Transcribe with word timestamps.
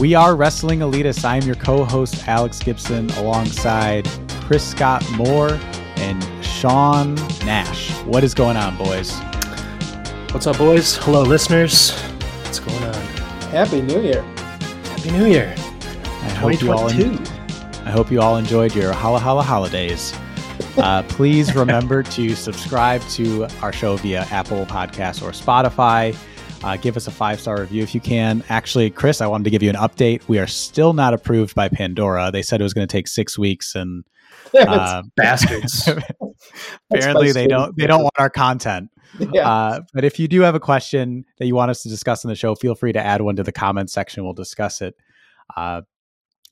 We 0.00 0.14
are 0.14 0.34
Wrestling 0.34 0.78
Elitists. 0.78 1.26
I 1.26 1.36
am 1.36 1.42
your 1.42 1.56
co 1.56 1.84
host, 1.84 2.26
Alex 2.26 2.58
Gibson, 2.58 3.10
alongside 3.10 4.08
Chris 4.46 4.66
Scott 4.66 5.04
Moore 5.10 5.60
and 5.96 6.26
Sean 6.42 7.16
Nash. 7.44 7.92
What 8.04 8.24
is 8.24 8.32
going 8.32 8.56
on, 8.56 8.78
boys? 8.78 9.12
What's 10.32 10.46
up, 10.46 10.56
boys? 10.56 10.96
Hello, 10.96 11.20
listeners. 11.20 11.90
What's 12.44 12.60
going 12.60 12.82
on? 12.82 12.94
Happy 13.50 13.82
New 13.82 14.00
Year. 14.00 14.22
Happy 14.22 15.10
New 15.10 15.26
Year. 15.26 15.54
I 15.58 16.30
hope 16.30 16.62
you 16.62 16.72
all, 16.72 16.88
en- 16.88 17.18
I 17.84 17.90
hope 17.90 18.10
you 18.10 18.22
all 18.22 18.38
enjoyed 18.38 18.74
your 18.74 18.94
Holla 18.94 19.18
Holla 19.18 19.42
holidays. 19.42 20.14
Uh, 20.78 21.02
please 21.10 21.54
remember 21.54 22.02
to 22.04 22.34
subscribe 22.34 23.02
to 23.08 23.46
our 23.60 23.70
show 23.70 23.98
via 23.98 24.22
Apple 24.30 24.64
Podcasts 24.64 25.22
or 25.22 25.32
Spotify. 25.32 26.16
Uh, 26.62 26.76
give 26.76 26.96
us 26.96 27.06
a 27.06 27.10
five 27.10 27.40
star 27.40 27.60
review 27.60 27.82
if 27.82 27.94
you 27.94 28.00
can. 28.00 28.44
Actually, 28.48 28.90
Chris, 28.90 29.20
I 29.20 29.26
wanted 29.26 29.44
to 29.44 29.50
give 29.50 29.62
you 29.62 29.70
an 29.70 29.76
update. 29.76 30.26
We 30.28 30.38
are 30.38 30.46
still 30.46 30.92
not 30.92 31.14
approved 31.14 31.54
by 31.54 31.68
Pandora. 31.68 32.30
They 32.30 32.42
said 32.42 32.60
it 32.60 32.64
was 32.64 32.74
going 32.74 32.86
to 32.86 32.92
take 32.92 33.08
six 33.08 33.38
weeks, 33.38 33.74
and 33.74 34.04
uh, 34.58 35.02
bastards. 35.16 35.88
apparently, 36.92 37.32
they 37.32 37.46
don't 37.46 37.76
they 37.76 37.86
don't 37.86 38.02
want 38.02 38.14
our 38.18 38.30
content. 38.30 38.90
Yeah. 39.18 39.48
Uh, 39.48 39.80
but 39.94 40.04
if 40.04 40.20
you 40.20 40.28
do 40.28 40.42
have 40.42 40.54
a 40.54 40.60
question 40.60 41.24
that 41.38 41.46
you 41.46 41.54
want 41.54 41.70
us 41.70 41.82
to 41.82 41.88
discuss 41.88 42.24
in 42.24 42.28
the 42.28 42.36
show, 42.36 42.54
feel 42.54 42.74
free 42.74 42.92
to 42.92 43.00
add 43.00 43.22
one 43.22 43.36
to 43.36 43.42
the 43.42 43.52
comments 43.52 43.92
section. 43.92 44.24
We'll 44.24 44.34
discuss 44.34 44.82
it 44.82 44.94
uh, 45.56 45.80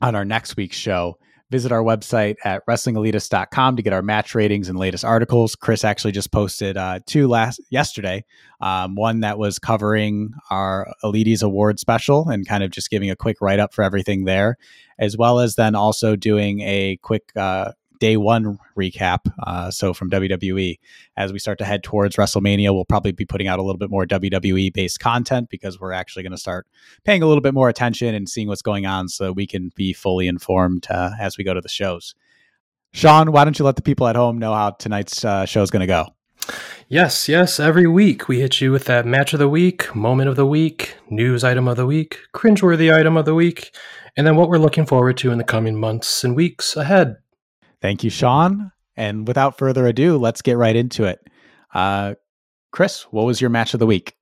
on 0.00 0.14
our 0.14 0.24
next 0.24 0.56
week's 0.56 0.76
show 0.76 1.18
visit 1.50 1.72
our 1.72 1.82
website 1.82 2.36
at 2.44 2.64
wrestlingelitist.com 2.66 3.76
to 3.76 3.82
get 3.82 3.92
our 3.92 4.02
match 4.02 4.34
ratings 4.34 4.68
and 4.68 4.78
latest 4.78 5.04
articles. 5.04 5.54
Chris 5.54 5.84
actually 5.84 6.12
just 6.12 6.30
posted 6.30 6.76
uh, 6.76 7.00
two 7.06 7.28
last 7.28 7.60
yesterday. 7.70 8.24
Um, 8.60 8.96
one 8.96 9.20
that 9.20 9.38
was 9.38 9.58
covering 9.58 10.32
our 10.50 10.92
Elites 11.04 11.42
Award 11.42 11.78
special 11.78 12.28
and 12.28 12.46
kind 12.46 12.62
of 12.62 12.70
just 12.70 12.90
giving 12.90 13.10
a 13.10 13.16
quick 13.16 13.38
write 13.40 13.60
up 13.60 13.72
for 13.72 13.82
everything 13.82 14.24
there, 14.24 14.56
as 14.98 15.16
well 15.16 15.38
as 15.38 15.54
then 15.54 15.74
also 15.74 16.16
doing 16.16 16.60
a 16.60 16.98
quick 17.02 17.30
uh, 17.36 17.72
day 17.98 18.16
one 18.16 18.58
recap. 18.76 19.32
Uh, 19.42 19.70
so 19.70 19.92
from 19.92 20.10
WWE, 20.10 20.78
as 21.16 21.32
we 21.32 21.38
start 21.38 21.58
to 21.58 21.64
head 21.64 21.82
towards 21.82 22.16
WrestleMania, 22.16 22.72
we'll 22.72 22.84
probably 22.84 23.12
be 23.12 23.24
putting 23.24 23.48
out 23.48 23.58
a 23.58 23.62
little 23.62 23.78
bit 23.78 23.90
more 23.90 24.06
WWE 24.06 24.72
based 24.72 25.00
content 25.00 25.48
because 25.50 25.78
we're 25.80 25.92
actually 25.92 26.22
going 26.22 26.32
to 26.32 26.38
start 26.38 26.66
paying 27.04 27.22
a 27.22 27.26
little 27.26 27.42
bit 27.42 27.54
more 27.54 27.68
attention 27.68 28.14
and 28.14 28.28
seeing 28.28 28.48
what's 28.48 28.62
going 28.62 28.86
on 28.86 29.08
so 29.08 29.32
we 29.32 29.46
can 29.46 29.70
be 29.74 29.92
fully 29.92 30.28
informed 30.28 30.86
uh, 30.90 31.10
as 31.20 31.38
we 31.38 31.44
go 31.44 31.54
to 31.54 31.60
the 31.60 31.68
shows. 31.68 32.14
Sean, 32.92 33.32
why 33.32 33.44
don't 33.44 33.58
you 33.58 33.64
let 33.64 33.76
the 33.76 33.82
people 33.82 34.08
at 34.08 34.16
home 34.16 34.38
know 34.38 34.54
how 34.54 34.70
tonight's 34.70 35.24
uh, 35.24 35.44
show 35.44 35.62
is 35.62 35.70
going 35.70 35.80
to 35.80 35.86
go? 35.86 36.06
Yes, 36.88 37.28
yes. 37.28 37.60
Every 37.60 37.86
week 37.86 38.28
we 38.28 38.40
hit 38.40 38.60
you 38.60 38.72
with 38.72 38.86
that 38.86 39.04
match 39.04 39.34
of 39.34 39.38
the 39.38 39.48
week, 39.48 39.94
moment 39.94 40.30
of 40.30 40.36
the 40.36 40.46
week, 40.46 40.96
news 41.10 41.44
item 41.44 41.68
of 41.68 41.76
the 41.76 41.84
week, 41.84 42.18
cringeworthy 42.34 42.94
item 42.94 43.16
of 43.16 43.26
the 43.26 43.34
week, 43.34 43.76
and 44.16 44.26
then 44.26 44.36
what 44.36 44.48
we're 44.48 44.58
looking 44.58 44.86
forward 44.86 45.18
to 45.18 45.30
in 45.30 45.38
the 45.38 45.44
coming 45.44 45.78
months 45.78 46.24
and 46.24 46.34
weeks 46.34 46.76
ahead. 46.76 47.16
Thank 47.80 48.04
you, 48.04 48.10
Sean. 48.10 48.72
And 48.96 49.28
without 49.28 49.58
further 49.58 49.86
ado, 49.86 50.16
let's 50.16 50.42
get 50.42 50.56
right 50.56 50.74
into 50.74 51.04
it. 51.04 51.20
Uh, 51.72 52.14
Chris, 52.72 53.02
what 53.10 53.26
was 53.26 53.40
your 53.40 53.50
match 53.50 53.74
of 53.74 53.80
the 53.80 53.86
week? 53.86 54.14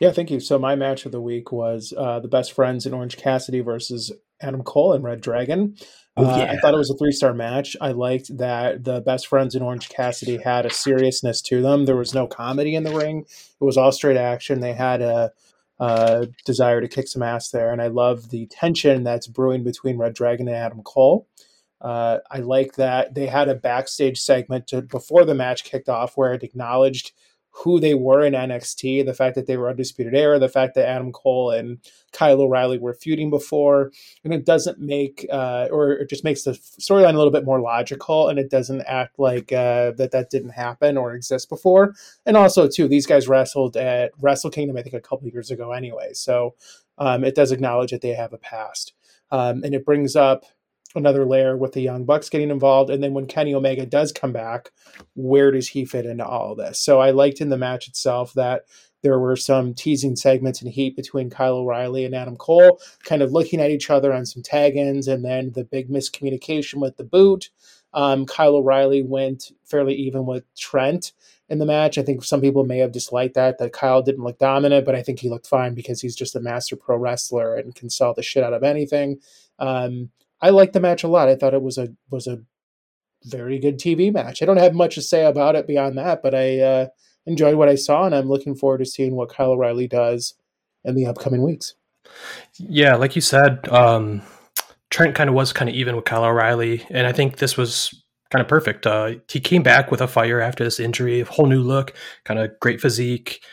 Yeah, 0.00 0.10
thank 0.10 0.30
you. 0.30 0.40
So 0.40 0.58
my 0.58 0.74
match 0.74 1.06
of 1.06 1.12
the 1.12 1.20
week 1.20 1.52
was 1.52 1.94
uh, 1.96 2.18
the 2.20 2.28
best 2.28 2.52
friends 2.52 2.86
in 2.86 2.94
Orange 2.94 3.16
Cassidy 3.16 3.60
versus 3.60 4.10
Adam 4.40 4.62
Cole 4.62 4.94
and 4.94 5.04
Red 5.04 5.20
Dragon. 5.20 5.76
Uh, 6.16 6.22
yeah. 6.22 6.52
I 6.52 6.56
thought 6.56 6.74
it 6.74 6.78
was 6.78 6.90
a 6.90 6.96
three 6.96 7.12
star 7.12 7.32
match. 7.32 7.76
I 7.80 7.92
liked 7.92 8.36
that 8.36 8.84
the 8.84 9.00
best 9.00 9.28
friends 9.28 9.54
in 9.54 9.62
Orange 9.62 9.88
Cassidy 9.88 10.38
had 10.38 10.66
a 10.66 10.70
seriousness 10.70 11.40
to 11.42 11.62
them. 11.62 11.84
There 11.86 11.96
was 11.96 12.14
no 12.14 12.26
comedy 12.26 12.74
in 12.74 12.82
the 12.82 12.94
ring. 12.94 13.24
It 13.60 13.64
was 13.64 13.76
all 13.76 13.92
straight 13.92 14.16
action. 14.16 14.60
They 14.60 14.74
had 14.74 15.00
a, 15.00 15.30
a 15.78 16.26
desire 16.44 16.80
to 16.80 16.88
kick 16.88 17.08
some 17.08 17.22
ass 17.22 17.50
there, 17.50 17.70
and 17.70 17.80
I 17.80 17.86
love 17.86 18.30
the 18.30 18.46
tension 18.46 19.04
that's 19.04 19.26
brewing 19.26 19.64
between 19.64 19.98
Red 19.98 20.14
Dragon 20.14 20.48
and 20.48 20.56
Adam 20.56 20.82
Cole. 20.82 21.28
Uh, 21.82 22.18
I 22.30 22.38
like 22.38 22.74
that. 22.76 23.14
They 23.14 23.26
had 23.26 23.48
a 23.48 23.56
backstage 23.56 24.20
segment 24.20 24.68
to, 24.68 24.82
before 24.82 25.24
the 25.24 25.34
match 25.34 25.64
kicked 25.64 25.88
off 25.88 26.16
where 26.16 26.32
it 26.32 26.44
acknowledged 26.44 27.12
who 27.54 27.78
they 27.78 27.92
were 27.92 28.22
in 28.22 28.32
NXT, 28.32 29.04
the 29.04 29.12
fact 29.12 29.34
that 29.34 29.46
they 29.46 29.58
were 29.58 29.68
Undisputed 29.68 30.14
Era, 30.14 30.38
the 30.38 30.48
fact 30.48 30.74
that 30.74 30.88
Adam 30.88 31.12
Cole 31.12 31.50
and 31.50 31.78
Kyle 32.12 32.40
O'Reilly 32.40 32.78
were 32.78 32.94
feuding 32.94 33.28
before, 33.28 33.92
and 34.24 34.32
it 34.32 34.46
doesn't 34.46 34.78
make, 34.78 35.26
uh, 35.30 35.68
or 35.70 35.92
it 35.92 36.08
just 36.08 36.24
makes 36.24 36.44
the 36.44 36.52
storyline 36.52 37.14
a 37.14 37.18
little 37.18 37.30
bit 37.30 37.44
more 37.44 37.60
logical, 37.60 38.28
and 38.28 38.38
it 38.38 38.48
doesn't 38.48 38.80
act 38.82 39.18
like 39.18 39.52
uh, 39.52 39.92
that 39.92 40.12
that 40.12 40.30
didn't 40.30 40.50
happen 40.50 40.96
or 40.96 41.14
exist 41.14 41.50
before. 41.50 41.94
And 42.24 42.38
also, 42.38 42.68
too, 42.68 42.88
these 42.88 43.06
guys 43.06 43.28
wrestled 43.28 43.76
at 43.76 44.12
Wrestle 44.18 44.50
Kingdom, 44.50 44.78
I 44.78 44.82
think, 44.82 44.94
a 44.94 45.00
couple 45.00 45.28
years 45.28 45.50
ago 45.50 45.72
anyway, 45.72 46.14
so 46.14 46.54
um, 46.96 47.22
it 47.22 47.34
does 47.34 47.52
acknowledge 47.52 47.90
that 47.90 48.00
they 48.00 48.14
have 48.14 48.32
a 48.32 48.38
past, 48.38 48.94
um, 49.30 49.62
and 49.62 49.74
it 49.74 49.84
brings 49.84 50.16
up 50.16 50.46
another 50.94 51.24
layer 51.24 51.56
with 51.56 51.72
the 51.72 51.80
Young 51.80 52.04
Bucks 52.04 52.28
getting 52.28 52.50
involved. 52.50 52.90
And 52.90 53.02
then 53.02 53.14
when 53.14 53.26
Kenny 53.26 53.54
Omega 53.54 53.86
does 53.86 54.12
come 54.12 54.32
back, 54.32 54.70
where 55.14 55.50
does 55.50 55.68
he 55.68 55.84
fit 55.84 56.06
into 56.06 56.26
all 56.26 56.52
of 56.52 56.58
this? 56.58 56.80
So 56.80 57.00
I 57.00 57.10
liked 57.10 57.40
in 57.40 57.48
the 57.48 57.56
match 57.56 57.88
itself 57.88 58.32
that 58.34 58.64
there 59.02 59.18
were 59.18 59.36
some 59.36 59.74
teasing 59.74 60.16
segments 60.16 60.62
and 60.62 60.70
heat 60.70 60.96
between 60.96 61.28
Kyle 61.28 61.56
O'Reilly 61.56 62.04
and 62.04 62.14
Adam 62.14 62.36
Cole, 62.36 62.80
kind 63.04 63.20
of 63.20 63.32
looking 63.32 63.60
at 63.60 63.70
each 63.70 63.90
other 63.90 64.12
on 64.12 64.26
some 64.26 64.42
tag 64.42 64.76
ins, 64.76 65.08
and 65.08 65.24
then 65.24 65.52
the 65.52 65.64
big 65.64 65.90
miscommunication 65.90 66.80
with 66.80 66.96
the 66.96 67.04
boot. 67.04 67.50
Um, 67.94 68.24
Kyle 68.24 68.54
O'Reilly 68.56 69.02
went 69.02 69.52
fairly 69.64 69.94
even 69.94 70.24
with 70.24 70.44
Trent 70.54 71.12
in 71.48 71.58
the 71.58 71.66
match. 71.66 71.98
I 71.98 72.02
think 72.02 72.24
some 72.24 72.40
people 72.40 72.64
may 72.64 72.78
have 72.78 72.92
disliked 72.92 73.34
that, 73.34 73.58
that 73.58 73.72
Kyle 73.72 74.02
didn't 74.02 74.24
look 74.24 74.38
dominant, 74.38 74.86
but 74.86 74.94
I 74.94 75.02
think 75.02 75.18
he 75.18 75.28
looked 75.28 75.46
fine 75.46 75.74
because 75.74 76.00
he's 76.00 76.16
just 76.16 76.36
a 76.36 76.40
master 76.40 76.76
pro 76.76 76.96
wrestler 76.96 77.56
and 77.56 77.74
can 77.74 77.90
sell 77.90 78.14
the 78.14 78.22
shit 78.22 78.44
out 78.44 78.54
of 78.54 78.62
anything. 78.62 79.20
Um, 79.58 80.10
I 80.42 80.50
liked 80.50 80.72
the 80.72 80.80
match 80.80 81.04
a 81.04 81.08
lot. 81.08 81.28
I 81.28 81.36
thought 81.36 81.54
it 81.54 81.62
was 81.62 81.78
a 81.78 81.88
was 82.10 82.26
a 82.26 82.40
very 83.24 83.58
good 83.58 83.78
TV 83.78 84.12
match. 84.12 84.42
I 84.42 84.46
don't 84.46 84.56
have 84.56 84.74
much 84.74 84.96
to 84.96 85.02
say 85.02 85.24
about 85.24 85.54
it 85.54 85.66
beyond 85.66 85.96
that, 85.96 86.22
but 86.22 86.34
I 86.34 86.58
uh, 86.58 86.86
enjoyed 87.26 87.54
what 87.54 87.68
I 87.68 87.76
saw, 87.76 88.04
and 88.04 88.14
I'm 88.14 88.28
looking 88.28 88.56
forward 88.56 88.78
to 88.78 88.84
seeing 88.84 89.14
what 89.14 89.28
Kyle 89.28 89.52
O'Reilly 89.52 89.86
does 89.86 90.34
in 90.84 90.96
the 90.96 91.06
upcoming 91.06 91.42
weeks. 91.42 91.74
Yeah, 92.58 92.96
like 92.96 93.14
you 93.14 93.22
said, 93.22 93.68
um, 93.68 94.22
Trent 94.90 95.14
kind 95.14 95.30
of 95.30 95.34
was 95.34 95.52
kind 95.52 95.68
of 95.68 95.76
even 95.76 95.94
with 95.94 96.04
Kyle 96.04 96.24
O'Reilly, 96.24 96.84
and 96.90 97.06
I 97.06 97.12
think 97.12 97.36
this 97.36 97.56
was 97.56 97.94
kind 98.30 98.42
of 98.42 98.48
perfect. 98.48 98.86
Uh, 98.86 99.14
he 99.28 99.40
came 99.40 99.62
back 99.62 99.90
with 99.90 100.00
a 100.00 100.08
fire 100.08 100.40
after 100.40 100.64
this 100.64 100.80
injury, 100.80 101.20
a 101.20 101.24
whole 101.24 101.46
new 101.46 101.62
look, 101.62 101.94
kind 102.24 102.40
of 102.40 102.58
great 102.60 102.80
physique 102.80 103.44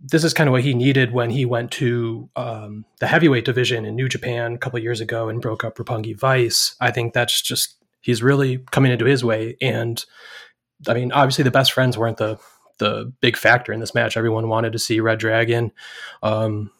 this 0.00 0.24
is 0.24 0.32
kind 0.32 0.48
of 0.48 0.52
what 0.52 0.62
he 0.62 0.74
needed 0.74 1.12
when 1.12 1.30
he 1.30 1.44
went 1.44 1.70
to 1.72 2.28
um, 2.36 2.84
the 3.00 3.06
heavyweight 3.06 3.44
division 3.44 3.84
in 3.84 3.94
New 3.94 4.08
Japan 4.08 4.54
a 4.54 4.58
couple 4.58 4.78
years 4.78 5.00
ago 5.00 5.28
and 5.28 5.42
broke 5.42 5.62
up 5.62 5.76
Roppongi 5.76 6.16
Vice. 6.16 6.74
I 6.80 6.90
think 6.90 7.12
that's 7.12 7.40
just 7.42 7.76
he's 8.00 8.22
really 8.22 8.58
coming 8.70 8.92
into 8.92 9.04
his 9.04 9.22
way. 9.22 9.56
And 9.60 10.02
I 10.88 10.94
mean, 10.94 11.12
obviously, 11.12 11.44
the 11.44 11.50
best 11.50 11.72
friends 11.72 11.98
weren't 11.98 12.16
the 12.16 12.38
the 12.78 13.12
big 13.20 13.36
factor 13.36 13.72
in 13.72 13.80
this 13.80 13.94
match. 13.94 14.16
Everyone 14.16 14.48
wanted 14.48 14.72
to 14.72 14.78
see 14.78 15.00
Red 15.00 15.18
Dragon. 15.18 15.70
Um, 16.22 16.70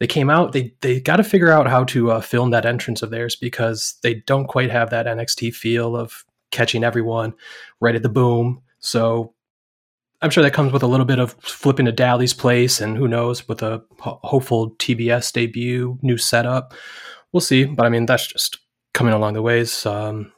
they 0.00 0.06
came 0.06 0.30
out. 0.30 0.52
They 0.52 0.72
they 0.80 1.00
got 1.00 1.16
to 1.16 1.24
figure 1.24 1.50
out 1.50 1.68
how 1.68 1.84
to 1.84 2.12
uh, 2.12 2.20
film 2.22 2.50
that 2.50 2.64
entrance 2.64 3.02
of 3.02 3.10
theirs 3.10 3.36
because 3.36 3.96
they 4.02 4.14
don't 4.14 4.46
quite 4.46 4.70
have 4.70 4.88
that 4.90 5.06
NXT 5.06 5.54
feel 5.54 5.96
of 5.96 6.24
catching 6.50 6.82
everyone 6.82 7.34
right 7.80 7.94
at 7.94 8.02
the 8.02 8.08
boom. 8.08 8.62
So 8.78 9.34
I'm 10.24 10.30
sure 10.30 10.42
that 10.42 10.54
comes 10.54 10.72
with 10.72 10.82
a 10.82 10.86
little 10.86 11.04
bit 11.04 11.18
of 11.18 11.34
flipping 11.42 11.84
to 11.84 11.92
Daily's 11.92 12.32
place, 12.32 12.80
and 12.80 12.96
who 12.96 13.06
knows, 13.06 13.46
with 13.46 13.62
a 13.62 13.82
hopeful 14.00 14.70
TBS 14.76 15.30
debut, 15.34 15.98
new 16.00 16.16
setup. 16.16 16.72
We'll 17.30 17.42
see. 17.42 17.64
But 17.66 17.84
I 17.84 17.90
mean, 17.90 18.06
that's 18.06 18.28
just 18.28 18.58
coming 18.94 19.12
along 19.12 19.34
the 19.34 19.42
ways. 19.42 19.84
Um, 19.84 20.32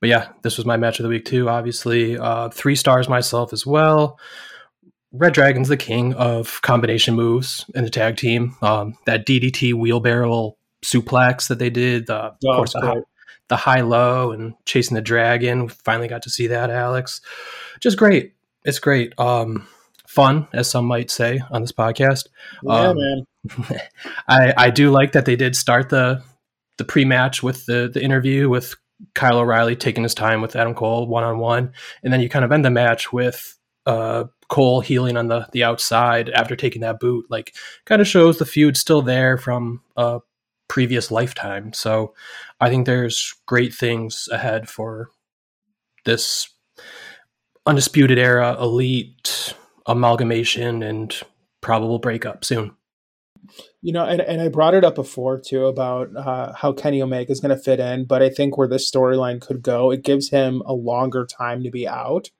but 0.00 0.10
yeah, 0.10 0.28
this 0.44 0.56
was 0.56 0.64
my 0.64 0.76
match 0.76 1.00
of 1.00 1.02
the 1.02 1.08
week 1.08 1.24
too. 1.24 1.48
Obviously, 1.48 2.16
uh, 2.16 2.50
three 2.50 2.76
stars 2.76 3.08
myself 3.08 3.52
as 3.52 3.66
well. 3.66 4.16
Red 5.10 5.32
Dragon's 5.32 5.66
the 5.66 5.76
king 5.76 6.14
of 6.14 6.62
combination 6.62 7.16
moves 7.16 7.64
in 7.74 7.82
the 7.82 7.90
tag 7.90 8.18
team. 8.18 8.54
Um, 8.62 8.94
that 9.06 9.26
DDT 9.26 9.74
wheelbarrow 9.74 10.56
suplex 10.84 11.48
that 11.48 11.58
they 11.58 11.70
did, 11.70 12.06
the, 12.06 12.30
oh, 12.44 12.50
of 12.50 12.56
course, 12.58 12.74
the 12.74 12.80
high, 12.80 13.00
the 13.48 13.56
high 13.56 13.80
low 13.80 14.30
and 14.30 14.54
chasing 14.66 14.94
the 14.94 15.00
dragon. 15.00 15.62
We 15.62 15.68
finally 15.70 16.06
got 16.06 16.22
to 16.22 16.30
see 16.30 16.46
that, 16.46 16.70
Alex. 16.70 17.20
Just 17.80 17.98
great 17.98 18.35
it's 18.66 18.80
great. 18.80 19.18
Um, 19.18 19.66
fun, 20.06 20.48
as 20.52 20.68
some 20.68 20.84
might 20.84 21.10
say 21.10 21.40
on 21.50 21.62
this 21.62 21.72
podcast. 21.72 22.26
Yeah, 22.62 22.88
um, 22.88 22.96
man. 22.98 23.26
I 24.28 24.54
I 24.56 24.70
do 24.70 24.90
like 24.90 25.12
that 25.12 25.24
they 25.24 25.36
did 25.36 25.56
start 25.56 25.88
the 25.88 26.22
the 26.78 26.84
pre 26.84 27.04
match 27.04 27.42
with 27.42 27.64
the 27.66 27.90
the 27.92 28.02
interview 28.02 28.48
with 28.48 28.74
Kyle 29.14 29.38
O'Reilly 29.38 29.76
taking 29.76 30.02
his 30.02 30.14
time 30.14 30.40
with 30.40 30.56
Adam 30.56 30.74
Cole 30.74 31.06
one 31.06 31.24
on 31.24 31.38
one, 31.38 31.72
and 32.02 32.12
then 32.12 32.20
you 32.20 32.28
kind 32.28 32.44
of 32.44 32.52
end 32.52 32.64
the 32.64 32.70
match 32.70 33.12
with 33.12 33.56
uh, 33.86 34.24
Cole 34.48 34.80
healing 34.80 35.16
on 35.16 35.28
the 35.28 35.46
the 35.52 35.64
outside 35.64 36.28
after 36.30 36.56
taking 36.56 36.82
that 36.82 37.00
boot. 37.00 37.26
Like, 37.30 37.54
kind 37.84 38.02
of 38.02 38.08
shows 38.08 38.38
the 38.38 38.44
feud 38.44 38.76
still 38.76 39.02
there 39.02 39.38
from 39.38 39.82
a 39.96 40.20
previous 40.68 41.10
lifetime. 41.10 41.72
So, 41.72 42.14
I 42.60 42.68
think 42.68 42.86
there's 42.86 43.34
great 43.46 43.74
things 43.74 44.28
ahead 44.32 44.68
for 44.68 45.10
this 46.04 46.48
undisputed 47.66 48.18
era, 48.18 48.56
elite 48.60 49.54
amalgamation, 49.86 50.82
and 50.82 51.20
probable 51.60 51.98
breakup 51.98 52.44
soon. 52.44 52.72
You 53.82 53.92
know, 53.92 54.04
and, 54.04 54.20
and 54.20 54.40
I 54.40 54.48
brought 54.48 54.74
it 54.74 54.84
up 54.84 54.96
before 54.96 55.38
too 55.38 55.66
about 55.66 56.14
uh, 56.16 56.52
how 56.52 56.72
Kenny 56.72 57.00
Omega 57.02 57.30
is 57.30 57.40
going 57.40 57.56
to 57.56 57.62
fit 57.62 57.78
in, 57.78 58.04
but 58.04 58.22
I 58.22 58.30
think 58.30 58.56
where 58.56 58.68
this 58.68 58.90
storyline 58.90 59.40
could 59.40 59.62
go, 59.62 59.90
it 59.90 60.02
gives 60.02 60.30
him 60.30 60.62
a 60.66 60.72
longer 60.72 61.26
time 61.26 61.62
to 61.62 61.70
be 61.70 61.86
out. 61.86 62.30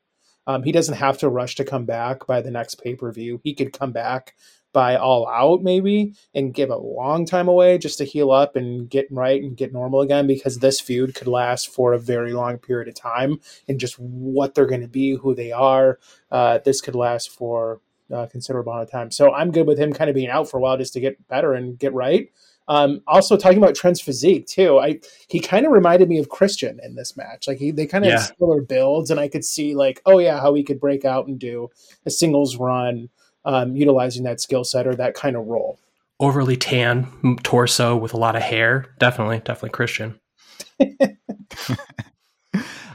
Um, 0.48 0.62
he 0.62 0.72
doesn't 0.72 0.94
have 0.94 1.18
to 1.18 1.28
rush 1.28 1.56
to 1.56 1.64
come 1.64 1.84
back 1.84 2.26
by 2.26 2.40
the 2.40 2.50
next 2.50 2.76
pay 2.82 2.94
per 2.94 3.12
view. 3.12 3.40
He 3.42 3.54
could 3.54 3.72
come 3.72 3.92
back 3.92 4.34
by 4.76 4.94
all 4.94 5.26
out 5.28 5.62
maybe 5.62 6.12
and 6.34 6.52
give 6.52 6.68
a 6.68 6.76
long 6.76 7.24
time 7.24 7.48
away 7.48 7.78
just 7.78 7.96
to 7.96 8.04
heal 8.04 8.30
up 8.30 8.56
and 8.56 8.90
get 8.90 9.10
right 9.10 9.42
and 9.42 9.56
get 9.56 9.72
normal 9.72 10.02
again 10.02 10.26
because 10.26 10.58
this 10.58 10.82
feud 10.82 11.14
could 11.14 11.26
last 11.26 11.70
for 11.70 11.94
a 11.94 11.98
very 11.98 12.34
long 12.34 12.58
period 12.58 12.86
of 12.86 12.94
time 12.94 13.40
and 13.68 13.80
just 13.80 13.98
what 13.98 14.54
they're 14.54 14.66
going 14.66 14.82
to 14.82 14.86
be 14.86 15.16
who 15.16 15.34
they 15.34 15.50
are 15.50 15.98
uh, 16.30 16.58
this 16.62 16.82
could 16.82 16.94
last 16.94 17.30
for 17.30 17.80
a 18.10 18.26
considerable 18.26 18.70
amount 18.70 18.84
of 18.84 18.90
time 18.92 19.10
so 19.10 19.32
i'm 19.32 19.50
good 19.50 19.66
with 19.66 19.78
him 19.78 19.94
kind 19.94 20.10
of 20.10 20.14
being 20.14 20.28
out 20.28 20.46
for 20.46 20.58
a 20.58 20.60
while 20.60 20.76
just 20.76 20.92
to 20.92 21.00
get 21.00 21.26
better 21.26 21.54
and 21.54 21.78
get 21.78 21.94
right 21.94 22.30
um, 22.68 23.00
also 23.06 23.36
talking 23.36 23.58
about 23.58 23.76
Trent's 23.76 24.00
physique 24.00 24.48
too. 24.48 24.80
I 24.80 24.98
he 25.28 25.38
kind 25.38 25.64
of 25.64 25.70
reminded 25.70 26.08
me 26.08 26.18
of 26.18 26.30
Christian 26.30 26.80
in 26.82 26.96
this 26.96 27.16
match. 27.16 27.46
Like 27.46 27.58
he 27.58 27.70
they 27.70 27.86
kind 27.86 28.04
of 28.04 28.10
yeah. 28.10 28.18
similar 28.18 28.60
builds, 28.60 29.08
and 29.08 29.20
I 29.20 29.28
could 29.28 29.44
see 29.44 29.76
like, 29.76 30.02
oh 30.04 30.18
yeah, 30.18 30.40
how 30.40 30.52
he 30.54 30.64
could 30.64 30.80
break 30.80 31.04
out 31.04 31.28
and 31.28 31.38
do 31.38 31.68
a 32.04 32.10
singles 32.10 32.56
run 32.56 33.08
um, 33.46 33.76
utilizing 33.76 34.24
that 34.24 34.40
skill 34.40 34.64
set 34.64 34.86
or 34.86 34.94
that 34.96 35.14
kind 35.14 35.36
of 35.36 35.46
role. 35.46 35.78
Overly 36.18 36.56
tan 36.56 37.38
torso 37.42 37.96
with 37.96 38.12
a 38.12 38.16
lot 38.16 38.36
of 38.36 38.42
hair. 38.42 38.86
Definitely, 38.98 39.38
definitely 39.38 39.70
Christian. 39.70 40.18
uh, 40.80 41.06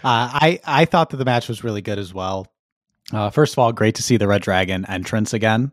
I 0.03 0.59
I 0.65 0.85
thought 0.85 1.11
that 1.11 1.17
the 1.17 1.25
match 1.25 1.47
was 1.47 1.63
really 1.63 1.81
good 1.81 1.99
as 1.99 2.13
well. 2.13 2.47
Uh, 3.13 3.29
first 3.29 3.53
of 3.53 3.59
all, 3.59 3.71
great 3.71 3.95
to 3.95 4.03
see 4.03 4.17
the 4.17 4.27
Red 4.27 4.41
Dragon 4.41 4.85
entrance 4.87 5.33
again. 5.33 5.71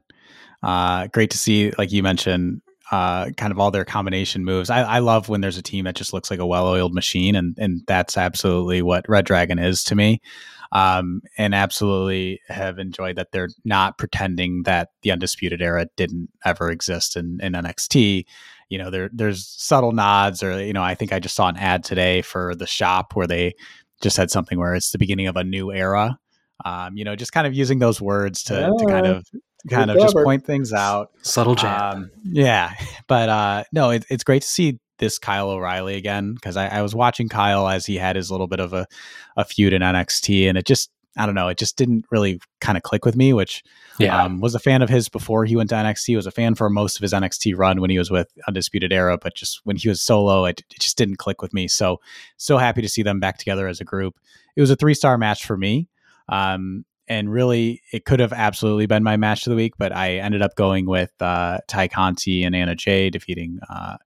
Uh, 0.63 1.07
great 1.09 1.31
to 1.31 1.39
see, 1.39 1.73
like 1.79 1.93
you 1.93 2.03
mentioned, 2.03 2.63
uh, 2.91 3.31
kind 3.37 3.53
of 3.53 3.59
all 3.59 3.71
their 3.71 3.85
combination 3.85 4.45
moves. 4.45 4.71
I, 4.71 4.83
I, 4.83 4.99
love 4.99 5.29
when 5.29 5.41
there's 5.41 5.59
a 5.59 5.63
team 5.63 5.85
that 5.85 5.95
just 5.95 6.13
looks 6.13 6.31
like 6.31 6.41
a 6.41 6.47
well-oiled 6.47 6.95
machine, 6.95 7.37
and 7.37 7.57
and 7.59 7.83
that's 7.87 8.17
absolutely 8.17 8.83
what 8.83 9.09
Red 9.09 9.25
Dragon 9.25 9.59
is 9.59 9.85
to 9.85 9.95
me 9.95 10.21
um, 10.73 11.23
and 11.37 11.55
absolutely 11.55 12.41
have 12.49 12.79
enjoyed 12.79 13.17
that 13.17 13.33
they're 13.33 13.49
not 13.65 13.99
pretending 13.99 14.65
that 14.65 14.91
the 15.03 15.11
undisputed 15.11 15.63
era 15.63 15.87
didn't 15.97 16.29
ever 16.45 16.71
exist 16.71 17.17
in, 17.17 17.39
in 17.43 17.53
NXT. 17.53 18.25
You 18.69 18.79
know, 18.79 18.91
there 18.91 19.09
there's 19.13 19.47
subtle 19.47 19.93
nods, 19.93 20.43
or 20.43 20.63
you 20.63 20.73
know, 20.73 20.83
I 20.83 20.95
think 20.95 21.13
I 21.13 21.21
just 21.21 21.35
saw 21.35 21.49
an 21.49 21.57
ad 21.57 21.85
today 21.85 22.23
for 22.23 22.55
the 22.55 22.67
shop 22.67 23.17
where 23.17 23.27
they 23.27 23.55
just 24.03 24.17
had 24.17 24.31
something 24.31 24.59
where 24.59 24.75
it's 24.75 24.91
the 24.91 24.99
beginning 24.99 25.27
of 25.27 25.37
a 25.37 25.45
new 25.45 25.73
era. 25.73 26.19
Um, 26.65 26.97
you 26.97 27.05
know, 27.05 27.17
just 27.17 27.33
kind 27.33 27.47
of 27.47 27.55
using 27.55 27.79
those 27.79 28.01
words 28.01 28.43
to, 28.45 28.75
to 28.79 28.87
kind 28.87 29.07
of 29.07 29.25
kind 29.71 29.91
of 29.91 29.99
just 29.99 30.15
point 30.15 30.45
things 30.45 30.73
out. 30.73 31.13
Subtle 31.23 31.55
jab. 31.55 31.95
Um, 31.95 32.11
yeah, 32.25 32.75
but 33.07 33.29
uh, 33.29 33.65
no, 33.73 33.91
it, 33.91 34.05
it's 34.11 34.25
great 34.25 34.43
to 34.43 34.49
see 34.49 34.79
this 34.99 35.19
Kyle 35.19 35.51
O'Reilly 35.51 35.97
again 35.97 36.35
because 36.35 36.57
I, 36.57 36.69
I, 36.69 36.83
was 36.83 36.95
watching 36.95 37.29
Kyle 37.29 37.69
as 37.69 37.87
he 37.87 37.97
had 37.97 38.17
his 38.17 38.31
little 38.31 38.47
bit 38.47 38.61
of 38.61 38.73
a, 38.73 38.87
a 39.37 39.45
feud 39.45 39.73
in 39.73 39.83
NXT, 39.83 40.49
and 40.49 40.59
it 40.59 40.67
just 40.67 40.91
I 41.17 41.27
don't 41.27 41.35
know, 41.35 41.49
it 41.49 41.59
just 41.59 41.77
didn't 41.77 42.05
really 42.11 42.41
kind 42.61 42.77
of 42.77 42.83
click 42.83 43.05
with 43.05 43.17
me. 43.17 43.33
Which 43.33 43.65
yeah, 43.99 44.23
um, 44.23 44.41
was 44.41 44.55
a 44.55 44.61
fan 44.61 44.83
of 44.83 44.89
his 44.89 45.09
before 45.09 45.45
he 45.45 45.57
went 45.57 45.71
to 45.71 45.77
NXT. 45.77 46.15
Was 46.15 46.27
a 46.27 46.31
fan 46.31 46.55
for 46.55 46.71
most 46.71 46.97
of 46.97 47.03
his 47.03 47.13
NXT 47.13 47.57
run 47.57 47.81
when 47.81 47.91
he 47.91 47.99
was 47.99 48.11
with 48.11 48.29
Undisputed 48.47 48.93
Era, 48.93 49.19
but 49.19 49.35
just 49.35 49.61
when 49.65 49.77
he 49.77 49.89
was 49.89 50.03
solo, 50.03 50.45
it, 50.45 50.63
it 50.71 50.81
just 50.81 50.99
didn't 50.99 51.17
click 51.17 51.43
with 51.43 51.53
me. 51.53 51.69
So 51.69 52.01
so 52.37 52.59
happy 52.59 52.83
to 52.83 52.89
see 52.89 53.03
them 53.03 53.21
back 53.21 53.39
together 53.39 53.67
as 53.67 53.81
a 53.81 53.85
group. 53.85 54.17
It 54.57 54.61
was 54.61 54.71
a 54.71 54.77
three 54.77 54.95
star 54.95 55.19
match 55.19 55.45
for 55.45 55.57
me. 55.57 55.89
Um, 56.29 56.85
and 57.09 57.33
really, 57.33 57.81
it 57.93 58.05
could 58.05 58.21
have 58.21 58.33
absolutely 58.33 58.87
been 58.87 59.03
my 59.03 59.17
match 59.17 59.47
of 59.47 59.51
the 59.51 59.57
week, 59.57 59.75
but 59.79 59.95
I 59.97 60.17
ended 60.17 60.43
up 60.43 60.55
going 60.57 60.87
with 60.87 61.11
uh, 61.21 61.59
Tay 61.67 61.89
Conti 61.89 62.45
and 62.45 62.55
Anna 62.55 62.75
Jay 62.75 63.09
defeating 63.09 63.59
uh, 63.71 63.97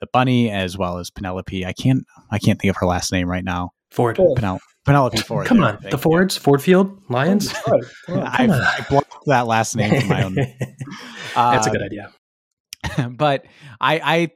the 0.00 0.06
bunny 0.12 0.50
as 0.50 0.76
well 0.78 0.98
as 0.98 1.10
Penelope. 1.10 1.64
I 1.66 1.72
can't 1.72 2.04
I 2.30 2.38
can't 2.38 2.60
think 2.60 2.70
of 2.70 2.76
her 2.76 2.86
last 2.86 3.12
name 3.12 3.28
right 3.28 3.44
now. 3.44 3.70
Ford. 3.90 4.16
Penel- 4.16 4.60
Penelope 4.84 5.18
Ford. 5.18 5.46
Come 5.46 5.62
on, 5.62 5.78
the 5.90 5.98
Fords, 5.98 6.36
Ford 6.36 6.62
Field 6.62 7.02
Lions. 7.08 7.52
Oh, 8.10 8.20
I, 8.20 8.48
I 8.48 8.86
blocked 8.88 9.12
that 9.26 9.46
last 9.46 9.76
name 9.76 10.00
from 10.00 10.08
my 10.08 10.22
own. 10.22 10.38
uh, 11.36 11.50
That's 11.52 11.66
a 11.66 11.70
good 11.70 11.82
idea. 11.82 12.10
But 13.10 13.44
I, 13.80 14.30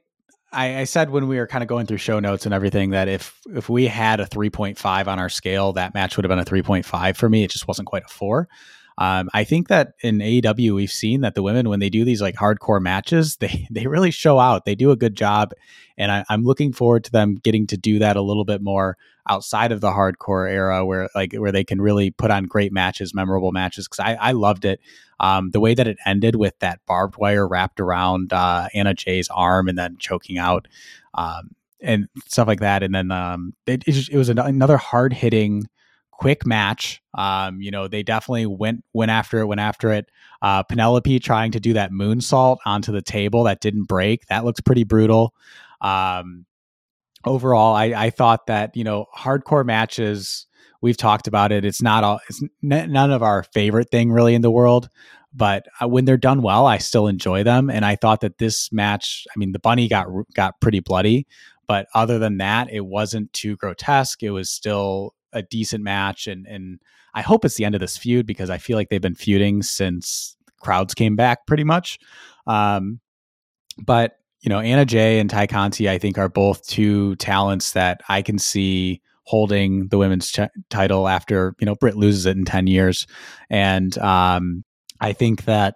I 0.52 0.74
I 0.80 0.84
said 0.84 1.08
when 1.08 1.26
we 1.28 1.38
were 1.38 1.46
kind 1.46 1.62
of 1.62 1.68
going 1.68 1.86
through 1.86 1.96
show 1.96 2.20
notes 2.20 2.44
and 2.44 2.54
everything 2.54 2.90
that 2.90 3.08
if 3.08 3.40
if 3.54 3.70
we 3.70 3.86
had 3.86 4.20
a 4.20 4.26
3.5 4.26 5.06
on 5.06 5.18
our 5.18 5.30
scale, 5.30 5.72
that 5.72 5.94
match 5.94 6.16
would 6.16 6.24
have 6.24 6.28
been 6.28 6.38
a 6.38 6.44
3.5 6.44 7.16
for 7.16 7.28
me. 7.30 7.44
It 7.44 7.50
just 7.50 7.66
wasn't 7.66 7.86
quite 7.88 8.02
a 8.04 8.12
four. 8.12 8.48
Um, 9.02 9.30
I 9.34 9.42
think 9.42 9.66
that 9.66 9.94
in 10.02 10.18
AEW 10.18 10.76
we've 10.76 10.92
seen 10.92 11.22
that 11.22 11.34
the 11.34 11.42
women 11.42 11.68
when 11.68 11.80
they 11.80 11.90
do 11.90 12.04
these 12.04 12.22
like 12.22 12.36
hardcore 12.36 12.80
matches, 12.80 13.36
they 13.40 13.66
they 13.68 13.88
really 13.88 14.12
show 14.12 14.38
out. 14.38 14.64
They 14.64 14.76
do 14.76 14.92
a 14.92 14.96
good 14.96 15.16
job, 15.16 15.50
and 15.98 16.12
I, 16.12 16.24
I'm 16.28 16.44
looking 16.44 16.72
forward 16.72 17.02
to 17.04 17.10
them 17.10 17.34
getting 17.34 17.66
to 17.68 17.76
do 17.76 17.98
that 17.98 18.14
a 18.14 18.22
little 18.22 18.44
bit 18.44 18.62
more 18.62 18.96
outside 19.28 19.72
of 19.72 19.80
the 19.80 19.90
hardcore 19.90 20.48
era, 20.48 20.86
where 20.86 21.08
like 21.16 21.34
where 21.34 21.50
they 21.50 21.64
can 21.64 21.80
really 21.80 22.12
put 22.12 22.30
on 22.30 22.44
great 22.44 22.72
matches, 22.72 23.12
memorable 23.12 23.50
matches. 23.50 23.88
Because 23.88 23.98
I, 23.98 24.14
I 24.14 24.32
loved 24.32 24.64
it. 24.64 24.78
Um, 25.18 25.50
the 25.50 25.60
way 25.60 25.74
that 25.74 25.88
it 25.88 25.98
ended 26.06 26.36
with 26.36 26.56
that 26.60 26.78
barbed 26.86 27.16
wire 27.16 27.46
wrapped 27.48 27.80
around 27.80 28.32
uh, 28.32 28.68
Anna 28.72 28.94
Jay's 28.94 29.28
arm 29.30 29.68
and 29.68 29.76
then 29.76 29.96
choking 29.98 30.38
out. 30.38 30.68
Um, 31.14 31.50
and 31.80 32.08
stuff 32.28 32.46
like 32.46 32.60
that, 32.60 32.84
and 32.84 32.94
then 32.94 33.10
um, 33.10 33.54
it, 33.66 33.82
it 33.88 34.16
was 34.16 34.28
another 34.28 34.76
hard 34.76 35.12
hitting 35.12 35.68
quick 36.22 36.46
match. 36.46 37.02
Um, 37.14 37.60
you 37.60 37.72
know, 37.72 37.88
they 37.88 38.04
definitely 38.04 38.46
went 38.46 38.84
went 38.92 39.10
after 39.10 39.40
it, 39.40 39.46
went 39.46 39.60
after 39.60 39.90
it. 39.90 40.08
Uh, 40.40 40.62
Penelope 40.62 41.18
trying 41.18 41.50
to 41.50 41.58
do 41.58 41.72
that 41.72 41.90
moonsault 41.90 42.58
onto 42.64 42.92
the 42.92 43.02
table 43.02 43.42
that 43.44 43.60
didn't 43.60 43.88
break. 43.88 44.24
That 44.26 44.44
looks 44.44 44.60
pretty 44.60 44.84
brutal. 44.84 45.34
Um, 45.80 46.46
overall, 47.26 47.74
I, 47.74 47.86
I 47.86 48.10
thought 48.10 48.46
that 48.46 48.76
you 48.76 48.84
know 48.84 49.06
hardcore 49.16 49.66
matches. 49.66 50.46
We've 50.80 50.96
talked 50.96 51.26
about 51.26 51.50
it. 51.50 51.64
It's 51.64 51.82
not 51.82 52.04
all. 52.04 52.20
It's 52.28 52.40
n- 52.62 52.92
none 52.92 53.10
of 53.10 53.24
our 53.24 53.42
favorite 53.42 53.90
thing 53.90 54.12
really 54.12 54.36
in 54.36 54.42
the 54.42 54.50
world. 54.50 54.88
But 55.34 55.66
uh, 55.82 55.88
when 55.88 56.04
they're 56.04 56.16
done 56.16 56.40
well, 56.40 56.66
I 56.66 56.78
still 56.78 57.08
enjoy 57.08 57.42
them. 57.42 57.68
And 57.68 57.84
I 57.84 57.96
thought 57.96 58.20
that 58.20 58.38
this 58.38 58.70
match. 58.70 59.26
I 59.34 59.38
mean, 59.40 59.50
the 59.50 59.58
bunny 59.58 59.88
got 59.88 60.06
got 60.34 60.60
pretty 60.60 60.78
bloody, 60.78 61.26
but 61.66 61.88
other 61.94 62.20
than 62.20 62.38
that, 62.38 62.72
it 62.72 62.86
wasn't 62.86 63.32
too 63.32 63.56
grotesque. 63.56 64.22
It 64.22 64.30
was 64.30 64.50
still 64.50 65.14
a 65.32 65.42
decent 65.42 65.82
match, 65.84 66.26
and 66.26 66.46
and 66.46 66.80
I 67.14 67.22
hope 67.22 67.44
it's 67.44 67.56
the 67.56 67.64
end 67.64 67.74
of 67.74 67.80
this 67.80 67.96
feud 67.96 68.26
because 68.26 68.50
I 68.50 68.58
feel 68.58 68.76
like 68.76 68.88
they've 68.88 69.00
been 69.00 69.14
feuding 69.14 69.62
since 69.62 70.36
crowds 70.60 70.94
came 70.94 71.16
back, 71.16 71.46
pretty 71.46 71.64
much. 71.64 71.98
Um, 72.46 73.00
but 73.78 74.18
you 74.40 74.48
know, 74.48 74.58
Anna 74.58 74.84
Jay 74.84 75.20
and 75.20 75.30
Tay 75.30 75.46
Conti, 75.46 75.88
I 75.88 75.98
think, 75.98 76.18
are 76.18 76.28
both 76.28 76.66
two 76.66 77.14
talents 77.16 77.72
that 77.72 78.00
I 78.08 78.22
can 78.22 78.38
see 78.38 79.00
holding 79.24 79.86
the 79.88 79.98
women's 79.98 80.32
ch- 80.32 80.40
title 80.68 81.06
after 81.08 81.54
you 81.60 81.66
know 81.66 81.76
Britt 81.76 81.96
loses 81.96 82.26
it 82.26 82.36
in 82.36 82.44
ten 82.44 82.66
years, 82.66 83.06
and 83.50 83.96
um, 83.98 84.64
I 85.00 85.12
think 85.12 85.44
that 85.44 85.74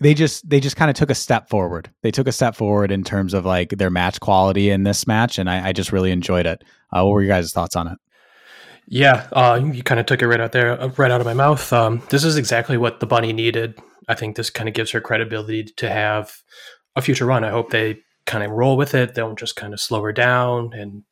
they 0.00 0.14
just 0.14 0.48
they 0.48 0.60
just 0.60 0.76
kind 0.76 0.90
of 0.90 0.96
took 0.96 1.10
a 1.10 1.14
step 1.14 1.48
forward. 1.48 1.90
They 2.02 2.10
took 2.10 2.26
a 2.26 2.32
step 2.32 2.56
forward 2.56 2.90
in 2.90 3.04
terms 3.04 3.34
of 3.34 3.46
like 3.46 3.70
their 3.70 3.90
match 3.90 4.20
quality 4.20 4.70
in 4.70 4.82
this 4.82 5.06
match, 5.06 5.38
and 5.38 5.48
I, 5.48 5.68
I 5.68 5.72
just 5.72 5.92
really 5.92 6.10
enjoyed 6.10 6.44
it. 6.44 6.62
Uh, 6.92 7.04
what 7.04 7.12
were 7.12 7.22
your 7.22 7.34
guys' 7.34 7.52
thoughts 7.52 7.76
on 7.76 7.88
it? 7.88 7.98
Yeah, 8.86 9.28
uh, 9.32 9.60
you 9.62 9.82
kind 9.82 10.00
of 10.00 10.06
took 10.06 10.22
it 10.22 10.28
right 10.28 10.40
out 10.40 10.52
there, 10.52 10.80
uh, 10.80 10.88
right 10.96 11.10
out 11.10 11.20
of 11.20 11.26
my 11.26 11.34
mouth. 11.34 11.72
Um, 11.72 12.02
this 12.10 12.24
is 12.24 12.36
exactly 12.36 12.76
what 12.76 13.00
the 13.00 13.06
bunny 13.06 13.32
needed. 13.32 13.78
I 14.08 14.14
think 14.14 14.36
this 14.36 14.50
kind 14.50 14.68
of 14.68 14.74
gives 14.74 14.90
her 14.90 15.00
credibility 15.00 15.64
to 15.64 15.88
have 15.88 16.32
a 16.96 17.02
future 17.02 17.26
run. 17.26 17.44
I 17.44 17.50
hope 17.50 17.70
they 17.70 18.00
kind 18.26 18.44
of 18.44 18.50
roll 18.50 18.76
with 18.76 18.94
it. 18.94 19.14
They 19.14 19.22
don't 19.22 19.38
just 19.38 19.56
kind 19.56 19.72
of 19.72 19.80
slow 19.80 20.02
her 20.02 20.12
down 20.12 20.72
and 20.74 21.04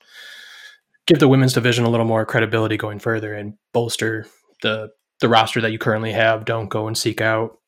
give 1.06 1.18
the 1.18 1.28
women's 1.28 1.52
division 1.52 1.84
a 1.84 1.90
little 1.90 2.06
more 2.06 2.26
credibility 2.26 2.76
going 2.76 2.98
further 2.98 3.34
and 3.34 3.54
bolster 3.72 4.26
the 4.62 4.90
the 5.20 5.28
roster 5.28 5.60
that 5.60 5.72
you 5.72 5.78
currently 5.78 6.12
have. 6.12 6.44
Don't 6.44 6.68
go 6.68 6.86
and 6.86 6.96
seek 6.96 7.20
out 7.20 7.58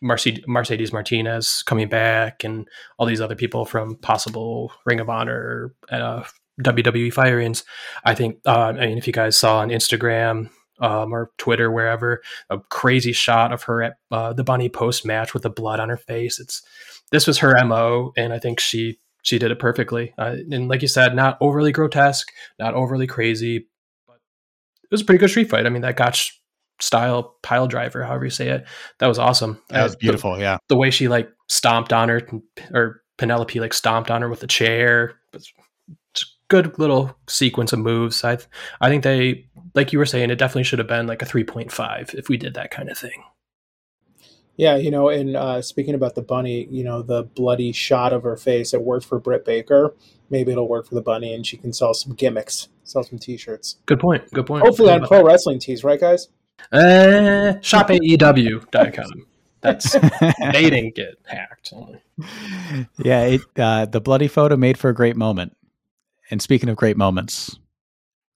Mercedes, 0.00 0.44
Mercedes 0.46 0.92
Martinez 0.92 1.62
coming 1.62 1.88
back 1.88 2.44
and 2.44 2.68
all 2.98 3.06
these 3.06 3.20
other 3.20 3.34
people 3.34 3.64
from 3.64 3.96
possible 3.96 4.72
Ring 4.84 5.00
of 5.00 5.08
Honor 5.08 5.74
uh, 5.90 6.22
WWE 6.62 7.12
firings. 7.12 7.64
I 8.04 8.14
think, 8.14 8.38
uh, 8.46 8.72
I 8.78 8.86
mean, 8.86 8.98
if 8.98 9.06
you 9.06 9.12
guys 9.12 9.36
saw 9.36 9.58
on 9.58 9.68
Instagram 9.68 10.50
um, 10.80 11.14
or 11.14 11.30
Twitter, 11.38 11.70
wherever, 11.70 12.22
a 12.50 12.58
crazy 12.58 13.12
shot 13.12 13.52
of 13.52 13.62
her 13.64 13.82
at 13.82 13.94
uh, 14.10 14.32
the 14.32 14.44
bunny 14.44 14.68
post 14.68 15.06
match 15.06 15.34
with 15.34 15.44
the 15.44 15.50
blood 15.50 15.80
on 15.80 15.88
her 15.88 15.96
face. 15.96 16.40
It's 16.40 16.62
this 17.10 17.26
was 17.26 17.38
her 17.38 17.64
mo, 17.64 18.12
and 18.16 18.32
I 18.32 18.38
think 18.38 18.58
she 18.58 18.98
she 19.22 19.38
did 19.38 19.52
it 19.52 19.58
perfectly. 19.58 20.12
Uh, 20.18 20.36
and 20.50 20.68
like 20.68 20.82
you 20.82 20.88
said, 20.88 21.14
not 21.14 21.38
overly 21.40 21.72
grotesque, 21.72 22.28
not 22.58 22.74
overly 22.74 23.06
crazy, 23.06 23.68
but 24.06 24.16
it 24.84 24.90
was 24.90 25.02
a 25.02 25.04
pretty 25.04 25.18
good 25.18 25.30
street 25.30 25.50
fight. 25.50 25.66
I 25.66 25.68
mean, 25.68 25.82
that 25.82 25.96
gotch 25.96 26.40
style 26.80 27.36
pile 27.42 27.68
driver, 27.68 28.02
however 28.02 28.24
you 28.24 28.30
say 28.30 28.48
it, 28.48 28.66
that 28.98 29.06
was 29.06 29.18
awesome. 29.18 29.62
That 29.68 29.84
was 29.84 29.96
beautiful. 29.96 30.34
The, 30.34 30.40
yeah, 30.40 30.58
the 30.68 30.76
way 30.76 30.90
she 30.90 31.08
like 31.08 31.30
stomped 31.48 31.92
on 31.92 32.08
her, 32.08 32.28
or 32.74 33.02
Penelope 33.18 33.60
like 33.60 33.74
stomped 33.74 34.10
on 34.10 34.22
her 34.22 34.28
with 34.28 34.40
the 34.40 34.46
chair. 34.48 35.14
Was 35.32 35.52
good 36.52 36.78
little 36.78 37.16
sequence 37.26 37.72
of 37.72 37.78
moves. 37.78 38.22
I 38.22 38.36
I 38.80 38.90
think 38.90 39.04
they 39.04 39.46
like 39.74 39.92
you 39.92 39.98
were 39.98 40.06
saying 40.06 40.30
it 40.30 40.36
definitely 40.36 40.64
should 40.64 40.78
have 40.78 40.88
been 40.88 41.06
like 41.06 41.22
a 41.22 41.24
3.5 41.24 42.14
if 42.14 42.28
we 42.28 42.36
did 42.36 42.52
that 42.54 42.70
kind 42.70 42.90
of 42.90 42.98
thing. 42.98 43.24
Yeah, 44.56 44.76
you 44.76 44.90
know, 44.90 45.08
and 45.08 45.34
uh, 45.34 45.62
speaking 45.62 45.94
about 45.94 46.14
the 46.14 46.20
bunny, 46.20 46.68
you 46.70 46.84
know, 46.84 47.00
the 47.00 47.22
bloody 47.22 47.72
shot 47.72 48.12
of 48.12 48.22
her 48.22 48.36
face, 48.36 48.74
it 48.74 48.82
worked 48.82 49.06
for 49.06 49.18
Britt 49.18 49.46
Baker. 49.46 49.94
Maybe 50.28 50.52
it'll 50.52 50.68
work 50.68 50.86
for 50.86 50.94
the 50.94 51.00
bunny, 51.00 51.32
and 51.32 51.46
she 51.46 51.56
can 51.56 51.72
sell 51.72 51.94
some 51.94 52.12
gimmicks, 52.12 52.68
sell 52.84 53.02
some 53.02 53.18
T-shirts. 53.18 53.76
Good 53.86 53.98
point. 53.98 54.30
Good 54.30 54.46
point. 54.46 54.62
Hopefully 54.62 54.92
on 54.92 55.06
pro 55.06 55.24
wrestling 55.24 55.58
tees, 55.58 55.84
right, 55.84 55.98
guys? 55.98 56.28
Uh, 56.70 57.54
shopaew.com. 57.62 59.26
That's 59.62 59.92
they 60.52 60.68
didn't 60.68 60.96
get 60.96 61.14
hacked. 61.24 61.72
Yeah, 62.98 63.22
it, 63.24 63.40
uh, 63.56 63.86
the 63.86 64.02
bloody 64.02 64.28
photo 64.28 64.56
made 64.58 64.76
for 64.76 64.90
a 64.90 64.94
great 64.94 65.16
moment. 65.16 65.56
And 66.32 66.40
speaking 66.40 66.70
of 66.70 66.76
great 66.76 66.96
moments, 66.96 67.58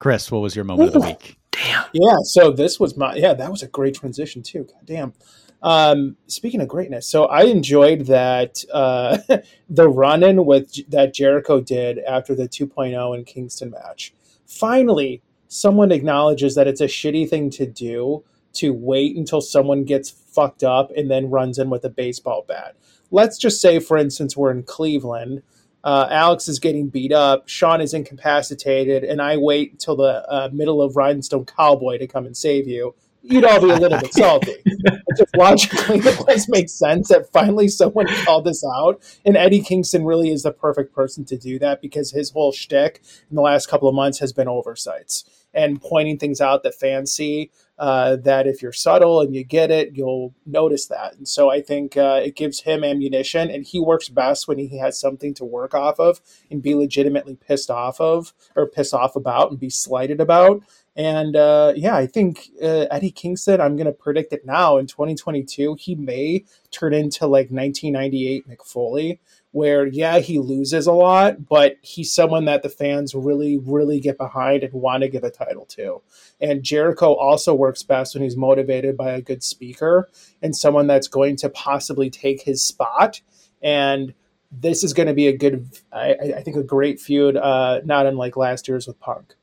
Chris, 0.01 0.31
what 0.31 0.43
was 0.43 0.55
your 0.55 0.67
moment 0.67 0.91
Ooh, 0.91 0.99
of 0.99 1.03
the 1.03 1.09
week? 1.09 1.39
Damn. 1.51 1.87
Yeah, 1.95 2.17
so 2.25 2.53
this 2.53 2.79
was 2.79 2.95
my 2.95 3.15
yeah, 3.15 3.33
that 3.33 3.51
was 3.51 3.63
a 3.63 3.69
great 3.69 3.95
transition 3.95 4.43
too. 4.43 4.65
God 4.65 4.85
damn. 4.85 5.15
Um, 5.63 6.19
speaking 6.27 6.61
of 6.61 6.69
greatness, 6.69 7.09
so 7.09 7.25
I 7.25 7.45
enjoyed 7.45 8.01
that 8.01 8.63
uh, 8.71 9.17
the 9.71 9.89
run 9.89 10.23
in 10.23 10.45
with 10.45 10.91
that 10.91 11.15
Jericho 11.15 11.63
did 11.63 11.99
after 12.01 12.35
the 12.35 12.47
2.0 12.47 13.15
and 13.15 13.25
Kingston 13.25 13.71
match. 13.71 14.13
Finally, 14.47 15.23
someone 15.49 15.91
acknowledges 15.91 16.55
that 16.55 16.69
it's 16.69 16.83
a 16.83 16.87
shitty 16.87 17.27
thing 17.27 17.49
to 17.53 17.65
do 17.65 18.23
to 18.53 18.75
wait 18.75 19.17
until 19.17 19.41
someone 19.41 19.85
gets 19.85 20.11
fucked 20.11 20.63
up 20.63 20.91
and 20.95 21.11
then 21.11 21.31
runs 21.31 21.59
in 21.59 21.71
with 21.71 21.85
a 21.87 21.91
baseball 21.91 22.45
bat. 22.47 22.77
Let's 23.11 23.39
just 23.39 23.59
say, 23.59 23.79
for 23.79 23.97
instance, 23.97 24.37
we're 24.37 24.51
in 24.51 24.65
Cleveland. 24.65 25.43
Uh, 25.87 26.09
Alex 26.11 26.49
is 26.49 26.59
getting 26.59 26.89
beat 26.89 27.13
up. 27.13 27.49
Sean 27.49 27.81
is 27.81 27.95
incapacitated, 27.95 29.05
and 29.05 29.23
I 29.23 29.37
wait 29.37 29.71
until 29.71 29.95
the 29.95 30.29
uh, 30.29 30.51
middle 30.53 30.83
of 30.83 30.97
Rhinestone 30.97 31.47
Cowboy 31.47 31.99
to 31.99 32.09
come 32.09 32.27
and 32.27 32.37
save 32.37 32.67
you 32.67 32.95
you'd 33.27 33.45
all 33.45 33.61
be 33.61 33.71
a 33.71 33.77
little 33.77 33.99
bit 33.99 34.13
salty. 34.13 34.57
just 35.17 35.37
logically, 35.37 35.99
it 35.99 36.27
does 36.27 36.49
make 36.49 36.69
sense 36.69 37.09
that 37.09 37.31
finally 37.33 37.69
someone 37.69 38.07
called 38.25 38.45
this 38.45 38.65
out. 38.65 39.03
And 39.25 39.37
Eddie 39.37 39.63
Kingston 39.63 40.05
really 40.05 40.31
is 40.31 40.43
the 40.43 40.53
perfect 40.53 40.95
person 40.95 41.25
to 41.27 41.37
do 41.37 41.59
that 41.59 41.81
because 41.81 42.13
his 42.13 42.31
whole 42.31 42.53
shtick 42.53 43.03
in 43.31 43.37
the 43.37 43.43
last 43.43 43.69
couple 43.69 43.89
of 43.89 43.95
months 43.95 44.21
has 44.21 44.33
been 44.33 44.49
oversights 44.49 45.25
and 45.53 45.81
pointing 45.81 46.19
things 46.19 46.41
out 46.41 46.63
that 46.63 46.75
fans 46.75 47.13
see. 47.13 47.51
Uh, 47.79 48.17
that 48.17 48.47
if 48.47 48.63
you're 48.63 48.73
subtle 48.73 49.21
and 49.21 49.35
you 49.35 49.45
get 49.45 49.71
it, 49.71 49.95
you'll 49.95 50.35
notice 50.47 50.87
that. 50.87 51.15
And 51.15 51.29
so 51.29 51.51
I 51.51 51.61
think 51.61 51.95
uh, 51.95 52.23
it 52.25 52.35
gives 52.35 52.61
him 52.61 52.83
ammunition, 52.83 53.51
and 53.51 53.67
he 53.67 53.79
works 53.81 54.09
best 54.09 54.49
when 54.49 54.57
he 54.57 54.79
has 54.79 54.99
something 54.99 55.35
to 55.35 55.45
work 55.45 55.75
off 55.75 56.01
of 56.01 56.23
and 56.51 56.63
be 56.63 56.75
legitimately 56.75 57.37
pissed 57.37 57.71
off 57.71 58.01
of 58.01 58.33
or 58.55 58.67
pissed 58.67 58.95
off 58.95 59.15
about 59.15 59.51
and 59.51 59.61
be 59.61 59.69
slighted 59.69 60.23
about. 60.23 60.63
And 60.97 61.37
uh, 61.37 61.75
yeah, 61.77 61.95
I 61.95 62.07
think 62.07 62.49
uh, 62.63 62.87
Eddie 62.91 63.11
Kingston, 63.11 63.61
I'm 63.61 63.77
going 63.77 63.87
to 63.87 63.93
predict 63.93 64.33
it 64.33 64.47
now 64.47 64.79
in 64.79 64.87
2022, 64.87 65.77
he 65.79 65.95
may 65.95 66.45
turn 66.71 66.95
into 66.95 67.27
like 67.27 67.51
1998 67.51 68.49
Mick 68.49 68.67
Foley, 68.67 69.21
where 69.51 69.87
yeah, 69.87 70.21
he 70.21 70.39
loses 70.39 70.87
a 70.87 70.93
lot, 70.93 71.47
but 71.49 71.77
he's 71.83 72.15
someone 72.15 72.47
that 72.47 72.63
the 72.63 72.71
fans 72.71 73.15
really, 73.15 73.59
really 73.59 74.01
get 74.01 74.17
behind 74.17 74.63
and 74.63 74.73
want 74.73 75.03
to 75.03 75.09
give 75.09 75.23
a 75.23 75.31
title 75.31 75.67
to. 75.67 76.01
And 76.41 76.63
Jericho 76.63 77.13
also 77.13 77.55
works 77.55 77.83
best 77.83 78.15
when 78.15 78.23
he's 78.23 78.37
motivated 78.37 78.97
by 78.97 79.11
a 79.11 79.21
good 79.21 79.43
speaker 79.43 80.09
and 80.41 80.57
someone 80.57 80.87
that's 80.87 81.09
going 81.09 81.37
to 81.37 81.51
possibly 81.51 82.09
take 82.09 82.41
his 82.41 82.63
spot. 82.63 83.21
And 83.63 84.15
this 84.51 84.83
is 84.83 84.95
going 84.95 85.09
to 85.09 85.15
be 85.15 85.27
a 85.27 85.37
good, 85.37 85.69
I, 85.93 86.15
I 86.37 86.43
think, 86.43 86.57
a 86.57 86.63
great 86.63 87.01
feud, 87.01 87.37
uh, 87.37 87.83
not 87.85 88.07
unlike 88.07 88.39
last 88.39 88.67
year's 88.67 88.87
with 88.87 88.99
Punk 88.99 89.35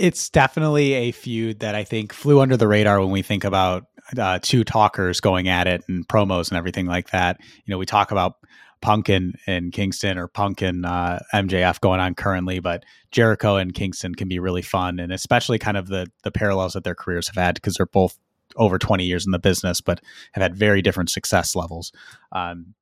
it's 0.00 0.30
definitely 0.30 0.94
a 0.94 1.12
feud 1.12 1.60
that 1.60 1.74
I 1.74 1.84
think 1.84 2.12
flew 2.12 2.40
under 2.40 2.56
the 2.56 2.66
radar 2.66 3.00
when 3.00 3.10
we 3.10 3.20
think 3.20 3.44
about 3.44 3.84
uh, 4.18 4.38
two 4.40 4.64
talkers 4.64 5.20
going 5.20 5.46
at 5.46 5.66
it 5.66 5.84
and 5.88 6.08
promos 6.08 6.48
and 6.48 6.56
everything 6.56 6.86
like 6.86 7.10
that. 7.10 7.38
You 7.64 7.70
know, 7.72 7.78
we 7.78 7.84
talk 7.84 8.10
about 8.10 8.36
Punk 8.80 9.10
and, 9.10 9.36
and 9.46 9.72
Kingston 9.72 10.16
or 10.16 10.26
Punk 10.26 10.62
and 10.62 10.86
uh, 10.86 11.18
MJF 11.34 11.80
going 11.80 12.00
on 12.00 12.14
currently, 12.14 12.60
but 12.60 12.84
Jericho 13.10 13.56
and 13.56 13.74
Kingston 13.74 14.14
can 14.14 14.26
be 14.26 14.38
really 14.38 14.62
fun, 14.62 14.98
and 14.98 15.12
especially 15.12 15.58
kind 15.58 15.76
of 15.76 15.88
the 15.88 16.06
the 16.22 16.30
parallels 16.30 16.72
that 16.72 16.82
their 16.84 16.94
careers 16.94 17.28
have 17.28 17.36
had 17.36 17.56
because 17.56 17.74
they're 17.74 17.84
both 17.84 18.18
over 18.56 18.78
20 18.78 19.04
years 19.04 19.26
in 19.26 19.32
the 19.32 19.38
business, 19.38 19.82
but 19.82 20.00
have 20.32 20.42
had 20.42 20.56
very 20.56 20.80
different 20.80 21.10
success 21.10 21.54
levels. 21.54 21.92
Um, 22.32 22.74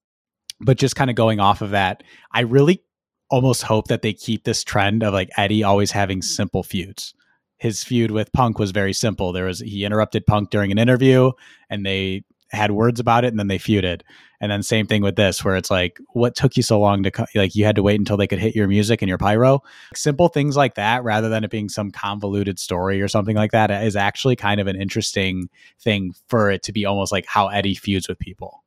but 0.60 0.78
just 0.78 0.96
kind 0.96 1.10
of 1.10 1.16
going 1.16 1.40
off 1.40 1.62
of 1.62 1.70
that, 1.70 2.04
I 2.32 2.40
really 2.40 2.82
almost 3.30 3.62
hope 3.62 3.88
that 3.88 4.02
they 4.02 4.12
keep 4.12 4.44
this 4.44 4.64
trend 4.64 5.02
of 5.02 5.12
like 5.12 5.30
Eddie 5.36 5.62
always 5.62 5.90
having 5.90 6.22
simple 6.22 6.62
feuds. 6.62 7.14
His 7.58 7.82
feud 7.82 8.10
with 8.10 8.32
Punk 8.32 8.58
was 8.58 8.70
very 8.70 8.92
simple. 8.92 9.32
There 9.32 9.46
was 9.46 9.60
he 9.60 9.84
interrupted 9.84 10.26
Punk 10.26 10.50
during 10.50 10.70
an 10.70 10.78
interview 10.78 11.32
and 11.68 11.84
they 11.84 12.24
had 12.50 12.70
words 12.70 12.98
about 12.98 13.24
it 13.24 13.28
and 13.28 13.38
then 13.38 13.48
they 13.48 13.58
feuded. 13.58 14.02
And 14.40 14.50
then 14.50 14.62
same 14.62 14.86
thing 14.86 15.02
with 15.02 15.16
this 15.16 15.44
where 15.44 15.56
it's 15.56 15.70
like 15.70 15.98
what 16.12 16.36
took 16.36 16.56
you 16.56 16.62
so 16.62 16.80
long 16.80 17.02
to 17.02 17.10
co- 17.10 17.26
like 17.34 17.54
you 17.54 17.64
had 17.64 17.76
to 17.76 17.82
wait 17.82 17.98
until 17.98 18.16
they 18.16 18.28
could 18.28 18.38
hit 18.38 18.54
your 18.54 18.68
music 18.68 19.02
and 19.02 19.08
your 19.08 19.18
pyro. 19.18 19.62
Simple 19.94 20.28
things 20.28 20.56
like 20.56 20.76
that 20.76 21.02
rather 21.02 21.28
than 21.28 21.44
it 21.44 21.50
being 21.50 21.68
some 21.68 21.90
convoluted 21.90 22.58
story 22.58 23.02
or 23.02 23.08
something 23.08 23.36
like 23.36 23.50
that 23.50 23.70
is 23.82 23.96
actually 23.96 24.36
kind 24.36 24.60
of 24.60 24.66
an 24.66 24.80
interesting 24.80 25.48
thing 25.80 26.14
for 26.28 26.50
it 26.50 26.62
to 26.62 26.72
be 26.72 26.86
almost 26.86 27.12
like 27.12 27.26
how 27.26 27.48
Eddie 27.48 27.74
feuds 27.74 28.08
with 28.08 28.18
people 28.18 28.62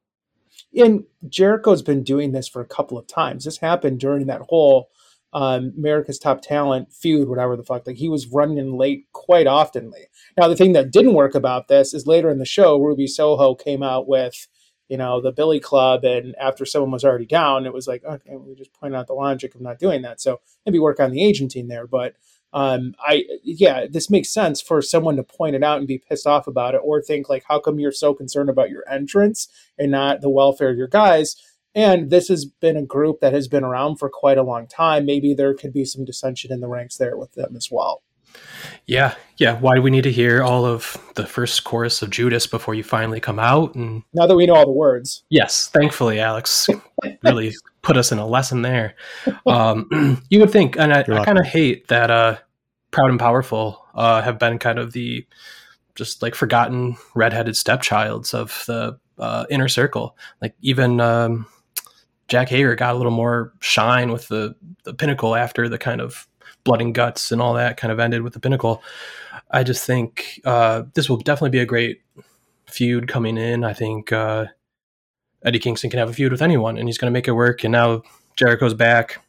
and 0.76 1.04
Jericho's 1.28 1.82
been 1.82 2.04
doing 2.04 2.32
this 2.32 2.48
for 2.48 2.62
a 2.62 2.68
couple 2.68 2.98
of 2.98 3.08
times. 3.08 3.46
This 3.46 3.58
happened 3.58 4.00
during 4.00 4.28
that 4.28 4.42
whole 4.50 4.90
um, 5.34 5.74
America's 5.78 6.20
Top 6.20 6.42
Talent 6.42 6.94
feud, 6.94 7.30
whatever 7.30 7.56
the 7.56 7.64
fuck. 7.64 7.88
Like 7.88 7.98
he 7.98 8.10
was 8.10 8.28
running 8.28 8.58
in 8.58 8.78
late 8.78 9.06
quite 9.14 9.48
oftenly. 9.48 10.06
Now 10.38 10.48
the 10.48 10.56
thing 10.56 10.74
that 10.74 10.92
didn't 10.92 11.14
work 11.14 11.36
about 11.36 11.68
this 11.68 11.94
is 11.94 12.08
later 12.08 12.30
in 12.30 12.40
the 12.40 12.46
show, 12.46 12.80
Ruby 12.80 13.08
Soho 13.08 13.56
came 13.56 13.84
out 13.84 14.08
with 14.08 14.48
you 14.90 14.98
know 14.98 15.22
the 15.22 15.32
Billy 15.32 15.60
Club, 15.60 16.04
and 16.04 16.36
after 16.36 16.66
someone 16.66 16.92
was 16.92 17.06
already 17.06 17.26
down, 17.26 17.66
it 17.66 17.74
was 17.74 17.88
like 17.88 18.04
okay, 18.04 18.36
we 18.36 18.56
just 18.56 18.74
point 18.74 18.96
out 18.96 19.08
the 19.08 19.14
logic 19.14 19.56
of 19.56 19.62
not 19.62 19.80
doing 19.80 20.02
that. 20.02 20.20
So 20.20 20.42
maybe 20.66 20.80
work 20.80 21.00
on 21.00 21.12
the 21.12 21.24
agenting 21.24 21.68
there, 21.70 21.88
but 21.88 22.16
um, 22.54 22.96
I 23.00 23.26
yeah, 23.44 23.86
this 23.90 24.10
makes 24.10 24.30
sense 24.30 24.62
for 24.62 24.82
someone 24.82 25.16
to 25.16 25.24
point 25.24 25.56
it 25.56 25.64
out 25.64 25.78
and 25.78 25.88
be 25.88 25.98
pissed 25.98 26.28
off 26.28 26.48
about 26.48 26.76
it, 26.76 26.82
or 26.84 27.02
think 27.02 27.30
like, 27.30 27.46
how 27.48 27.60
come 27.60 27.80
you're 27.80 27.92
so 27.92 28.14
concerned 28.14 28.50
about 28.50 28.70
your 28.70 28.84
entrance 28.90 29.48
and 29.78 29.92
not 29.92 30.22
the 30.22 30.30
welfare 30.30 30.70
of 30.70 30.78
your 30.78 30.88
guys? 30.88 31.36
And 31.74 32.10
this 32.10 32.28
has 32.28 32.46
been 32.46 32.76
a 32.76 32.84
group 32.84 33.22
that 33.22 33.34
has 33.34 33.48
been 33.48 33.64
around 33.64 33.98
for 33.98 34.10
quite 34.10 34.38
a 34.38 34.44
long 34.44 34.68
time. 34.68 35.06
Maybe 35.06 35.34
there 35.34 35.54
could 35.54 35.72
be 35.72 35.86
some 35.86 36.04
dissension 36.04 36.52
in 36.52 36.60
the 36.60 36.68
ranks 36.68 36.98
there 36.98 37.18
with 37.18 37.34
them 37.34 37.56
as 37.56 37.70
well. 37.72 38.04
Yeah, 38.86 39.16
yeah. 39.38 39.60
Why 39.60 39.76
do 39.76 39.82
we 39.82 39.92
need 39.92 40.04
to 40.04 40.12
hear 40.12 40.44
all 40.44 40.66
of 40.66 40.98
the 41.16 41.26
first 41.26 41.64
chorus 41.64 42.02
of 42.02 42.10
Judas 42.10 42.48
before 42.48 42.74
you 42.74 42.84
finally 42.84 43.20
come 43.20 43.40
out? 43.40 43.76
And 43.76 44.04
now 44.14 44.28
that 44.28 44.36
we 44.36 44.46
know 44.46 44.56
all 44.56 44.66
the 44.66 44.72
words, 44.72 45.24
yes, 45.30 45.70
thankfully, 45.70 46.20
Alex 46.20 46.68
really 47.24 47.54
put 47.82 47.98
us 47.98 48.12
in 48.12 48.20
a 48.20 48.28
lesson 48.28 48.62
there. 48.62 48.96
Um, 49.46 50.22
you 50.30 50.40
would 50.40 50.52
think, 50.52 50.78
and 50.78 50.94
I, 50.94 51.02
I 51.02 51.26
kind 51.26 51.40
of 51.40 51.46
hate 51.46 51.88
that 51.88 52.12
uh, 52.12 52.38
Proud 52.92 53.10
and 53.10 53.20
Powerful 53.20 53.86
uh, 53.96 54.22
have 54.22 54.40
been 54.40 54.60
kind 54.60 54.80
of 54.80 54.94
the 54.94 55.26
just 55.96 56.22
like 56.22 56.36
forgotten 56.36 56.98
redheaded 57.16 57.56
stepchilds 57.56 58.34
of 58.34 58.64
the 58.68 58.98
uh, 59.18 59.46
inner 59.50 59.68
circle. 59.68 60.18
Like 60.42 60.56
even 60.62 61.00
um, 61.00 61.46
Jake 62.28 62.50
Hager 62.50 62.76
got 62.76 62.94
a 62.94 62.98
little 62.98 63.12
more 63.12 63.54
shine 63.60 64.12
with 64.12 64.28
the 64.28 64.56
the 64.84 64.94
pinnacle 64.94 65.36
after 65.36 65.70
the 65.70 65.78
kind 65.78 66.02
of 66.02 66.28
blood 66.64 66.82
and 66.82 66.94
guts 66.94 67.32
and 67.32 67.42
all 67.42 67.54
that 67.56 67.78
kind 67.78 67.92
of 67.92 68.00
ended 68.00 68.22
with 68.22 68.34
the 68.34 68.40
pinnacle. 68.40 68.84
I 69.50 69.64
just 69.64 69.86
think 69.86 70.42
uh, 70.46 70.84
this 70.94 71.10
will 71.10 71.18
definitely 71.18 71.50
be 71.50 71.60
a 71.60 71.66
great 71.66 72.02
feud 72.66 73.08
coming 73.08 73.38
in. 73.38 73.64
I 73.64 73.74
think 73.74 74.12
uh, 74.12 74.46
Eddie 75.44 75.60
Kingston 75.60 75.90
can 75.90 76.00
have 76.00 76.10
a 76.10 76.14
feud 76.14 76.32
with 76.32 76.42
anyone, 76.42 76.78
and 76.78 76.88
he's 76.88 76.98
going 76.98 77.12
to 77.12 77.18
make 77.18 77.28
it 77.28 77.34
work. 77.34 77.64
And 77.64 77.72
now 77.72 78.04
Jericho's 78.36 78.74
back, 78.74 79.24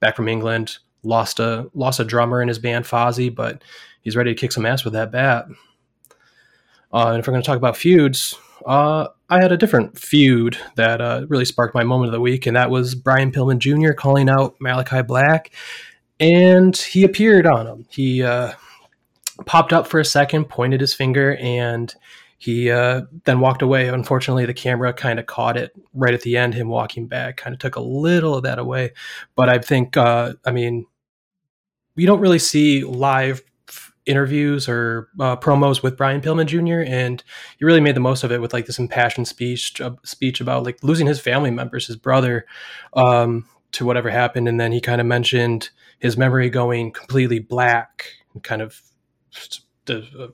back 0.00 0.16
from 0.16 0.28
England. 0.28 0.78
Lost 1.02 1.40
a 1.40 1.70
lost 1.72 1.98
a 1.98 2.04
drummer 2.04 2.42
in 2.42 2.48
his 2.48 2.58
band 2.58 2.84
Fozzy, 2.84 3.34
but 3.34 3.62
he's 4.02 4.16
ready 4.16 4.34
to 4.34 4.38
kick 4.38 4.52
some 4.52 4.66
ass 4.66 4.84
with 4.84 4.92
that 4.92 5.10
bat. 5.10 5.46
Uh, 6.92 7.08
and 7.08 7.20
if 7.20 7.26
we're 7.26 7.32
going 7.32 7.42
to 7.42 7.46
talk 7.46 7.56
about 7.56 7.76
feuds, 7.76 8.36
uh, 8.66 9.06
I 9.28 9.40
had 9.40 9.52
a 9.52 9.56
different 9.56 9.98
feud 9.98 10.58
that 10.74 11.00
uh, 11.00 11.24
really 11.28 11.44
sparked 11.44 11.74
my 11.74 11.84
moment 11.84 12.08
of 12.08 12.12
the 12.12 12.20
week, 12.20 12.46
and 12.46 12.56
that 12.56 12.70
was 12.70 12.94
Brian 12.94 13.32
Pillman 13.32 13.58
Jr. 13.58 13.92
calling 13.92 14.28
out 14.28 14.58
Malakai 14.58 15.06
Black, 15.06 15.52
and 16.20 16.76
he 16.76 17.02
appeared 17.02 17.46
on 17.46 17.66
him. 17.66 17.86
He 17.90 18.22
uh, 18.22 18.52
popped 19.46 19.72
up 19.72 19.86
for 19.86 19.98
a 19.98 20.04
second, 20.04 20.46
pointed 20.46 20.80
his 20.80 20.94
finger, 20.94 21.36
and 21.36 21.92
he 22.38 22.70
uh, 22.70 23.02
then 23.24 23.40
walked 23.40 23.62
away. 23.62 23.88
Unfortunately, 23.88 24.46
the 24.46 24.54
camera 24.54 24.92
kind 24.92 25.18
of 25.18 25.26
caught 25.26 25.56
it 25.56 25.72
right 25.94 26.14
at 26.14 26.22
the 26.22 26.36
end. 26.36 26.54
Him 26.54 26.68
walking 26.68 27.06
back 27.06 27.38
kind 27.38 27.54
of 27.54 27.58
took 27.58 27.76
a 27.76 27.80
little 27.80 28.34
of 28.34 28.44
that 28.44 28.58
away. 28.58 28.92
But 29.34 29.48
I 29.48 29.58
think, 29.58 29.96
uh, 29.96 30.34
I 30.44 30.52
mean, 30.52 30.86
we 31.96 32.06
don't 32.06 32.20
really 32.20 32.38
see 32.38 32.84
live 32.84 33.42
interviews 34.06 34.68
or 34.68 35.08
uh, 35.20 35.36
promos 35.36 35.82
with 35.82 35.96
Brian 35.96 36.20
Pillman 36.20 36.46
Jr. 36.46 36.80
and 36.90 37.22
he 37.58 37.64
really 37.64 37.80
made 37.80 37.94
the 37.94 38.00
most 38.00 38.24
of 38.24 38.32
it 38.32 38.40
with 38.40 38.52
like 38.52 38.66
this 38.66 38.78
impassioned 38.78 39.28
speech 39.28 39.80
uh, 39.80 39.92
speech 40.02 40.40
about 40.40 40.64
like 40.64 40.82
losing 40.82 41.06
his 41.06 41.20
family 41.20 41.50
members, 41.50 41.86
his 41.86 41.96
brother, 41.96 42.46
um, 42.94 43.46
to 43.72 43.84
whatever 43.84 44.10
happened, 44.10 44.48
and 44.48 44.60
then 44.60 44.72
he 44.72 44.80
kind 44.80 45.00
of 45.00 45.06
mentioned 45.06 45.70
his 45.98 46.16
memory 46.16 46.50
going 46.50 46.92
completely 46.92 47.38
black 47.38 48.06
and 48.34 48.42
kind 48.42 48.62
of 48.62 48.80
uh, 49.88 50.28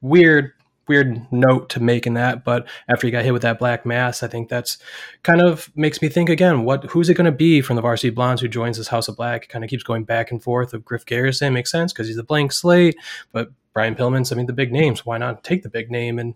weird 0.00 0.52
weird 0.90 1.24
note 1.30 1.68
to 1.68 1.80
make 1.80 2.04
in 2.04 2.14
that. 2.14 2.44
But 2.44 2.68
after 2.88 3.06
he 3.06 3.12
got 3.12 3.24
hit 3.24 3.32
with 3.32 3.42
that 3.42 3.60
black 3.60 3.86
mass, 3.86 4.24
I 4.24 4.26
think 4.26 4.48
that's 4.48 4.76
kind 5.22 5.40
of 5.40 5.70
makes 5.76 6.02
me 6.02 6.08
think 6.08 6.28
again. 6.28 6.64
What 6.64 6.84
who's 6.86 7.08
it 7.08 7.14
going 7.14 7.26
to 7.26 7.32
be 7.32 7.60
from 7.60 7.76
the 7.76 7.82
Varsity 7.82 8.10
Blondes 8.10 8.42
who 8.42 8.48
joins 8.48 8.76
this 8.76 8.88
House 8.88 9.06
of 9.06 9.16
Black? 9.16 9.48
Kind 9.48 9.64
of 9.64 9.70
keeps 9.70 9.84
going 9.84 10.02
back 10.02 10.32
and 10.32 10.42
forth. 10.42 10.74
Of 10.74 10.84
Griff 10.84 11.06
Garrison 11.06 11.52
makes 11.54 11.70
sense 11.70 11.92
because 11.92 12.08
he's 12.08 12.18
a 12.18 12.24
blank 12.24 12.50
slate, 12.50 12.96
but 13.30 13.52
Brian 13.72 13.94
Pillman's 13.94 14.32
I 14.32 14.34
mean 14.34 14.46
the 14.46 14.52
big 14.52 14.72
names. 14.72 15.06
Why 15.06 15.16
not 15.16 15.44
take 15.44 15.62
the 15.62 15.70
big 15.70 15.92
name 15.92 16.18
and 16.18 16.34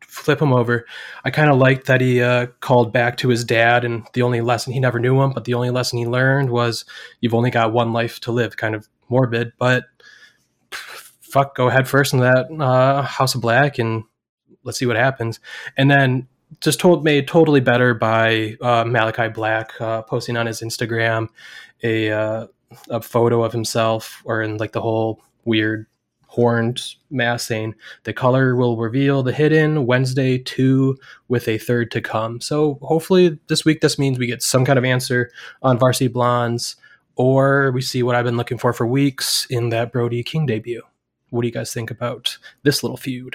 flip 0.00 0.40
him 0.40 0.52
over. 0.52 0.86
I 1.24 1.30
kind 1.30 1.50
of 1.50 1.58
liked 1.58 1.86
that 1.86 2.00
he 2.00 2.22
uh, 2.22 2.46
called 2.60 2.92
back 2.92 3.16
to 3.18 3.28
his 3.28 3.44
dad, 3.44 3.84
and 3.84 4.06
the 4.12 4.22
only 4.22 4.40
lesson 4.40 4.72
he 4.72 4.80
never 4.80 4.98
knew 4.98 5.20
him, 5.20 5.30
but 5.30 5.44
the 5.44 5.54
only 5.54 5.70
lesson 5.70 5.98
he 5.98 6.06
learned 6.06 6.50
was 6.50 6.84
you've 7.20 7.34
only 7.34 7.50
got 7.50 7.72
one 7.72 7.92
life 7.92 8.20
to 8.20 8.32
live. 8.32 8.56
Kind 8.56 8.74
of 8.74 8.88
morbid, 9.08 9.52
but 9.58 9.84
fuck, 10.70 11.54
go 11.54 11.68
ahead 11.68 11.88
first 11.88 12.12
in 12.14 12.20
that 12.20 12.46
uh, 12.60 13.02
House 13.02 13.34
of 13.34 13.40
Black, 13.40 13.78
and 13.78 14.04
let's 14.64 14.78
see 14.78 14.86
what 14.86 14.96
happens. 14.96 15.40
And 15.76 15.90
then 15.90 16.28
just 16.60 16.80
told 16.80 17.04
made 17.04 17.28
totally 17.28 17.60
better 17.60 17.94
by 17.94 18.56
uh, 18.62 18.84
Malakai 18.84 19.34
Black 19.34 19.78
uh, 19.80 20.02
posting 20.02 20.36
on 20.36 20.46
his 20.46 20.62
Instagram 20.62 21.28
a 21.82 22.10
uh, 22.10 22.46
a 22.88 23.00
photo 23.00 23.42
of 23.42 23.52
himself 23.52 24.22
or 24.24 24.42
in 24.42 24.56
like 24.56 24.72
the 24.72 24.80
whole 24.80 25.22
weird 25.44 25.86
horned 26.36 26.94
mass 27.10 27.44
saying 27.44 27.74
the 28.04 28.12
color 28.12 28.54
will 28.54 28.76
reveal 28.76 29.22
the 29.22 29.32
hidden 29.32 29.86
Wednesday 29.86 30.36
two 30.36 30.94
with 31.28 31.48
a 31.48 31.56
third 31.56 31.90
to 31.92 32.02
come. 32.02 32.42
So 32.42 32.78
hopefully 32.82 33.38
this 33.48 33.64
week 33.64 33.80
this 33.80 33.98
means 33.98 34.18
we 34.18 34.26
get 34.26 34.42
some 34.42 34.66
kind 34.66 34.78
of 34.78 34.84
answer 34.84 35.30
on 35.62 35.78
Varsity 35.78 36.08
Blondes, 36.08 36.76
or 37.14 37.72
we 37.72 37.80
see 37.80 38.02
what 38.02 38.14
I've 38.14 38.26
been 38.26 38.36
looking 38.36 38.58
for 38.58 38.74
for 38.74 38.86
weeks 38.86 39.46
in 39.48 39.70
that 39.70 39.92
Brody 39.92 40.22
King 40.22 40.44
debut. 40.44 40.82
What 41.30 41.40
do 41.40 41.48
you 41.48 41.54
guys 41.54 41.72
think 41.72 41.90
about 41.90 42.36
this 42.64 42.82
little 42.82 42.98
feud? 42.98 43.34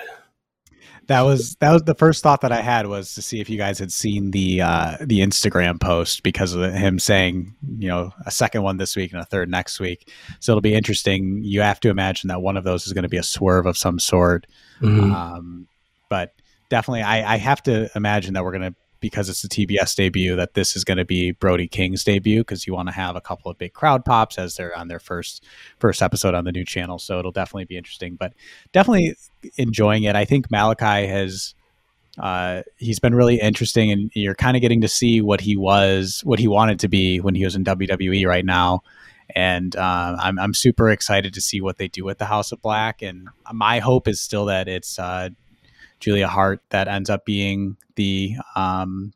That 1.12 1.22
was 1.24 1.56
that 1.56 1.72
was 1.72 1.84
the 1.84 1.94
first 1.94 2.24
thought 2.24 2.40
that 2.40 2.54
I 2.54 2.62
had 2.62 2.88
was 2.88 3.16
to 3.16 3.22
see 3.22 3.42
if 3.42 3.50
you 3.50 3.58
guys 3.58 3.78
had 3.80 3.92
seen 3.92 4.32
the 4.32 4.62
uh, 4.62 4.98
the 5.02 5.20
Instagram 5.20 5.78
post 5.78 6.24
because 6.24 6.54
of 6.54 6.74
him 6.74 7.00
saying 7.00 7.54
you 7.78 7.90
know 7.90 8.14
a 8.26 8.32
second 8.32 8.64
one 8.64 8.78
this 8.78 8.96
week 8.96 9.12
and 9.12 9.22
a 9.22 9.26
third 9.26 9.50
next 9.50 9.82
week. 9.82 10.10
So 10.40 10.54
it'll 10.54 10.62
be 10.62 10.74
interesting. 10.74 11.44
You 11.44 11.62
have 11.62 11.82
to 11.82 11.90
imagine 11.90 12.30
that 12.30 12.42
one 12.42 12.56
of 12.56 12.64
those 12.64 12.88
is 12.88 12.94
going 12.94 13.04
to 13.04 13.10
be 13.10 13.18
a 13.18 13.24
swerve 13.24 13.66
of 13.66 13.78
some 13.78 14.00
sort. 14.00 14.48
Mm-hmm. 14.80 15.12
Um, 15.12 15.68
but 16.08 16.34
definitely, 16.70 17.02
I, 17.02 17.34
I 17.34 17.38
have 17.38 17.62
to 17.64 17.90
imagine 17.94 18.34
that 18.36 18.46
we're 18.46 18.58
going 18.58 18.72
to 18.72 18.76
because 19.02 19.28
it's 19.28 19.42
the 19.42 19.50
TBS 19.50 19.96
debut 19.96 20.36
that 20.38 20.54
this 20.54 20.76
is 20.76 20.86
going 20.86 20.98
to 20.98 21.06
be 21.06 21.32
Brody 21.32 21.68
King's 21.68 22.04
debut 22.04 22.42
because 22.42 22.66
you 22.66 22.74
want 22.74 22.88
to 22.88 22.94
have 22.94 23.16
a 23.18 23.22
couple 23.22 23.52
of 23.52 23.58
big 23.58 23.74
crowd 23.74 24.06
pops 24.06 24.38
as 24.38 24.56
they're 24.56 24.78
on 24.78 24.88
their 24.88 25.00
first 25.00 25.44
first 25.80 26.02
episode 26.02 26.34
on 26.34 26.46
the 26.46 26.52
new 26.52 26.64
channel. 26.64 27.00
So 27.00 27.20
it'll 27.20 27.32
definitely 27.32 27.66
be 27.66 27.78
interesting, 27.78 28.16
but 28.16 28.34
definitely 28.72 29.16
enjoying 29.58 30.04
it. 30.04 30.16
I 30.16 30.24
think 30.24 30.50
Malakai 30.50 31.10
has 31.10 31.56
uh, 32.20 32.62
he's 32.78 33.00
been 33.00 33.16
really 33.16 33.40
interesting, 33.40 33.92
and 33.92 34.12
you're 34.14 34.36
kind 34.36 34.56
of 34.56 34.62
getting 34.62 34.82
to 34.82 34.88
see 34.88 35.22
what 35.22 35.42
he 35.42 35.58
was, 35.58 36.22
what 36.24 36.40
he 36.40 36.48
wanted 36.48 36.80
to 36.80 36.88
be 36.88 37.20
when 37.20 37.36
he 37.36 37.44
was 37.44 37.56
in 37.56 37.64
WWE 37.64 38.28
right 38.28 38.46
now. 38.46 38.82
And 39.34 39.76
uh, 39.76 40.18
I'm 40.20 40.38
I'm 40.38 40.54
super 40.54 40.90
excited 40.90 41.34
to 41.34 41.42
see 41.42 41.62
what 41.62 41.78
they 41.78 41.88
do 41.88 42.04
with 42.04 42.18
the 42.18 42.26
House 42.26 42.52
of 42.52 42.62
Black. 42.62 43.02
And 43.02 43.30
my 43.54 43.80
hope 43.80 44.08
is 44.08 44.20
still 44.20 44.46
that 44.46 44.68
it's 44.68 45.00
uh, 45.00 45.30
Julia 46.02 46.28
Hart 46.28 46.62
that 46.70 46.88
ends 46.88 47.10
up 47.10 47.26
being 47.26 47.78
the 47.96 48.36
um, 48.56 49.14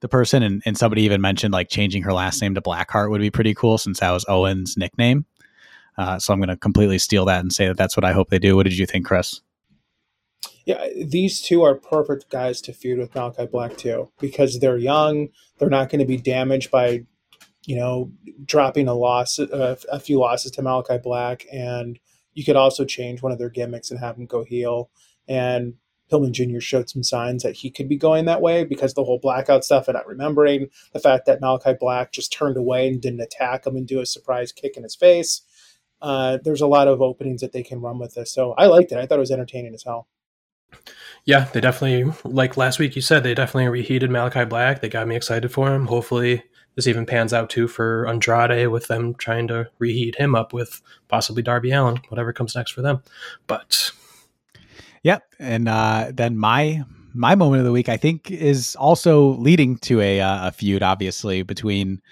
the 0.00 0.08
person. 0.08 0.42
And, 0.42 0.62
and 0.66 0.76
somebody 0.76 1.02
even 1.02 1.20
mentioned 1.20 1.52
like 1.52 1.68
changing 1.68 2.02
her 2.02 2.12
last 2.12 2.40
name 2.42 2.54
to 2.54 2.60
Blackheart 2.60 3.10
would 3.10 3.20
be 3.20 3.30
pretty 3.30 3.54
cool 3.54 3.78
since 3.78 4.00
that 4.00 4.10
was 4.10 4.24
Owen's 4.28 4.76
nickname. 4.76 5.26
Uh, 5.98 6.18
so 6.18 6.32
I'm 6.32 6.40
going 6.40 6.48
to 6.48 6.56
completely 6.56 6.98
steal 6.98 7.24
that 7.26 7.40
and 7.40 7.52
say 7.52 7.68
that 7.68 7.76
that's 7.76 7.96
what 7.96 8.04
I 8.04 8.12
hope 8.12 8.28
they 8.28 8.38
do. 8.38 8.56
What 8.56 8.64
did 8.64 8.76
you 8.76 8.86
think, 8.86 9.06
Chris? 9.06 9.40
Yeah, 10.66 10.88
these 10.96 11.40
two 11.40 11.62
are 11.62 11.74
perfect 11.74 12.28
guys 12.28 12.60
to 12.62 12.72
feud 12.72 12.98
with 12.98 13.12
Malakai 13.12 13.50
Black 13.50 13.76
too 13.76 14.10
because 14.18 14.58
they're 14.58 14.76
young. 14.76 15.28
They're 15.58 15.70
not 15.70 15.90
going 15.90 16.00
to 16.00 16.06
be 16.06 16.16
damaged 16.16 16.70
by, 16.70 17.04
you 17.64 17.76
know, 17.76 18.10
dropping 18.44 18.88
a 18.88 18.94
loss, 18.94 19.38
uh, 19.38 19.76
a 19.90 20.00
few 20.00 20.18
losses 20.18 20.50
to 20.52 20.62
Malakai 20.62 21.02
Black, 21.02 21.46
and 21.52 21.98
you 22.34 22.44
could 22.44 22.56
also 22.56 22.84
change 22.84 23.22
one 23.22 23.32
of 23.32 23.38
their 23.38 23.48
gimmicks 23.48 23.90
and 23.90 24.00
have 24.00 24.16
them 24.16 24.26
go 24.26 24.44
heel 24.44 24.90
and 25.28 25.74
Pillman 26.10 26.32
Jr. 26.32 26.60
showed 26.60 26.88
some 26.88 27.02
signs 27.02 27.42
that 27.42 27.56
he 27.56 27.70
could 27.70 27.88
be 27.88 27.96
going 27.96 28.26
that 28.26 28.40
way 28.40 28.64
because 28.64 28.94
the 28.94 29.04
whole 29.04 29.18
blackout 29.18 29.64
stuff 29.64 29.88
and 29.88 29.94
not 29.94 30.06
remembering 30.06 30.68
the 30.92 31.00
fact 31.00 31.26
that 31.26 31.40
Malakai 31.40 31.78
Black 31.78 32.12
just 32.12 32.32
turned 32.32 32.56
away 32.56 32.88
and 32.88 33.00
didn't 33.00 33.20
attack 33.20 33.66
him 33.66 33.76
and 33.76 33.86
do 33.86 34.00
a 34.00 34.06
surprise 34.06 34.52
kick 34.52 34.76
in 34.76 34.82
his 34.82 34.94
face. 34.94 35.42
Uh, 36.00 36.38
there's 36.44 36.60
a 36.60 36.66
lot 36.66 36.88
of 36.88 37.02
openings 37.02 37.40
that 37.40 37.52
they 37.52 37.62
can 37.62 37.80
run 37.80 37.98
with 37.98 38.14
this. 38.14 38.32
So 38.32 38.52
I 38.52 38.66
liked 38.66 38.92
it. 38.92 38.98
I 38.98 39.06
thought 39.06 39.18
it 39.18 39.20
was 39.20 39.30
entertaining 39.30 39.74
as 39.74 39.82
hell. 39.82 40.06
Yeah, 41.24 41.44
they 41.52 41.60
definitely, 41.60 42.12
like 42.24 42.56
last 42.56 42.78
week 42.78 42.94
you 42.94 43.02
said, 43.02 43.22
they 43.22 43.34
definitely 43.34 43.68
reheated 43.68 44.10
Malakai 44.10 44.48
Black. 44.48 44.80
They 44.80 44.88
got 44.88 45.08
me 45.08 45.16
excited 45.16 45.50
for 45.50 45.74
him. 45.74 45.86
Hopefully, 45.86 46.44
this 46.76 46.86
even 46.86 47.06
pans 47.06 47.32
out 47.32 47.50
too 47.50 47.66
for 47.66 48.06
Andrade 48.06 48.68
with 48.68 48.86
them 48.86 49.14
trying 49.14 49.48
to 49.48 49.68
reheat 49.78 50.16
him 50.16 50.34
up 50.34 50.52
with 50.52 50.82
possibly 51.08 51.42
Darby 51.42 51.72
Allin, 51.72 52.00
whatever 52.08 52.32
comes 52.32 52.54
next 52.54 52.72
for 52.72 52.82
them. 52.82 53.02
But 53.46 53.90
Yep. 55.02 55.22
And 55.38 55.68
uh, 55.68 56.12
then 56.12 56.36
my 56.36 56.84
my 57.14 57.34
moment 57.34 57.60
of 57.60 57.64
the 57.64 57.72
week, 57.72 57.88
I 57.88 57.96
think, 57.96 58.30
is 58.30 58.76
also 58.76 59.36
leading 59.36 59.78
to 59.78 60.00
a, 60.02 60.20
uh, 60.20 60.48
a 60.48 60.52
feud, 60.52 60.82
obviously, 60.82 61.42
between 61.42 62.02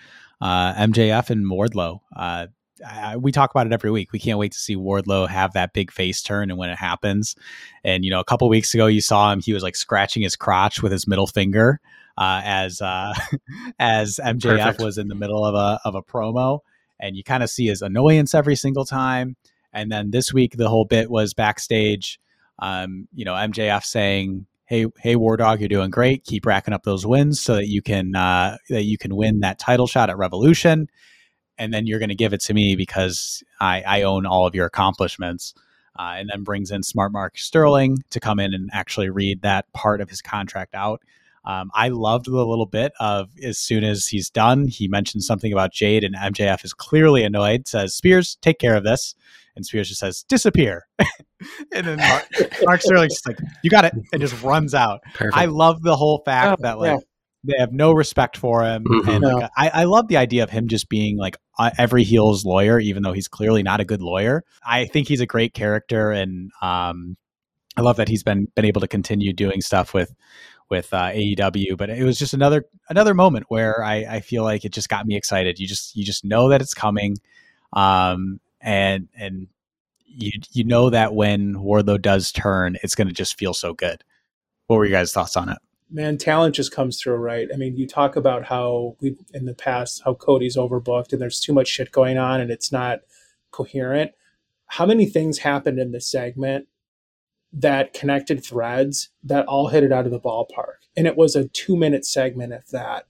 uh, 0.40 0.72
MJF 0.74 1.28
and 1.28 1.44
Wardlow. 1.44 2.00
Uh, 2.16 2.46
I, 2.86 3.16
we 3.16 3.30
talk 3.30 3.50
about 3.50 3.66
it 3.66 3.72
every 3.72 3.90
week. 3.90 4.12
We 4.12 4.18
can't 4.18 4.38
wait 4.38 4.52
to 4.52 4.58
see 4.58 4.76
Wardlow 4.76 5.28
have 5.28 5.52
that 5.52 5.72
big 5.74 5.92
face 5.92 6.22
turn 6.22 6.50
and 6.50 6.58
when 6.58 6.70
it 6.70 6.78
happens. 6.78 7.36
And 7.84 8.04
you 8.04 8.10
know, 8.10 8.20
a 8.20 8.24
couple 8.24 8.48
weeks 8.48 8.74
ago, 8.74 8.86
you 8.86 9.00
saw 9.00 9.32
him; 9.32 9.40
he 9.40 9.52
was 9.52 9.62
like 9.62 9.76
scratching 9.76 10.22
his 10.22 10.36
crotch 10.36 10.82
with 10.82 10.90
his 10.90 11.06
middle 11.06 11.26
finger 11.26 11.80
uh, 12.18 12.40
as 12.44 12.80
uh, 12.80 13.14
as 13.78 14.18
MJF 14.22 14.58
Perfect. 14.58 14.80
was 14.80 14.98
in 14.98 15.08
the 15.08 15.14
middle 15.14 15.44
of 15.44 15.54
a 15.54 15.80
of 15.84 15.94
a 15.94 16.02
promo, 16.02 16.60
and 16.98 17.16
you 17.16 17.24
kind 17.24 17.42
of 17.42 17.50
see 17.50 17.66
his 17.66 17.82
annoyance 17.82 18.34
every 18.34 18.56
single 18.56 18.84
time. 18.84 19.36
And 19.72 19.90
then 19.90 20.10
this 20.10 20.32
week, 20.32 20.56
the 20.56 20.68
whole 20.68 20.84
bit 20.84 21.10
was 21.10 21.34
backstage 21.34 22.20
um, 22.58 23.08
you 23.14 23.24
know, 23.24 23.34
MJF 23.34 23.84
saying, 23.84 24.46
"Hey, 24.66 24.86
hey, 24.98 25.16
War 25.16 25.36
Dog, 25.36 25.60
you're 25.60 25.68
doing 25.68 25.90
great. 25.90 26.24
Keep 26.24 26.46
racking 26.46 26.74
up 26.74 26.84
those 26.84 27.06
wins 27.06 27.40
so 27.40 27.56
that 27.56 27.68
you 27.68 27.82
can 27.82 28.14
uh, 28.14 28.58
that 28.68 28.84
you 28.84 28.98
can 28.98 29.16
win 29.16 29.40
that 29.40 29.58
title 29.58 29.86
shot 29.86 30.10
at 30.10 30.18
Revolution, 30.18 30.88
and 31.58 31.72
then 31.72 31.86
you're 31.86 31.98
going 31.98 32.08
to 32.10 32.14
give 32.14 32.32
it 32.32 32.40
to 32.42 32.54
me 32.54 32.76
because 32.76 33.42
I, 33.60 33.82
I 33.82 34.02
own 34.02 34.26
all 34.26 34.46
of 34.46 34.54
your 34.54 34.66
accomplishments." 34.66 35.54
Uh, 35.96 36.14
and 36.16 36.28
then 36.28 36.42
brings 36.42 36.72
in 36.72 36.82
Smart 36.82 37.12
Mark 37.12 37.38
Sterling 37.38 37.98
to 38.10 38.18
come 38.18 38.40
in 38.40 38.52
and 38.52 38.68
actually 38.72 39.10
read 39.10 39.42
that 39.42 39.72
part 39.72 40.00
of 40.00 40.10
his 40.10 40.20
contract 40.20 40.74
out. 40.74 41.00
Um, 41.44 41.70
I 41.74 41.88
loved 41.88 42.26
the 42.26 42.44
little 42.44 42.66
bit 42.66 42.92
of 42.98 43.30
as 43.42 43.58
soon 43.58 43.84
as 43.84 44.06
he's 44.06 44.30
done, 44.30 44.66
he 44.66 44.88
mentions 44.88 45.26
something 45.26 45.52
about 45.52 45.72
Jade, 45.72 46.04
and 46.04 46.14
MJF 46.14 46.64
is 46.64 46.72
clearly 46.72 47.22
annoyed. 47.22 47.68
Says, 47.68 47.94
"Spears, 47.94 48.36
take 48.40 48.58
care 48.58 48.76
of 48.76 48.84
this." 48.84 49.14
and 49.56 49.64
Spears 49.64 49.88
just 49.88 50.00
says 50.00 50.24
disappear, 50.28 50.86
and 50.98 51.86
then 51.86 51.98
Mark, 51.98 52.28
Mark 52.64 52.82
Sterling's 52.82 53.14
just 53.14 53.28
like 53.28 53.38
you 53.62 53.70
got 53.70 53.84
it, 53.84 53.94
and 54.12 54.20
just 54.20 54.40
runs 54.42 54.74
out. 54.74 55.00
Perfect. 55.14 55.36
I 55.36 55.46
love 55.46 55.82
the 55.82 55.96
whole 55.96 56.22
fact 56.24 56.60
oh, 56.60 56.62
that 56.62 56.78
like. 56.78 56.92
Yeah. 56.92 56.98
They 57.46 57.58
have 57.58 57.74
no 57.74 57.92
respect 57.92 58.38
for 58.38 58.64
him, 58.64 58.84
mm-hmm. 58.84 59.06
and 59.06 59.22
like, 59.22 59.50
I, 59.54 59.68
I 59.68 59.84
love 59.84 60.08
the 60.08 60.16
idea 60.16 60.44
of 60.44 60.48
him 60.48 60.66
just 60.66 60.88
being 60.88 61.18
like 61.18 61.36
uh, 61.58 61.72
every 61.76 62.02
heel's 62.02 62.46
lawyer, 62.46 62.80
even 62.80 63.02
though 63.02 63.12
he's 63.12 63.28
clearly 63.28 63.62
not 63.62 63.80
a 63.80 63.84
good 63.84 64.00
lawyer. 64.00 64.44
I 64.66 64.86
think 64.86 65.08
he's 65.08 65.20
a 65.20 65.26
great 65.26 65.52
character, 65.52 66.10
and 66.10 66.50
um, 66.62 67.18
I 67.76 67.82
love 67.82 67.96
that 67.96 68.08
he's 68.08 68.22
been 68.22 68.48
been 68.56 68.64
able 68.64 68.80
to 68.80 68.88
continue 68.88 69.34
doing 69.34 69.60
stuff 69.60 69.92
with 69.92 70.14
with 70.70 70.92
uh, 70.92 71.10
AEW. 71.10 71.76
But 71.76 71.90
it 71.90 72.04
was 72.04 72.18
just 72.18 72.34
another 72.34 72.66
another 72.88 73.14
moment 73.14 73.46
where 73.48 73.82
I, 73.82 73.96
I 74.08 74.20
feel 74.20 74.42
like 74.42 74.64
it 74.64 74.72
just 74.72 74.88
got 74.88 75.06
me 75.06 75.16
excited. 75.16 75.58
You 75.58 75.66
just 75.66 75.96
you 75.96 76.04
just 76.04 76.24
know 76.24 76.48
that 76.48 76.60
it's 76.60 76.74
coming, 76.74 77.16
um, 77.72 78.40
and 78.60 79.08
and 79.16 79.48
you 80.06 80.32
you 80.52 80.64
know 80.64 80.90
that 80.90 81.14
when 81.14 81.54
Wardlow 81.54 82.00
does 82.00 82.32
turn, 82.32 82.76
it's 82.82 82.94
going 82.94 83.08
to 83.08 83.14
just 83.14 83.38
feel 83.38 83.54
so 83.54 83.74
good. 83.74 84.04
What 84.66 84.76
were 84.76 84.84
your 84.86 84.98
guys' 84.98 85.12
thoughts 85.12 85.36
on 85.36 85.48
it? 85.48 85.58
Man, 85.90 86.16
talent 86.16 86.54
just 86.54 86.72
comes 86.72 87.00
through, 87.00 87.16
right? 87.16 87.48
I 87.52 87.56
mean, 87.56 87.76
you 87.76 87.86
talk 87.86 88.16
about 88.16 88.46
how 88.46 88.96
we 89.00 89.16
in 89.32 89.44
the 89.44 89.54
past 89.54 90.02
how 90.04 90.14
Cody's 90.14 90.56
overbooked 90.56 91.12
and 91.12 91.20
there's 91.20 91.40
too 91.40 91.52
much 91.52 91.68
shit 91.68 91.92
going 91.92 92.18
on 92.18 92.40
and 92.40 92.50
it's 92.50 92.72
not 92.72 93.00
coherent. 93.50 94.12
How 94.66 94.86
many 94.86 95.06
things 95.06 95.38
happened 95.38 95.78
in 95.78 95.92
this 95.92 96.10
segment 96.10 96.66
that 97.56 97.94
connected 97.94 98.44
threads 98.44 99.10
that 99.22 99.46
all 99.46 99.68
hit 99.68 99.84
it 99.84 99.92
out 99.92 100.06
of 100.06 100.12
the 100.12 100.20
ballpark? 100.20 100.86
And 100.96 101.06
it 101.06 101.16
was 101.16 101.36
a 101.36 101.48
two 101.48 101.76
minute 101.76 102.04
segment, 102.04 102.52
of 102.52 102.68
that 102.70 103.06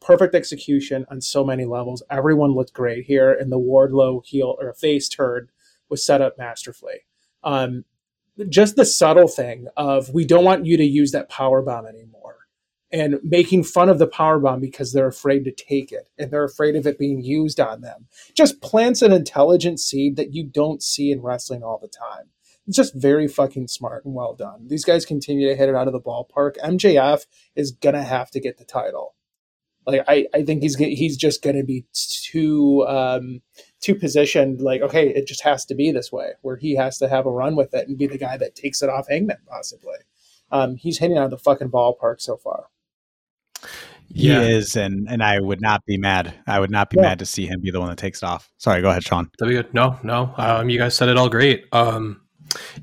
perfect 0.00 0.34
execution 0.34 1.06
on 1.10 1.20
so 1.20 1.44
many 1.44 1.64
levels. 1.64 2.02
Everyone 2.10 2.52
looked 2.54 2.72
great 2.72 3.04
here, 3.04 3.32
and 3.32 3.52
the 3.52 3.58
Wardlow 3.58 4.24
heel 4.24 4.56
or 4.58 4.72
face 4.72 5.08
turn 5.08 5.48
was 5.88 6.04
set 6.04 6.22
up 6.22 6.38
masterfully. 6.38 7.04
Um, 7.44 7.84
just 8.48 8.76
the 8.76 8.84
subtle 8.84 9.28
thing 9.28 9.68
of 9.76 10.08
we 10.14 10.24
don't 10.24 10.44
want 10.44 10.66
you 10.66 10.76
to 10.76 10.84
use 10.84 11.12
that 11.12 11.28
power 11.28 11.60
bomb 11.60 11.86
anymore, 11.86 12.36
and 12.90 13.20
making 13.22 13.64
fun 13.64 13.88
of 13.88 13.98
the 13.98 14.06
power 14.06 14.38
bomb 14.38 14.60
because 14.60 14.92
they're 14.92 15.06
afraid 15.06 15.44
to 15.44 15.52
take 15.52 15.92
it 15.92 16.08
and 16.18 16.30
they're 16.30 16.44
afraid 16.44 16.74
of 16.74 16.86
it 16.86 16.98
being 16.98 17.22
used 17.22 17.60
on 17.60 17.82
them. 17.82 18.06
Just 18.34 18.62
plants 18.62 19.02
an 19.02 19.12
intelligent 19.12 19.78
seed 19.78 20.16
that 20.16 20.34
you 20.34 20.44
don't 20.44 20.82
see 20.82 21.12
in 21.12 21.20
wrestling 21.20 21.62
all 21.62 21.78
the 21.78 21.88
time. 21.88 22.30
It's 22.70 22.76
just 22.76 22.94
very 22.94 23.26
fucking 23.26 23.66
smart 23.66 24.04
and 24.04 24.14
well 24.14 24.32
done. 24.32 24.68
These 24.68 24.84
guys 24.84 25.04
continue 25.04 25.48
to 25.48 25.56
hit 25.56 25.68
it 25.68 25.74
out 25.74 25.88
of 25.88 25.92
the 25.92 26.00
ballpark. 26.00 26.56
MJF 26.58 27.26
is 27.56 27.72
gonna 27.72 28.04
have 28.04 28.30
to 28.30 28.38
get 28.38 28.58
the 28.58 28.64
title. 28.64 29.16
Like 29.88 30.04
I, 30.06 30.28
I 30.32 30.44
think 30.44 30.62
he's 30.62 30.76
he's 30.76 31.16
just 31.16 31.42
gonna 31.42 31.64
be 31.64 31.84
too 31.92 32.86
um, 32.86 33.42
too 33.80 33.96
positioned. 33.96 34.60
Like 34.60 34.82
okay, 34.82 35.08
it 35.08 35.26
just 35.26 35.42
has 35.42 35.64
to 35.64 35.74
be 35.74 35.90
this 35.90 36.12
way, 36.12 36.34
where 36.42 36.58
he 36.58 36.76
has 36.76 36.96
to 36.98 37.08
have 37.08 37.26
a 37.26 37.30
run 37.32 37.56
with 37.56 37.74
it 37.74 37.88
and 37.88 37.98
be 37.98 38.06
the 38.06 38.16
guy 38.16 38.36
that 38.36 38.54
takes 38.54 38.82
it 38.82 38.88
off 38.88 39.08
Hangman 39.08 39.38
possibly. 39.48 39.96
Um, 40.52 40.76
he's 40.76 40.98
hitting 40.98 41.18
out 41.18 41.24
of 41.24 41.30
the 41.30 41.38
fucking 41.38 41.72
ballpark 41.72 42.20
so 42.20 42.36
far. 42.36 42.66
He 44.06 44.28
yeah. 44.28 44.42
is, 44.42 44.76
and 44.76 45.08
and 45.10 45.24
I 45.24 45.40
would 45.40 45.60
not 45.60 45.84
be 45.86 45.96
mad. 45.96 46.34
I 46.46 46.60
would 46.60 46.70
not 46.70 46.88
be 46.88 46.98
yeah. 46.98 47.08
mad 47.08 47.18
to 47.18 47.26
see 47.26 47.46
him 47.46 47.62
be 47.62 47.72
the 47.72 47.80
one 47.80 47.88
that 47.88 47.98
takes 47.98 48.22
it 48.22 48.26
off. 48.26 48.48
Sorry, 48.58 48.80
go 48.80 48.90
ahead, 48.90 49.02
Sean. 49.02 49.28
That'd 49.40 49.50
be 49.50 49.60
good. 49.60 49.74
No, 49.74 49.98
no. 50.04 50.32
Um, 50.36 50.70
you 50.70 50.78
guys 50.78 50.94
said 50.94 51.08
it 51.08 51.16
all 51.16 51.28
great. 51.28 51.64
Um, 51.72 52.19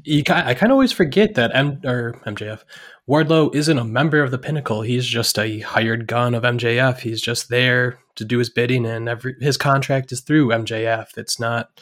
you, 0.03 0.23
I 0.29 0.53
kind 0.53 0.71
of 0.71 0.75
always 0.75 0.91
forget 0.91 1.35
that 1.35 1.51
M 1.53 1.81
or 1.85 2.13
MJF 2.25 2.63
Wardlow 3.09 3.55
isn't 3.55 3.77
a 3.77 3.85
member 3.85 4.21
of 4.21 4.31
the 4.31 4.37
Pinnacle. 4.37 4.81
He's 4.81 5.05
just 5.05 5.39
a 5.39 5.59
hired 5.59 6.07
gun 6.07 6.33
of 6.33 6.43
MJF. 6.43 6.99
He's 6.99 7.21
just 7.21 7.49
there 7.49 7.99
to 8.15 8.25
do 8.25 8.37
his 8.37 8.49
bidding, 8.49 8.85
and 8.85 9.07
every 9.07 9.35
his 9.39 9.57
contract 9.57 10.11
is 10.11 10.21
through 10.21 10.49
MJF. 10.49 11.17
It's 11.17 11.39
not 11.39 11.81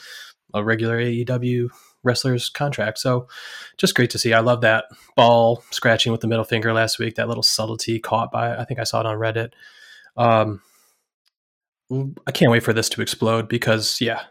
a 0.54 0.64
regular 0.64 1.00
AEW 1.00 1.70
wrestler's 2.04 2.50
contract. 2.50 3.00
So 3.00 3.28
just 3.78 3.96
great 3.96 4.12
to 4.12 4.20
see. 4.20 4.34
I 4.34 4.40
love 4.40 4.62
that 4.62 4.86
ball 5.16 5.64
scratching 5.72 6.12
with 6.12 6.22
the 6.22 6.28
middle 6.28 6.46
finger 6.46 6.72
last 6.72 7.00
week. 7.00 7.16
That 7.16 7.28
little 7.28 7.44
subtlety 7.44 8.00
caught 8.00 8.32
by 8.32 8.56
I 8.56 8.64
think 8.66 8.80
I 8.80 8.84
saw 8.84 9.00
it 9.00 9.06
on 9.08 9.18
Reddit. 9.18 9.52
Um, 10.16 10.62
I 12.26 12.32
can't 12.32 12.52
wait 12.52 12.64
for 12.64 12.74
this 12.74 12.90
to 12.90 13.02
explode 13.02 13.50
because 13.50 14.00
yeah, 14.00 14.22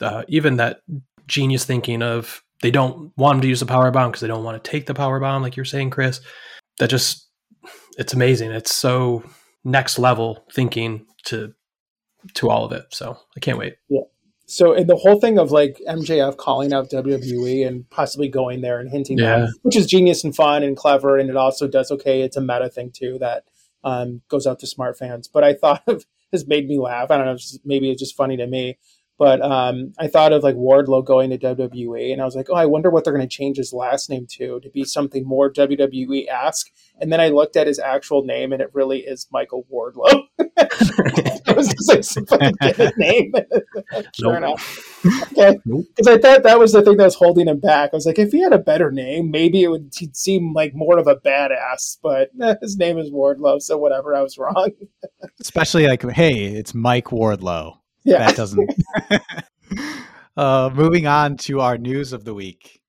uh, 0.00 0.24
even 0.28 0.56
that 0.56 0.80
genius 1.26 1.64
thinking 1.64 2.02
of 2.02 2.42
they 2.62 2.70
don't 2.70 3.12
want 3.16 3.36
him 3.36 3.42
to 3.42 3.48
use 3.48 3.60
the 3.60 3.66
power 3.66 3.90
bomb 3.90 4.10
because 4.10 4.20
they 4.20 4.28
don't 4.28 4.44
want 4.44 4.62
to 4.62 4.70
take 4.70 4.86
the 4.86 4.94
power 4.94 5.20
bomb, 5.20 5.42
like 5.42 5.56
you're 5.56 5.64
saying, 5.64 5.90
Chris. 5.90 6.20
That 6.78 6.90
just 6.90 7.28
it's 7.98 8.12
amazing. 8.12 8.50
It's 8.50 8.74
so 8.74 9.24
next 9.64 9.98
level 9.98 10.44
thinking 10.52 11.06
to 11.26 11.54
to 12.34 12.50
all 12.50 12.64
of 12.64 12.72
it. 12.72 12.86
So 12.90 13.18
I 13.36 13.40
can't 13.40 13.58
wait. 13.58 13.76
Yeah 13.88 14.02
so 14.46 14.72
and 14.72 14.88
the 14.88 14.96
whole 14.96 15.20
thing 15.20 15.38
of 15.38 15.50
like 15.50 15.80
MJF 15.88 16.36
calling 16.36 16.72
out 16.72 16.90
WWE 16.90 17.66
and 17.66 17.88
possibly 17.90 18.28
going 18.28 18.60
there 18.60 18.78
and 18.78 18.88
hinting 18.88 19.18
yeah. 19.18 19.40
that, 19.40 19.54
which 19.62 19.76
is 19.76 19.86
genius 19.86 20.24
and 20.24 20.34
fun 20.34 20.62
and 20.62 20.76
clever, 20.76 21.18
and 21.18 21.28
it 21.28 21.36
also 21.36 21.66
does 21.66 21.90
okay. 21.90 22.22
It's 22.22 22.36
a 22.36 22.40
meta 22.40 22.70
thing 22.70 22.92
too 22.92 23.18
that 23.18 23.44
um, 23.82 24.22
goes 24.28 24.46
out 24.46 24.60
to 24.60 24.66
smart 24.66 24.96
fans. 24.96 25.28
But 25.28 25.44
I 25.44 25.54
thought 25.54 25.82
of 25.88 26.06
has 26.32 26.46
made 26.46 26.68
me 26.68 26.78
laugh. 26.78 27.10
I 27.10 27.18
don't 27.18 27.26
know, 27.26 27.38
maybe 27.64 27.90
it's 27.90 28.00
just 28.00 28.16
funny 28.16 28.36
to 28.36 28.46
me. 28.46 28.78
But 29.18 29.40
um, 29.40 29.92
I 29.98 30.08
thought 30.08 30.32
of 30.32 30.42
like 30.42 30.56
Wardlow 30.56 31.04
going 31.04 31.30
to 31.30 31.38
WWE, 31.38 32.12
and 32.12 32.20
I 32.20 32.24
was 32.26 32.36
like, 32.36 32.48
oh, 32.50 32.54
I 32.54 32.66
wonder 32.66 32.90
what 32.90 33.04
they're 33.04 33.14
going 33.14 33.26
to 33.26 33.36
change 33.36 33.56
his 33.56 33.72
last 33.72 34.10
name 34.10 34.26
to 34.32 34.60
to 34.60 34.68
be 34.68 34.84
something 34.84 35.26
more 35.26 35.50
WWE 35.50 36.28
esque. 36.28 36.70
And 37.00 37.10
then 37.10 37.20
I 37.20 37.28
looked 37.28 37.56
at 37.56 37.66
his 37.66 37.78
actual 37.78 38.24
name, 38.24 38.52
and 38.52 38.60
it 38.60 38.70
really 38.74 39.00
is 39.00 39.26
Michael 39.32 39.66
Wardlow. 39.72 40.24
it 40.38 41.56
was 41.56 41.68
just 41.68 41.88
like 41.88 42.04
somebody 42.04 42.54
a 42.60 42.92
name. 42.98 43.32
sure 44.12 44.32
nope. 44.32 44.42
enough, 44.42 45.32
okay. 45.32 45.58
Because 45.64 46.08
I 46.08 46.18
thought 46.18 46.42
that 46.42 46.58
was 46.58 46.72
the 46.72 46.82
thing 46.82 46.98
that 46.98 47.04
was 47.04 47.14
holding 47.14 47.48
him 47.48 47.60
back. 47.60 47.90
I 47.92 47.96
was 47.96 48.06
like, 48.06 48.18
if 48.18 48.32
he 48.32 48.42
had 48.42 48.52
a 48.52 48.58
better 48.58 48.90
name, 48.90 49.30
maybe 49.30 49.62
it 49.62 49.68
would 49.68 49.92
he'd 49.96 50.16
seem 50.16 50.52
like 50.52 50.74
more 50.74 50.98
of 50.98 51.06
a 51.06 51.16
badass. 51.16 51.98
But 52.02 52.30
eh, 52.42 52.54
his 52.60 52.76
name 52.76 52.98
is 52.98 53.10
Wardlow, 53.10 53.62
so 53.62 53.78
whatever. 53.78 54.14
I 54.14 54.22
was 54.22 54.36
wrong. 54.36 54.70
Especially 55.40 55.86
like, 55.86 56.02
hey, 56.10 56.34
it's 56.34 56.74
Mike 56.74 57.06
Wardlow. 57.06 57.78
Yeah, 58.06 58.18
that 58.18 58.36
doesn't. 58.36 58.70
uh, 60.36 60.70
moving 60.72 61.06
on 61.06 61.36
to 61.38 61.60
our 61.60 61.76
news 61.76 62.12
of 62.12 62.24
the 62.24 62.34
week. 62.34 62.80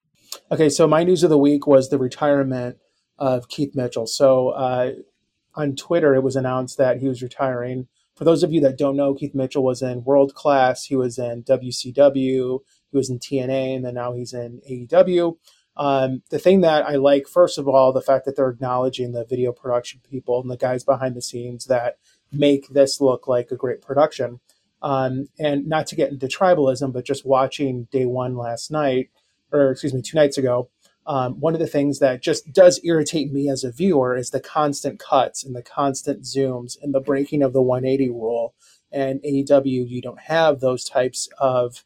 Okay, 0.51 0.69
so 0.69 0.88
my 0.88 1.03
news 1.03 1.23
of 1.23 1.32
the 1.32 1.38
week 1.38 1.65
was 1.65 1.89
the 1.89 1.97
retirement 1.97 2.77
of 3.17 3.49
Keith 3.49 3.75
Mitchell. 3.75 4.06
So 4.06 4.49
uh, 4.49 4.91
on 5.56 5.75
Twitter, 5.75 6.13
it 6.13 6.21
was 6.21 6.36
announced 6.36 6.77
that 6.77 6.99
he 6.99 7.08
was 7.08 7.23
retiring. 7.23 7.88
For 8.15 8.25
those 8.25 8.43
of 8.43 8.53
you 8.53 8.62
that 8.62 8.77
don't 8.77 8.95
know, 8.95 9.15
Keith 9.15 9.34
Mitchell 9.34 9.63
was 9.63 9.82
in 9.82 10.03
World 10.03 10.36
Class, 10.36 10.86
he 10.86 10.95
was 10.95 11.17
in 11.17 11.43
WCW, 11.43 12.60
he 12.91 12.97
was 12.97 13.10
in 13.10 13.17
TNA, 13.17 13.75
and 13.75 13.86
then 13.86 13.95
now 13.95 14.13
he's 14.13 14.34
in 14.34 14.62
AEW. 14.69 15.38
Um, 15.75 16.23
the 16.30 16.39
thing 16.39 16.62
that 16.62 16.86
I 16.88 16.95
like, 16.95 17.27
first 17.27 17.58
of 17.58 17.67
all, 17.67 17.91
the 17.91 18.01
fact 18.01 18.25
that 18.25 18.36
they're 18.36 18.49
acknowledging 18.49 19.13
the 19.13 19.25
video 19.25 19.51
production 19.51 20.01
people 20.08 20.41
and 20.41 20.49
the 20.49 20.58
guys 20.58 20.84
behind 20.84 21.15
the 21.15 21.21
scenes 21.21 21.65
that 21.65 21.97
make 22.32 22.69
this 22.69 22.99
look 23.01 23.27
like 23.27 23.51
a 23.51 23.56
great 23.56 23.82
production. 23.82 24.39
Um, 24.81 25.29
and 25.39 25.67
not 25.67 25.87
to 25.87 25.95
get 25.95 26.11
into 26.11 26.27
tribalism, 26.27 26.93
but 26.93 27.05
just 27.05 27.25
watching 27.25 27.87
day 27.91 28.05
one 28.05 28.37
last 28.37 28.69
night, 28.69 29.09
or 29.51 29.71
excuse 29.71 29.93
me, 29.93 30.01
two 30.01 30.15
nights 30.15 30.37
ago, 30.37 30.69
um, 31.07 31.39
one 31.39 31.53
of 31.53 31.59
the 31.59 31.67
things 31.67 31.99
that 31.99 32.21
just 32.21 32.51
does 32.51 32.81
irritate 32.83 33.31
me 33.31 33.49
as 33.49 33.63
a 33.63 33.71
viewer 33.71 34.15
is 34.15 34.29
the 34.29 34.41
constant 34.41 34.99
cuts 34.99 35.43
and 35.43 35.55
the 35.55 35.63
constant 35.63 36.23
zooms 36.23 36.77
and 36.81 36.93
the 36.93 36.99
breaking 36.99 37.41
of 37.41 37.53
the 37.53 37.61
180 37.61 38.09
rule. 38.09 38.53
And 38.91 39.21
AEW, 39.21 39.89
you 39.89 40.01
don't 40.01 40.19
have 40.21 40.59
those 40.59 40.83
types 40.83 41.29
of 41.39 41.85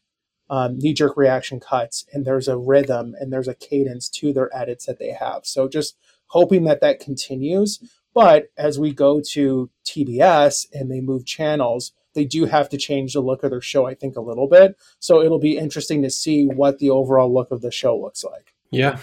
um, 0.50 0.78
knee 0.80 0.94
jerk 0.94 1.16
reaction 1.16 1.60
cuts, 1.60 2.06
and 2.12 2.26
there's 2.26 2.48
a 2.48 2.58
rhythm 2.58 3.16
and 3.20 3.32
there's 3.32 3.48
a 3.48 3.56
cadence 3.56 4.10
to 4.10 4.34
their 4.34 4.56
edits 4.56 4.86
that 4.86 5.00
they 5.00 5.12
have. 5.12 5.46
So 5.46 5.70
just 5.70 5.96
hoping 6.28 6.66
that 6.66 6.82
that 6.82 7.00
continues. 7.00 7.80
But 8.14 8.48
as 8.58 8.78
we 8.78 8.92
go 8.92 9.22
to 9.32 9.70
TBS 9.86 10.68
and 10.74 10.92
they 10.92 11.00
move 11.00 11.26
channels, 11.26 11.94
they 12.14 12.26
do 12.26 12.46
have 12.46 12.70
to 12.70 12.78
change 12.78 13.14
the 13.14 13.22
look 13.22 13.44
of 13.44 13.52
their 13.52 13.62
show, 13.62 13.86
I 13.86 13.96
think, 13.96 14.16
a 14.16 14.22
little 14.22 14.48
bit. 14.48 14.78
So 15.00 15.22
it'll 15.22 15.40
be 15.40 15.58
interesting 15.58 16.02
to 16.04 16.10
see 16.10 16.46
what 16.46 16.80
the 16.80 16.90
overall 16.90 17.34
look 17.34 17.52
of 17.52 17.62
the 17.62 17.72
show 17.72 17.98
looks 17.98 18.24
like. 18.24 18.54
Yeah, 18.72 19.00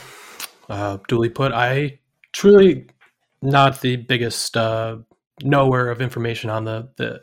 uh, 0.68 0.98
duly 1.08 1.28
put. 1.28 1.52
I 1.52 2.00
truly 2.32 2.86
not 3.42 3.80
the 3.80 3.96
biggest 3.96 4.56
uh, 4.56 4.98
knower 5.42 5.90
of 5.90 6.00
information 6.00 6.50
on 6.50 6.64
the 6.64 6.88
the 6.96 7.20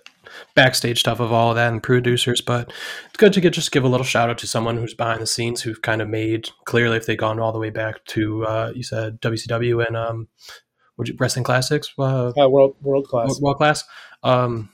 backstage 0.56 1.00
stuff 1.00 1.20
of 1.20 1.32
all 1.32 1.50
of 1.52 1.56
that 1.56 1.72
and 1.72 1.84
producers, 1.84 2.42
but 2.42 2.72
it's 3.08 3.18
good 3.18 3.34
to 3.34 3.42
get 3.42 3.54
just 3.54 3.72
give 3.72 3.84
a 3.84 3.88
little 3.88 4.06
shout 4.06 4.30
out 4.30 4.38
to 4.40 4.48
someone 4.48 4.78
who's 4.78 4.94
behind 4.94 5.22
the 5.22 5.28
scenes 5.28 5.62
who've 5.62 5.82
kind 5.82 6.02
of 6.02 6.10
made 6.10 6.50
clearly 6.66 6.98
if 6.98 7.06
they've 7.06 7.18
gone 7.18 7.40
all 7.40 7.52
the 7.52 7.60
way 7.60 7.70
back 7.70 8.04
to 8.06 8.46
uh, 8.46 8.72
you 8.76 8.84
said 8.84 9.22
WCW 9.22 9.86
and 9.86 9.96
um, 9.96 10.28
would 10.98 11.08
you 11.08 11.16
wrestling 11.20 11.44
classics, 11.44 11.94
uh, 11.98 12.32
world 12.36 12.76
world 12.82 13.08
class, 13.08 13.28
world, 13.28 13.42
world 13.42 13.58
class. 13.58 13.84
Um, 14.24 14.70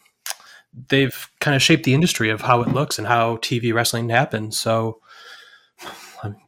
they've 0.88 1.30
kind 1.40 1.56
of 1.56 1.62
shaped 1.62 1.84
the 1.84 1.94
industry 1.94 2.30
of 2.30 2.42
how 2.42 2.62
it 2.62 2.70
looks 2.70 2.98
and 2.98 3.08
how 3.08 3.38
TV 3.38 3.74
wrestling 3.74 4.10
happens. 4.10 4.60
So, 4.60 5.02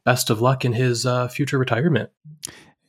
best 0.04 0.30
of 0.30 0.40
luck 0.40 0.64
in 0.64 0.72
his 0.72 1.06
uh, 1.06 1.28
future 1.28 1.58
retirement. 1.58 2.10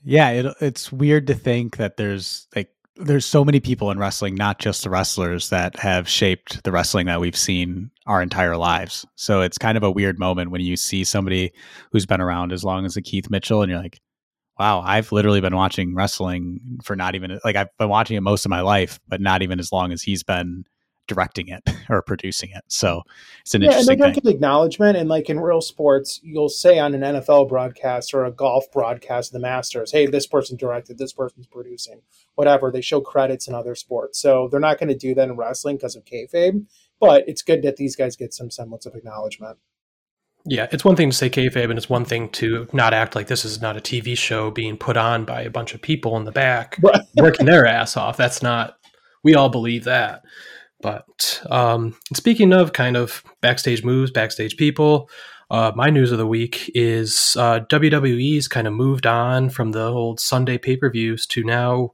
Yeah, 0.03 0.29
it, 0.29 0.55
it's 0.61 0.91
weird 0.91 1.27
to 1.27 1.33
think 1.33 1.77
that 1.77 1.97
there's 1.97 2.47
like 2.55 2.69
there's 2.97 3.25
so 3.25 3.43
many 3.43 3.59
people 3.59 3.91
in 3.91 3.99
wrestling, 3.99 4.35
not 4.35 4.59
just 4.59 4.83
the 4.83 4.89
wrestlers, 4.89 5.49
that 5.49 5.77
have 5.79 6.07
shaped 6.07 6.63
the 6.63 6.71
wrestling 6.71 7.07
that 7.07 7.19
we've 7.19 7.35
seen 7.35 7.91
our 8.05 8.21
entire 8.21 8.55
lives. 8.55 9.05
So 9.15 9.41
it's 9.41 9.57
kind 9.57 9.77
of 9.77 9.83
a 9.83 9.91
weird 9.91 10.17
moment 10.17 10.51
when 10.51 10.61
you 10.61 10.77
see 10.77 11.03
somebody 11.03 11.51
who's 11.91 12.05
been 12.05 12.21
around 12.21 12.53
as 12.53 12.63
long 12.63 12.85
as 12.85 12.95
a 12.95 13.01
Keith 13.01 13.29
Mitchell, 13.29 13.61
and 13.61 13.69
you're 13.69 13.81
like, 13.81 13.99
wow, 14.57 14.79
I've 14.79 15.11
literally 15.11 15.41
been 15.41 15.55
watching 15.55 15.93
wrestling 15.93 16.79
for 16.83 16.95
not 16.95 17.15
even 17.15 17.39
like 17.43 17.55
I've 17.55 17.75
been 17.77 17.89
watching 17.89 18.15
it 18.15 18.21
most 18.21 18.45
of 18.45 18.49
my 18.49 18.61
life, 18.61 18.99
but 19.07 19.19
not 19.19 19.41
even 19.41 19.59
as 19.59 19.71
long 19.71 19.91
as 19.91 20.01
he's 20.01 20.23
been 20.23 20.65
directing 21.07 21.47
it 21.49 21.63
or 21.89 22.01
producing 22.01 22.51
it. 22.51 22.63
So 22.67 23.03
it's 23.41 23.53
an 23.53 23.61
yeah, 23.61 23.67
interesting 23.67 23.93
and 23.93 23.99
they 23.99 24.05
don't 24.05 24.13
thing. 24.13 24.23
get 24.23 24.35
acknowledgement. 24.35 24.97
And 24.97 25.09
like 25.09 25.29
in 25.29 25.39
real 25.39 25.61
sports, 25.61 26.19
you'll 26.23 26.49
say 26.49 26.79
on 26.79 26.93
an 26.93 27.01
NFL 27.01 27.49
broadcast 27.49 28.13
or 28.13 28.25
a 28.25 28.31
golf 28.31 28.71
broadcast, 28.71 29.31
the 29.31 29.39
Masters, 29.39 29.91
"Hey, 29.91 30.05
this 30.05 30.27
person 30.27 30.57
directed, 30.57 30.97
this 30.97 31.13
person's 31.13 31.47
producing, 31.47 32.01
whatever." 32.35 32.71
They 32.71 32.81
show 32.81 33.01
credits 33.01 33.47
in 33.47 33.55
other 33.55 33.75
sports, 33.75 34.19
so 34.19 34.47
they're 34.49 34.59
not 34.59 34.79
going 34.79 34.89
to 34.89 34.97
do 34.97 35.13
that 35.15 35.29
in 35.29 35.35
wrestling 35.35 35.77
because 35.77 35.95
of 35.95 36.05
kayfabe. 36.05 36.65
But 36.99 37.27
it's 37.27 37.41
good 37.41 37.61
that 37.63 37.77
these 37.77 37.95
guys 37.95 38.15
get 38.15 38.33
some 38.33 38.49
semblance 38.49 38.85
of 38.85 38.95
acknowledgement. 38.95 39.57
Yeah, 40.47 40.67
it's 40.71 40.85
one 40.85 40.95
thing 40.95 41.09
to 41.09 41.15
say 41.15 41.29
kayfabe, 41.29 41.69
and 41.71 41.77
it's 41.77 41.89
one 41.89 42.05
thing 42.05 42.29
to 42.29 42.67
not 42.71 42.93
act 42.93 43.15
like 43.15 43.27
this 43.27 43.45
is 43.45 43.61
not 43.61 43.77
a 43.77 43.81
TV 43.81 44.15
show 44.15 44.51
being 44.51 44.77
put 44.77 44.95
on 44.95 45.25
by 45.25 45.41
a 45.41 45.49
bunch 45.49 45.73
of 45.73 45.81
people 45.81 46.15
in 46.17 46.23
the 46.23 46.31
back 46.31 46.79
working 47.15 47.47
their 47.47 47.65
ass 47.65 47.97
off. 47.97 48.15
That's 48.15 48.43
not. 48.43 48.77
We 49.23 49.33
all 49.33 49.49
believe 49.49 49.85
that. 49.85 50.23
But 50.81 51.41
um, 51.49 51.95
speaking 52.13 52.53
of 52.53 52.73
kind 52.73 52.97
of 52.97 53.23
backstage 53.41 53.83
moves, 53.83 54.11
backstage 54.11 54.57
people, 54.57 55.09
uh, 55.49 55.71
my 55.75 55.89
news 55.89 56.11
of 56.11 56.17
the 56.17 56.27
week 56.27 56.71
is 56.73 57.35
uh, 57.39 57.61
WWE's 57.71 58.47
kind 58.47 58.67
of 58.67 58.73
moved 58.73 59.05
on 59.05 59.49
from 59.49 59.71
the 59.71 59.88
old 59.88 60.19
Sunday 60.19 60.57
pay 60.57 60.75
per 60.75 60.89
views 60.89 61.25
to 61.27 61.43
now 61.43 61.91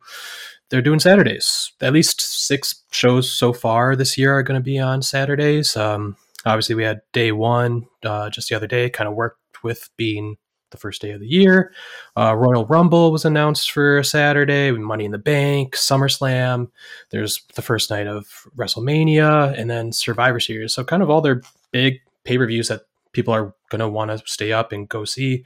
they're 0.70 0.82
doing 0.82 1.00
Saturdays. 1.00 1.74
At 1.82 1.94
least 1.94 2.22
six 2.22 2.84
shows 2.92 3.30
so 3.30 3.52
far 3.52 3.96
this 3.96 4.18
year 4.18 4.34
are 4.34 4.44
going 4.44 4.60
to 4.60 4.64
be 4.64 4.80
on 4.80 5.02
Saturdays. 5.02 5.76
Um, 5.76 6.16
obviously, 6.46 6.76
we 6.76 6.84
had 6.84 7.02
day 7.12 7.34
one 7.34 7.88
uh, 8.04 8.30
just 8.30 8.50
the 8.50 8.56
other 8.56 8.68
day, 8.68 8.90
kind 8.90 9.10
of 9.10 9.14
worked 9.14 9.64
with 9.64 9.90
being 9.98 10.38
the 10.72 10.78
first 10.78 11.02
day 11.02 11.12
of 11.12 11.20
the 11.20 11.28
year. 11.28 11.74
Uh, 12.18 12.36
Royal 12.36 12.66
Rumble 12.66 13.12
was 13.12 13.26
announced 13.26 13.72
for 13.72 14.02
Saturday. 14.04 14.72
Money 14.72 15.06
in 15.06 15.12
the 15.12 15.18
Bank, 15.18 15.76
SummerSlam. 15.76 16.70
There's 17.12 17.44
the 17.56 17.62
first 17.62 17.90
night 17.90 18.08
of 18.08 18.48
WrestleMania, 18.58 19.58
and 19.58 19.70
then 19.70 19.92
Survivor 19.92 20.40
Series. 20.40 20.74
So 20.74 20.84
kind 20.84 21.04
of 21.04 21.10
all 21.10 21.22
their 21.22 21.42
big 21.72 22.00
pay 22.24 22.38
per 22.38 22.48
views 22.48 22.68
that 22.70 22.82
people 23.14 23.34
are 23.34 23.54
going 23.70 23.80
to 23.80 23.90
want 23.90 24.12
to 24.12 24.22
stay 24.26 24.52
up 24.52 24.72
and 24.72 24.90
go 24.90 25.06
see. 25.06 25.44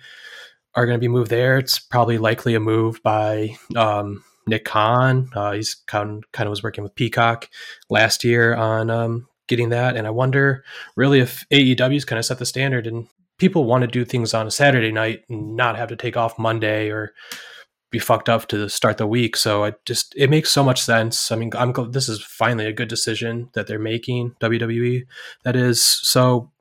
are 0.75 0.85
going 0.85 0.97
to 0.97 1.01
be 1.01 1.07
moved 1.07 1.29
there. 1.29 1.57
It's 1.57 1.79
probably 1.79 2.17
likely 2.17 2.55
a 2.55 2.59
move 2.59 3.01
by 3.03 3.55
um, 3.75 4.23
Nick 4.47 4.65
Khan. 4.65 5.29
Uh, 5.33 5.53
he's 5.53 5.75
kind 5.87 6.23
kind 6.31 6.47
of 6.47 6.51
was 6.51 6.63
working 6.63 6.83
with 6.83 6.95
Peacock 6.95 7.49
last 7.89 8.23
year 8.23 8.55
on 8.55 8.89
um, 8.89 9.27
getting 9.47 9.69
that, 9.69 9.95
and 9.95 10.05
I 10.07 10.11
wonder 10.11 10.63
really 10.95 11.19
if 11.19 11.45
AEW's 11.49 12.05
kind 12.05 12.19
of 12.19 12.25
set 12.25 12.39
the 12.39 12.45
standard 12.45 12.87
and 12.87 13.07
people 13.37 13.65
want 13.65 13.81
to 13.81 13.87
do 13.87 14.05
things 14.05 14.33
on 14.33 14.47
a 14.47 14.51
Saturday 14.51 14.91
night 14.91 15.21
and 15.29 15.55
not 15.55 15.77
have 15.77 15.89
to 15.89 15.95
take 15.95 16.17
off 16.17 16.39
Monday 16.39 16.89
or 16.89 17.13
be 17.91 17.99
fucked 17.99 18.29
up 18.29 18.47
to 18.47 18.67
start 18.69 18.97
the 18.97 19.07
week. 19.07 19.35
So 19.35 19.63
it 19.65 19.75
just 19.85 20.13
it 20.17 20.29
makes 20.29 20.51
so 20.51 20.63
much 20.63 20.81
sense. 20.81 21.31
I 21.31 21.35
mean, 21.35 21.51
I'm 21.55 21.73
this 21.91 22.09
is 22.09 22.21
finally 22.21 22.65
a 22.65 22.73
good 22.73 22.89
decision 22.89 23.49
that 23.53 23.67
they're 23.67 23.79
making 23.79 24.35
WWE. 24.41 25.03
That 25.43 25.55
is 25.55 25.83
so. 25.83 26.51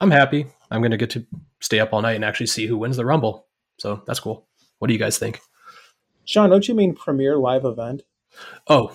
I'm 0.00 0.10
happy. 0.10 0.46
I'm 0.70 0.80
going 0.80 0.90
to 0.90 0.96
get 0.96 1.10
to 1.10 1.24
stay 1.60 1.80
up 1.80 1.92
all 1.92 2.02
night 2.02 2.16
and 2.16 2.24
actually 2.24 2.46
see 2.46 2.66
who 2.66 2.76
wins 2.76 2.96
the 2.96 3.06
Rumble. 3.06 3.46
So 3.78 4.02
that's 4.06 4.20
cool. 4.20 4.46
What 4.78 4.88
do 4.88 4.94
you 4.94 4.98
guys 4.98 5.18
think? 5.18 5.40
Sean, 6.24 6.50
don't 6.50 6.66
you 6.66 6.74
mean 6.74 6.94
premier 6.94 7.36
live 7.36 7.64
event? 7.64 8.02
Oh, 8.68 8.92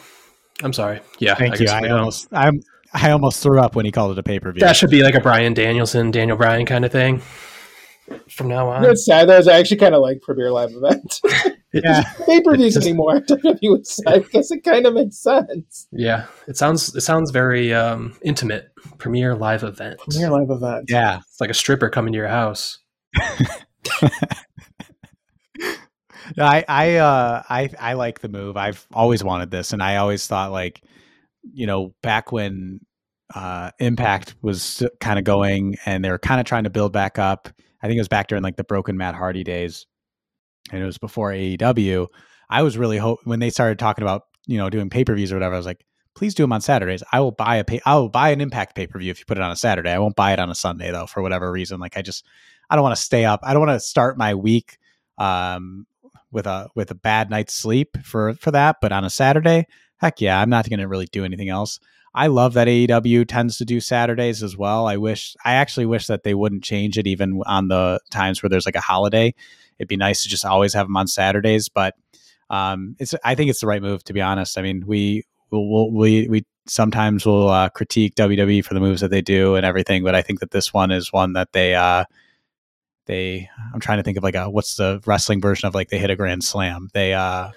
I'm 0.62 0.74
sorry. 0.74 1.00
Yeah, 1.20 1.36
thank 1.36 1.60
I 1.60 1.64
you. 1.64 1.70
I 1.70 1.90
almost, 1.90 2.28
I'm, 2.32 2.62
I 2.94 3.12
almost 3.12 3.44
threw 3.44 3.60
up 3.60 3.76
when 3.76 3.86
he 3.86 3.92
called 3.92 4.12
it 4.12 4.20
a 4.20 4.24
pay 4.24 4.40
per 4.40 4.52
view. 4.52 4.62
That 4.62 4.76
should 4.76 4.90
be 4.90 5.04
like 5.04 5.16
a 5.16 5.20
Bryan 5.20 5.54
Danielson, 5.54 6.12
Daniel 6.12 6.38
Bryan 6.38 6.66
kind 6.66 6.86
of 6.86 6.92
thing 6.92 7.22
from 8.30 8.48
now 8.48 8.70
on. 8.70 8.84
It's 8.86 9.06
sad. 9.06 9.30
Those 9.30 9.48
actually 9.48 9.78
kind 9.78 9.96
of 9.96 10.02
like 10.02 10.22
premier 10.22 10.52
live 10.52 10.72
event. 10.74 11.22
yeah, 11.74 12.04
pay 12.26 12.42
per 12.42 12.56
views 12.56 12.78
anymore. 12.78 13.22
WWE 13.22 13.86
side 13.86 14.24
because 14.24 14.52
it 14.52 14.64
kind 14.64 14.86
of 14.86 14.94
makes 14.94 15.18
sense. 15.18 15.88
Yeah, 15.92 16.26
it 16.48 16.58
sounds 16.58 16.96
it 16.96 17.02
sounds 17.02 17.32
very 17.32 17.74
um, 17.74 18.16
intimate. 18.22 18.72
Premier 18.98 19.36
live 19.36 19.64
event. 19.64 20.00
Premier 20.00 20.30
live 20.30 20.50
event. 20.50 20.86
Yeah, 20.90 21.20
it's 21.20 21.42
like 21.42 21.50
a 21.50 21.56
stripper 21.56 21.90
coming 21.90 22.14
to 22.14 22.18
your 22.18 22.28
house. 22.28 22.80
I 26.38 26.64
I 26.68 26.96
uh 26.98 27.44
I 27.50 27.70
I 27.80 27.94
like 27.94 28.20
the 28.20 28.30
move. 28.30 28.58
I've 28.58 28.86
always 28.94 29.24
wanted 29.24 29.52
this, 29.52 29.74
and 29.74 29.82
I 29.82 29.98
always 29.98 30.28
thought 30.28 30.52
like, 30.52 30.82
you 31.44 31.68
know, 31.68 31.94
back 32.02 32.32
when 32.32 32.80
uh 33.36 33.72
Impact 33.80 34.36
was 34.42 34.84
kind 35.00 35.20
of 35.20 35.26
going, 35.26 35.78
and 35.86 36.04
they 36.04 36.10
were 36.10 36.20
kind 36.20 36.40
of 36.40 36.46
trying 36.46 36.64
to 36.64 36.70
build 36.70 36.94
back 36.94 37.20
up. 37.20 37.50
I 37.82 37.88
think 37.88 37.98
it 37.98 38.02
was 38.02 38.08
back 38.08 38.28
during 38.28 38.44
like 38.44 38.58
the 38.58 38.64
broken 38.64 38.98
Matt 38.98 39.16
Hardy 39.16 39.44
days, 39.44 39.86
and 40.72 40.82
it 40.82 40.86
was 40.86 40.98
before 40.98 41.32
AEW. 41.32 42.08
I 42.50 42.64
was 42.64 42.78
really 42.78 42.98
hope 42.98 43.20
when 43.24 43.40
they 43.40 43.50
started 43.50 43.80
talking 43.80 44.04
about 44.04 44.24
you 44.48 44.58
know 44.58 44.70
doing 44.70 44.90
pay 44.90 45.04
per 45.04 45.16
views 45.16 45.32
or 45.32 45.36
whatever. 45.36 45.56
I 45.56 45.58
was 45.58 45.66
like, 45.66 45.86
please 46.16 46.36
do 46.36 46.44
them 46.44 46.54
on 46.54 46.62
Saturdays. 46.62 47.04
I 47.12 47.20
will 47.20 47.32
buy 47.32 47.56
a 47.58 47.64
pay. 47.64 47.80
I 47.86 47.96
will 47.96 48.10
buy 48.10 48.30
an 48.30 48.42
Impact 48.42 48.76
pay 48.76 48.88
per 48.88 49.00
view 49.00 49.12
if 49.12 49.20
you 49.20 49.26
put 49.26 49.38
it 49.38 49.44
on 49.44 49.52
a 49.52 49.56
Saturday. 49.56 49.92
I 49.92 50.00
won't 50.00 50.16
buy 50.16 50.34
it 50.34 50.40
on 50.40 50.50
a 50.50 50.56
Sunday 50.56 50.92
though 50.92 51.06
for 51.06 51.22
whatever 51.22 51.52
reason. 51.52 51.80
Like 51.80 51.98
I 51.98 52.02
just 52.02 52.26
I 52.70 52.76
don't 52.76 52.84
want 52.84 52.96
to 52.96 53.02
stay 53.02 53.26
up. 53.26 53.40
I 53.44 53.54
don't 53.54 53.66
want 53.66 53.80
to 53.80 53.86
start 53.86 54.18
my 54.18 54.36
week 54.36 54.78
um, 55.18 55.86
with 56.32 56.46
a 56.48 56.70
with 56.76 56.92
a 56.92 56.96
bad 56.96 57.30
night's 57.30 57.54
sleep 57.54 57.98
for 58.04 58.34
for 58.34 58.52
that. 58.52 58.78
But 58.82 58.92
on 58.92 59.06
a 59.06 59.10
Saturday, 59.10 59.66
heck 60.00 60.22
yeah, 60.22 60.40
I'm 60.40 60.50
not 60.50 60.70
going 60.70 60.80
to 60.80 60.88
really 60.88 61.08
do 61.08 61.26
anything 61.26 61.50
else. 61.50 61.80
I 62.14 62.28
love 62.28 62.54
that 62.54 62.68
AEW 62.68 63.28
tends 63.28 63.58
to 63.58 63.66
do 63.66 63.80
Saturdays 63.80 64.42
as 64.42 64.58
well. 64.58 64.88
I 64.88 64.98
wish 64.98 65.36
I 65.46 65.54
actually 65.54 65.86
wish 65.86 66.08
that 66.08 66.24
they 66.24 66.34
wouldn't 66.34 66.64
change 66.64 66.98
it 66.98 67.06
even 67.06 67.42
on 67.46 67.68
the 67.68 68.00
times 68.10 68.42
where 68.42 68.50
there's 68.50 68.66
like 68.66 68.76
a 68.76 68.82
holiday. 68.82 69.34
It'd 69.78 69.88
be 69.88 69.98
nice 69.98 70.24
to 70.24 70.30
just 70.30 70.46
always 70.46 70.74
have 70.74 70.88
them 70.88 70.98
on 70.98 71.08
Saturdays, 71.08 71.70
but 71.70 71.96
um, 72.50 72.96
it's 73.00 73.14
I 73.24 73.36
think 73.36 73.50
it's 73.50 73.62
the 73.62 73.68
right 73.68 73.82
move 73.82 74.04
to 74.06 74.14
be 74.14 74.22
honest. 74.22 74.58
I 74.58 74.64
mean, 74.64 74.84
we 74.88 75.24
we'll, 75.52 75.92
we 75.92 76.28
we 76.28 76.46
sometimes 76.68 77.26
will 77.26 77.50
uh, 77.50 77.70
critique 77.70 78.16
WWE 78.16 78.66
for 78.66 78.74
the 78.74 78.80
moves 78.80 79.02
that 79.02 79.12
they 79.12 79.22
do 79.22 79.56
and 79.56 79.66
everything, 79.66 80.04
but 80.04 80.16
I 80.16 80.22
think 80.24 80.40
that 80.40 80.52
this 80.52 80.74
one 80.74 80.92
is 80.92 81.14
one 81.14 81.34
that 81.34 81.54
they 81.54 81.76
uh, 81.76 82.06
they 83.06 83.50
I'm 83.74 83.80
trying 83.80 83.98
to 84.00 84.04
think 84.04 84.18
of 84.18 84.24
like 84.24 84.36
a 84.36 84.50
what's 84.50 84.76
the 84.76 85.02
wrestling 85.06 85.42
version 85.42 85.68
of 85.68 85.76
like 85.76 85.90
they 85.90 86.00
hit 86.00 86.10
a 86.10 86.16
grand 86.16 86.44
slam. 86.44 86.90
They 86.94 87.14
uh 87.14 87.52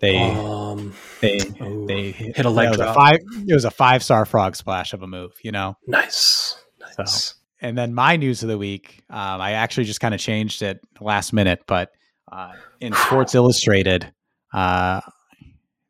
they 0.00 0.16
um, 0.18 0.94
they 1.20 1.38
they 1.38 2.10
hit 2.10 2.44
a 2.44 2.50
leg 2.50 2.72
it 2.72 2.76
drop. 2.76 2.90
A 2.90 2.94
five, 2.94 3.18
it 3.46 3.54
was 3.54 3.64
a 3.64 3.70
five 3.70 4.02
star 4.02 4.24
frog 4.24 4.56
splash 4.56 4.92
of 4.92 5.02
a 5.02 5.06
move, 5.06 5.32
you 5.42 5.52
know. 5.52 5.76
Nice, 5.86 6.56
nice. 6.98 7.28
So, 7.28 7.34
and 7.60 7.76
then 7.76 7.94
my 7.94 8.16
news 8.16 8.42
of 8.42 8.48
the 8.48 8.58
week, 8.58 9.02
um, 9.10 9.40
I 9.40 9.52
actually 9.52 9.84
just 9.84 10.00
kind 10.00 10.14
of 10.14 10.20
changed 10.20 10.62
it 10.62 10.80
last 11.00 11.32
minute, 11.32 11.60
but 11.66 11.90
uh, 12.32 12.52
in 12.80 12.94
Sports 12.94 13.34
Illustrated, 13.34 14.10
uh, 14.54 15.00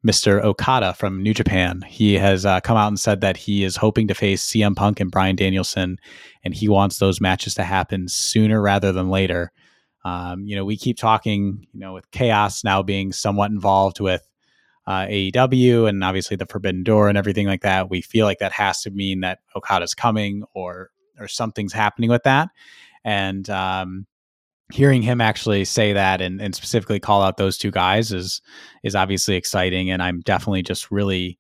Mr. 0.06 0.42
Okada 0.42 0.94
from 0.94 1.22
New 1.22 1.34
Japan. 1.34 1.82
He 1.86 2.14
has 2.14 2.46
uh, 2.46 2.60
come 2.60 2.76
out 2.76 2.88
and 2.88 2.98
said 2.98 3.20
that 3.20 3.36
he 3.36 3.64
is 3.64 3.76
hoping 3.76 4.08
to 4.08 4.14
face 4.14 4.44
CM 4.44 4.74
Punk 4.74 4.98
and 4.98 5.10
Bryan 5.10 5.36
Danielson, 5.36 5.98
and 6.42 6.54
he 6.54 6.68
wants 6.68 6.98
those 6.98 7.20
matches 7.20 7.54
to 7.54 7.64
happen 7.64 8.08
sooner 8.08 8.62
rather 8.62 8.92
than 8.92 9.10
later. 9.10 9.52
Um, 10.04 10.46
you 10.46 10.56
know, 10.56 10.64
we 10.64 10.76
keep 10.76 10.96
talking, 10.96 11.66
you 11.72 11.80
know, 11.80 11.92
with 11.92 12.10
Chaos 12.10 12.64
now 12.64 12.82
being 12.82 13.12
somewhat 13.12 13.50
involved 13.50 14.00
with 14.00 14.26
uh, 14.86 15.06
AEW 15.06 15.88
and 15.88 16.02
obviously 16.02 16.36
the 16.36 16.46
Forbidden 16.46 16.82
Door 16.82 17.08
and 17.08 17.18
everything 17.18 17.46
like 17.46 17.62
that. 17.62 17.90
We 17.90 18.00
feel 18.00 18.26
like 18.26 18.38
that 18.38 18.52
has 18.52 18.82
to 18.82 18.90
mean 18.90 19.20
that 19.20 19.40
Okada's 19.54 19.94
coming 19.94 20.44
or 20.54 20.90
or 21.18 21.28
something's 21.28 21.74
happening 21.74 22.08
with 22.08 22.22
that. 22.22 22.48
And 23.04 23.48
um, 23.50 24.06
hearing 24.70 25.02
him 25.02 25.20
actually 25.20 25.64
say 25.64 25.92
that 25.92 26.20
and, 26.20 26.40
and 26.40 26.54
specifically 26.54 27.00
call 27.00 27.22
out 27.22 27.36
those 27.36 27.58
two 27.58 27.70
guys 27.70 28.12
is 28.12 28.40
is 28.82 28.94
obviously 28.94 29.34
exciting 29.34 29.90
and 29.90 30.02
i'm 30.02 30.20
definitely 30.20 30.62
just 30.62 30.90
really 30.90 31.38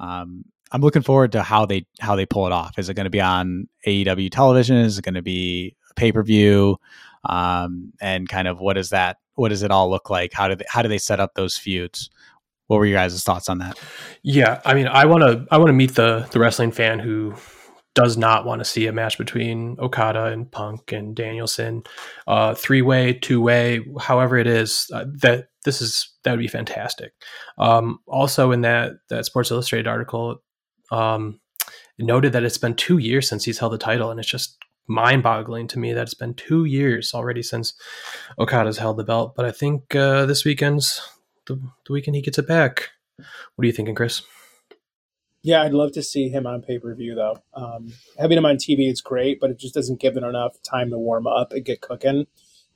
um, 0.00 0.44
i'm 0.72 0.80
looking 0.80 1.02
forward 1.02 1.32
to 1.32 1.42
how 1.42 1.64
they 1.64 1.86
how 2.00 2.16
they 2.16 2.26
pull 2.26 2.46
it 2.46 2.52
off 2.52 2.78
is 2.78 2.88
it 2.88 2.94
going 2.94 3.04
to 3.04 3.10
be 3.10 3.20
on 3.20 3.68
aew 3.86 4.30
television 4.30 4.76
is 4.76 4.98
it 4.98 5.04
going 5.04 5.14
to 5.14 5.22
be 5.22 5.74
pay-per-view 5.96 6.76
um, 7.24 7.92
and 8.00 8.28
kind 8.28 8.48
of 8.48 8.60
what 8.60 8.76
is 8.76 8.90
that 8.90 9.18
what 9.34 9.48
does 9.48 9.62
it 9.62 9.70
all 9.70 9.90
look 9.90 10.10
like 10.10 10.32
how 10.32 10.48
do 10.48 10.54
they 10.54 10.64
how 10.68 10.82
do 10.82 10.88
they 10.88 10.98
set 10.98 11.20
up 11.20 11.34
those 11.34 11.56
feuds 11.56 12.10
what 12.66 12.78
were 12.78 12.86
your 12.86 12.98
guys' 12.98 13.22
thoughts 13.22 13.48
on 13.48 13.58
that 13.58 13.78
yeah 14.22 14.60
i 14.64 14.74
mean 14.74 14.86
i 14.88 15.04
want 15.04 15.22
to 15.22 15.46
i 15.50 15.58
want 15.58 15.68
to 15.68 15.74
meet 15.74 15.94
the 15.94 16.28
the 16.32 16.38
wrestling 16.38 16.70
fan 16.72 16.98
who 16.98 17.34
does 17.94 18.16
not 18.16 18.46
want 18.46 18.60
to 18.60 18.64
see 18.64 18.86
a 18.86 18.92
match 18.92 19.18
between 19.18 19.76
Okada 19.78 20.26
and 20.26 20.50
Punk 20.50 20.92
and 20.92 21.14
Danielson, 21.14 21.82
uh, 22.26 22.54
three 22.54 22.80
way, 22.80 23.12
two 23.12 23.40
way, 23.40 23.80
however 24.00 24.38
it 24.38 24.46
is. 24.46 24.86
Uh, 24.92 25.04
that 25.20 25.48
this 25.64 25.82
is 25.82 26.10
that 26.24 26.30
would 26.30 26.40
be 26.40 26.48
fantastic. 26.48 27.12
Um, 27.58 27.98
also, 28.06 28.50
in 28.52 28.62
that 28.62 28.92
that 29.10 29.26
Sports 29.26 29.50
Illustrated 29.50 29.86
article, 29.86 30.42
um, 30.90 31.40
noted 31.98 32.32
that 32.32 32.44
it's 32.44 32.58
been 32.58 32.74
two 32.74 32.98
years 32.98 33.28
since 33.28 33.44
he's 33.44 33.58
held 33.58 33.72
the 33.72 33.78
title, 33.78 34.10
and 34.10 34.18
it's 34.18 34.28
just 34.28 34.58
mind 34.86 35.22
boggling 35.22 35.68
to 35.68 35.78
me 35.78 35.92
that 35.92 36.02
it's 36.02 36.14
been 36.14 36.34
two 36.34 36.64
years 36.64 37.14
already 37.14 37.42
since 37.42 37.74
Okada's 38.38 38.78
held 38.78 38.96
the 38.96 39.04
belt. 39.04 39.34
But 39.36 39.46
I 39.46 39.50
think 39.50 39.94
uh, 39.94 40.26
this 40.26 40.44
weekend's 40.44 41.00
the, 41.46 41.56
the 41.86 41.92
weekend 41.92 42.16
he 42.16 42.22
gets 42.22 42.38
it 42.38 42.48
back. 42.48 42.90
What 43.16 43.64
are 43.64 43.66
you 43.66 43.72
thinking, 43.72 43.94
Chris? 43.94 44.22
Yeah, 45.42 45.62
I'd 45.62 45.72
love 45.72 45.92
to 45.92 46.02
see 46.02 46.28
him 46.28 46.46
on 46.46 46.62
pay 46.62 46.78
per 46.78 46.94
view 46.94 47.14
though. 47.14 47.42
Um, 47.54 47.92
having 48.18 48.38
him 48.38 48.46
on 48.46 48.56
TV 48.56 48.90
is 48.90 49.00
great, 49.00 49.40
but 49.40 49.50
it 49.50 49.58
just 49.58 49.74
doesn't 49.74 50.00
give 50.00 50.16
it 50.16 50.22
enough 50.22 50.62
time 50.62 50.90
to 50.90 50.98
warm 50.98 51.26
up 51.26 51.52
and 51.52 51.64
get 51.64 51.80
cooking. 51.80 52.26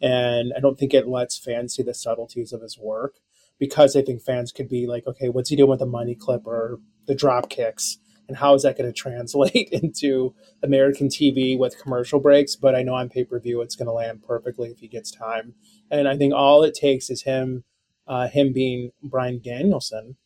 And 0.01 0.53
I 0.57 0.61
don't 0.61 0.79
think 0.79 0.93
it 0.93 1.09
lets 1.09 1.39
fans 1.39 1.75
see 1.75 1.83
the 1.83 1.95
subtleties 1.95 2.53
of 2.53 2.61
his 2.61 2.77
work 2.77 3.15
because 3.59 3.97
I 3.97 4.03
think 4.03 4.21
fans 4.21 4.53
could 4.53 4.69
be 4.69 4.87
like, 4.87 5.07
okay, 5.07 5.29
what's 5.29 5.49
he 5.51 5.57
doing 5.57 5.71
with 5.71 5.79
the 5.79 5.87
money 5.87 6.15
clip 6.15 6.47
or 6.47 6.81
the 7.07 7.15
drop 7.15 7.49
kicks? 7.49 7.99
And 8.29 8.37
how 8.37 8.55
is 8.55 8.63
that 8.63 8.77
going 8.77 8.93
to 8.93 8.99
translate 8.99 9.69
into 9.73 10.35
American 10.63 11.09
TV 11.09 11.59
with 11.59 11.81
commercial 11.81 12.21
breaks? 12.21 12.57
But 12.57 12.75
I 12.75 12.83
know 12.83 12.95
on 12.95 13.09
pay 13.09 13.25
per 13.25 13.39
view 13.39 13.61
it's 13.61 13.77
going 13.77 13.87
to 13.87 13.93
land 13.93 14.23
perfectly 14.27 14.71
if 14.71 14.79
he 14.79 14.89
gets 14.89 15.11
time. 15.11 15.55
And 15.91 16.09
I 16.09 16.17
think 16.17 16.35
all 16.35 16.63
it 16.63 16.75
takes 16.75 17.11
is 17.11 17.23
him, 17.23 17.65
uh, 18.07 18.29
him 18.29 18.53
being 18.53 18.91
Bryan 19.03 19.41
Danielson, 19.43 20.17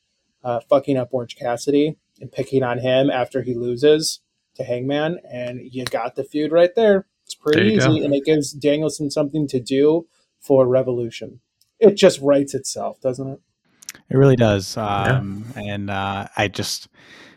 uh, 0.42 0.60
fucking 0.68 0.96
up 0.96 1.08
Orange 1.12 1.36
Cassidy 1.36 1.96
and 2.20 2.30
picking 2.30 2.62
on 2.62 2.78
him 2.78 3.10
after 3.10 3.42
he 3.42 3.54
loses 3.54 4.20
to 4.56 4.64
Hangman, 4.64 5.18
and 5.30 5.60
you 5.72 5.84
got 5.84 6.16
the 6.16 6.24
feud 6.24 6.52
right 6.52 6.74
there. 6.74 7.06
It's 7.24 7.34
pretty 7.34 7.74
easy, 7.74 8.00
go. 8.00 8.04
and 8.04 8.14
it 8.14 8.24
gives 8.24 8.52
Danielson 8.52 9.10
something 9.10 9.46
to 9.48 9.60
do 9.60 10.06
for 10.40 10.66
Revolution. 10.66 11.40
It 11.78 11.96
just 11.96 12.20
writes 12.20 12.54
itself, 12.54 13.00
doesn't 13.00 13.28
it? 13.28 13.40
It 14.10 14.16
really 14.16 14.36
does. 14.36 14.76
Um, 14.76 15.46
yeah. 15.56 15.62
And 15.62 15.90
uh, 15.90 16.28
I 16.36 16.48
just, 16.48 16.88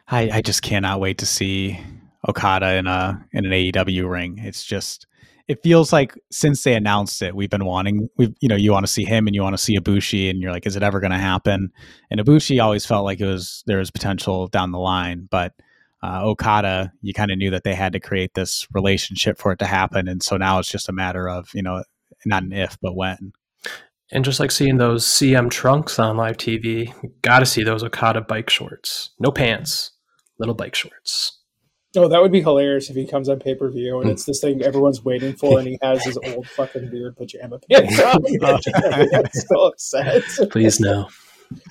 I, 0.08 0.30
I 0.34 0.42
just 0.42 0.62
cannot 0.62 1.00
wait 1.00 1.18
to 1.20 1.26
see 1.26 1.80
Okada 2.28 2.76
in 2.76 2.88
a 2.88 3.26
in 3.32 3.46
an 3.46 3.52
AEW 3.52 4.10
ring. 4.10 4.40
It's 4.40 4.64
just 4.64 5.08
it 5.48 5.62
feels 5.62 5.92
like 5.92 6.18
since 6.32 6.64
they 6.64 6.74
announced 6.74 7.22
it, 7.22 7.36
we've 7.36 7.50
been 7.50 7.66
wanting 7.66 8.10
we 8.18 8.34
you 8.40 8.48
know 8.48 8.56
you 8.56 8.72
want 8.72 8.86
to 8.86 8.92
see 8.92 9.04
him 9.04 9.28
and 9.28 9.36
you 9.36 9.42
want 9.42 9.54
to 9.54 9.64
see 9.64 9.78
Ibushi 9.78 10.30
and 10.30 10.42
you're 10.42 10.52
like, 10.52 10.66
is 10.66 10.76
it 10.76 10.84
ever 10.84 11.00
going 11.00 11.12
to 11.12 11.18
happen? 11.18 11.72
And 12.10 12.20
Ibushi 12.20 12.64
always 12.64 12.86
felt 12.86 13.06
like 13.06 13.20
it 13.20 13.26
was 13.26 13.64
there 13.68 13.80
was 13.80 13.92
potential 13.92 14.48
down 14.48 14.72
the 14.72 14.80
line, 14.80 15.28
but 15.30 15.54
uh, 16.02 16.22
Okada, 16.22 16.92
you 17.02 17.14
kind 17.14 17.32
of 17.32 17.38
knew 17.38 17.50
that 17.52 17.64
they 17.64 17.74
had 17.74 17.94
to 17.94 18.00
create 18.00 18.34
this 18.34 18.68
relationship 18.74 19.38
for 19.38 19.54
it 19.54 19.60
to 19.60 19.66
happen, 19.66 20.08
and 20.08 20.22
so 20.22 20.36
now 20.36 20.60
it's 20.60 20.70
just 20.70 20.90
a 20.90 20.94
matter 20.94 21.30
of 21.30 21.50
you 21.54 21.64
know 21.64 21.84
not 22.26 22.44
an 22.44 22.54
if 22.54 22.78
but 22.82 22.96
when. 22.96 23.34
And 24.12 24.24
just 24.24 24.40
like 24.40 24.52
seeing 24.52 24.78
those 24.78 25.06
CM 25.06 25.50
trunks 25.50 25.98
on 25.98 26.18
live 26.18 26.38
TV, 26.38 26.94
got 27.24 27.40
to 27.40 27.46
see 27.46 27.64
those 27.64 27.84
Okada 27.84 28.22
bike 28.22 28.50
shorts. 28.50 29.10
No 29.20 29.32
pants, 29.32 29.92
little 30.40 30.56
bike 30.56 30.76
shorts. 30.76 31.40
Oh, 31.96 32.08
that 32.08 32.22
would 32.22 32.32
be 32.32 32.42
hilarious 32.42 32.90
if 32.90 32.96
he 32.96 33.06
comes 33.06 33.30
on 33.30 33.40
pay 33.40 33.54
per 33.54 33.70
view 33.70 34.02
and 34.02 34.10
it's 34.10 34.26
this 34.26 34.42
thing 34.42 34.64
everyone's 34.64 35.06
waiting 35.06 35.36
for, 35.36 35.60
and 35.60 35.68
he 35.68 35.78
has 35.82 36.04
his 36.04 36.18
old 36.26 36.48
fucking 36.48 36.90
weird 36.92 37.16
pajama 37.16 37.60
pants 37.72 38.00
on. 38.00 39.28
so 39.32 39.68
upset. 39.68 40.24
Please 40.50 40.80
no. 40.80 41.08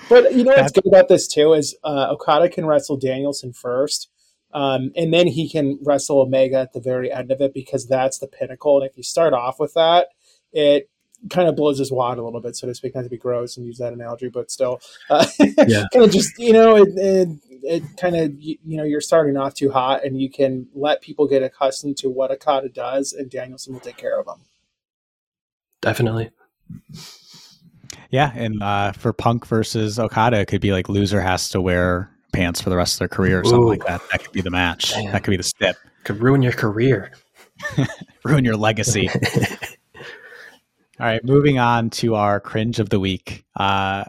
But 0.08 0.32
you 0.34 0.44
know 0.44 0.52
what's 0.52 0.70
good 0.70 0.86
about 0.86 1.08
this 1.08 1.26
too 1.26 1.54
is 1.54 1.76
uh, 1.82 2.08
Okada 2.10 2.48
can 2.48 2.66
wrestle 2.66 2.96
Danielson 2.96 3.52
first, 3.52 4.10
um, 4.54 4.92
and 4.94 5.12
then 5.12 5.26
he 5.26 5.48
can 5.48 5.80
wrestle 5.82 6.20
Omega 6.20 6.58
at 6.58 6.72
the 6.72 6.80
very 6.80 7.10
end 7.10 7.32
of 7.32 7.40
it 7.40 7.52
because 7.52 7.88
that's 7.88 8.18
the 8.18 8.28
pinnacle. 8.28 8.80
And 8.80 8.88
if 8.88 8.96
you 8.96 9.02
start 9.02 9.34
off 9.34 9.58
with 9.58 9.74
that, 9.74 10.06
it 10.52 10.88
kind 11.30 11.48
of 11.48 11.56
blows 11.56 11.78
his 11.78 11.92
wad 11.92 12.18
a 12.18 12.22
little 12.22 12.40
bit, 12.40 12.56
so 12.56 12.66
to 12.66 12.74
speak, 12.74 12.94
not 12.94 13.02
to 13.02 13.08
be 13.08 13.16
gross 13.16 13.56
and 13.56 13.66
use 13.66 13.78
that 13.78 13.92
analogy, 13.92 14.28
but 14.28 14.50
still, 14.50 14.80
uh, 15.10 15.26
yeah. 15.38 15.84
kind 15.92 16.04
of 16.04 16.10
just 16.10 16.38
you 16.38 16.52
know, 16.52 16.76
it, 16.76 16.88
it, 16.96 17.28
it 17.62 17.82
kind 17.96 18.16
of 18.16 18.40
you, 18.40 18.56
you, 18.64 18.76
know 18.76 18.84
you're 18.84 19.00
starting 19.00 19.36
off 19.36 19.54
too 19.54 19.70
hot, 19.70 20.04
and 20.04 20.20
you 20.20 20.30
can 20.30 20.66
let 20.74 21.00
people 21.00 21.26
get 21.26 21.42
accustomed 21.42 21.96
to 21.98 22.08
what 22.08 22.30
Okada 22.30 22.68
does, 22.68 23.12
and 23.12 23.30
Danielson 23.30 23.72
will 23.72 23.80
take 23.80 23.96
care 23.96 24.18
of 24.18 24.26
them. 24.26 24.40
Definitely. 25.80 26.30
Yeah, 28.10 28.30
and 28.34 28.62
uh, 28.62 28.92
for 28.92 29.12
Punk 29.12 29.46
versus 29.46 29.98
Okada, 29.98 30.40
it 30.40 30.46
could 30.46 30.60
be 30.60 30.72
like 30.72 30.88
loser 30.88 31.20
has 31.20 31.48
to 31.50 31.60
wear 31.60 32.10
pants 32.32 32.60
for 32.60 32.70
the 32.70 32.76
rest 32.76 32.94
of 32.94 32.98
their 33.00 33.08
career 33.08 33.40
or 33.40 33.44
something 33.44 33.66
like 33.66 33.84
that. 33.86 34.02
That 34.10 34.24
could 34.24 34.32
be 34.32 34.40
the 34.40 34.50
match. 34.50 34.90
Damn. 34.90 35.12
That 35.12 35.22
could 35.22 35.30
be 35.30 35.36
the 35.36 35.42
step. 35.42 35.76
Could 36.04 36.20
ruin 36.20 36.42
your 36.42 36.52
career. 36.52 37.12
ruin 38.24 38.44
your 38.44 38.56
legacy. 38.56 39.10
All 41.02 41.08
right, 41.08 41.24
moving 41.24 41.58
on 41.58 41.90
to 41.90 42.14
our 42.14 42.38
cringe 42.38 42.78
of 42.78 42.90
the 42.90 43.00
week. 43.00 43.44
Uh, 43.56 44.04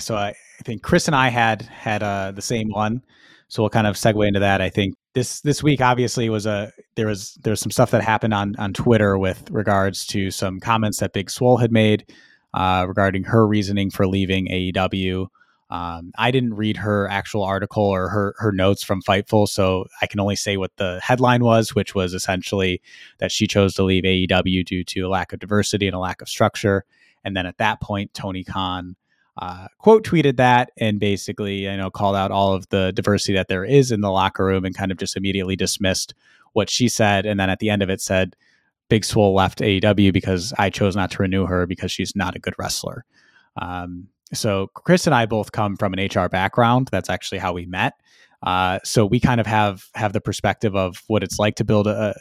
so 0.00 0.16
I, 0.16 0.30
I 0.30 0.62
think 0.64 0.82
Chris 0.82 1.06
and 1.06 1.14
I 1.14 1.28
had 1.28 1.62
had 1.62 2.02
uh, 2.02 2.32
the 2.32 2.42
same 2.42 2.68
one, 2.68 3.04
so 3.46 3.62
we'll 3.62 3.70
kind 3.70 3.86
of 3.86 3.94
segue 3.94 4.26
into 4.26 4.40
that. 4.40 4.60
I 4.60 4.68
think 4.68 4.96
this 5.14 5.40
this 5.42 5.62
week 5.62 5.80
obviously 5.80 6.28
was 6.28 6.44
a 6.44 6.72
there 6.96 7.06
was 7.06 7.38
there's 7.44 7.60
some 7.60 7.70
stuff 7.70 7.92
that 7.92 8.02
happened 8.02 8.34
on 8.34 8.56
on 8.56 8.72
Twitter 8.72 9.16
with 9.16 9.48
regards 9.52 10.04
to 10.06 10.32
some 10.32 10.58
comments 10.58 10.98
that 10.98 11.12
Big 11.12 11.30
Swole 11.30 11.58
had 11.58 11.70
made 11.70 12.12
uh, 12.54 12.86
regarding 12.88 13.22
her 13.22 13.46
reasoning 13.46 13.88
for 13.88 14.08
leaving 14.08 14.48
AEW. 14.48 15.28
Um, 15.68 16.12
I 16.16 16.30
didn't 16.30 16.54
read 16.54 16.76
her 16.76 17.08
actual 17.08 17.42
article 17.42 17.82
or 17.82 18.08
her 18.08 18.34
her 18.38 18.52
notes 18.52 18.84
from 18.84 19.02
Fightful, 19.02 19.48
so 19.48 19.86
I 20.00 20.06
can 20.06 20.20
only 20.20 20.36
say 20.36 20.56
what 20.56 20.76
the 20.76 21.00
headline 21.02 21.42
was, 21.42 21.74
which 21.74 21.94
was 21.94 22.14
essentially 22.14 22.80
that 23.18 23.32
she 23.32 23.46
chose 23.46 23.74
to 23.74 23.82
leave 23.82 24.04
AEW 24.04 24.64
due 24.64 24.84
to 24.84 25.00
a 25.00 25.08
lack 25.08 25.32
of 25.32 25.40
diversity 25.40 25.86
and 25.88 25.96
a 25.96 26.00
lack 26.00 26.22
of 26.22 26.28
structure. 26.28 26.84
And 27.24 27.36
then 27.36 27.46
at 27.46 27.58
that 27.58 27.80
point, 27.80 28.14
Tony 28.14 28.44
Khan 28.44 28.94
uh, 29.38 29.66
quote 29.78 30.04
tweeted 30.04 30.36
that 30.36 30.70
and 30.78 30.98
basically, 30.98 31.64
you 31.64 31.76
know, 31.76 31.90
called 31.90 32.16
out 32.16 32.30
all 32.30 32.54
of 32.54 32.68
the 32.70 32.92
diversity 32.92 33.34
that 33.34 33.48
there 33.48 33.64
is 33.64 33.90
in 33.92 34.00
the 34.00 34.10
locker 34.10 34.44
room 34.44 34.64
and 34.64 34.74
kind 34.74 34.90
of 34.90 34.98
just 34.98 35.16
immediately 35.16 35.56
dismissed 35.56 36.14
what 36.52 36.70
she 36.70 36.88
said. 36.88 37.26
And 37.26 37.38
then 37.38 37.50
at 37.50 37.58
the 37.58 37.68
end 37.68 37.82
of 37.82 37.90
it 37.90 38.00
said, 38.00 38.34
Big 38.88 39.04
Swole 39.04 39.34
left 39.34 39.58
AEW 39.58 40.12
because 40.12 40.54
I 40.58 40.70
chose 40.70 40.96
not 40.96 41.10
to 41.12 41.22
renew 41.22 41.46
her 41.46 41.66
because 41.66 41.90
she's 41.90 42.14
not 42.16 42.36
a 42.36 42.38
good 42.38 42.54
wrestler. 42.56 43.04
Um, 43.60 44.08
so 44.32 44.68
Chris 44.74 45.06
and 45.06 45.14
I 45.14 45.26
both 45.26 45.52
come 45.52 45.76
from 45.76 45.94
an 45.94 46.08
HR 46.12 46.28
background. 46.28 46.88
That's 46.90 47.10
actually 47.10 47.38
how 47.38 47.52
we 47.52 47.66
met. 47.66 47.94
Uh, 48.42 48.78
so 48.84 49.06
we 49.06 49.20
kind 49.20 49.40
of 49.40 49.46
have 49.46 49.86
have 49.94 50.12
the 50.12 50.20
perspective 50.20 50.76
of 50.76 51.02
what 51.06 51.22
it's 51.22 51.38
like 51.38 51.56
to 51.56 51.64
build 51.64 51.86
a, 51.86 52.14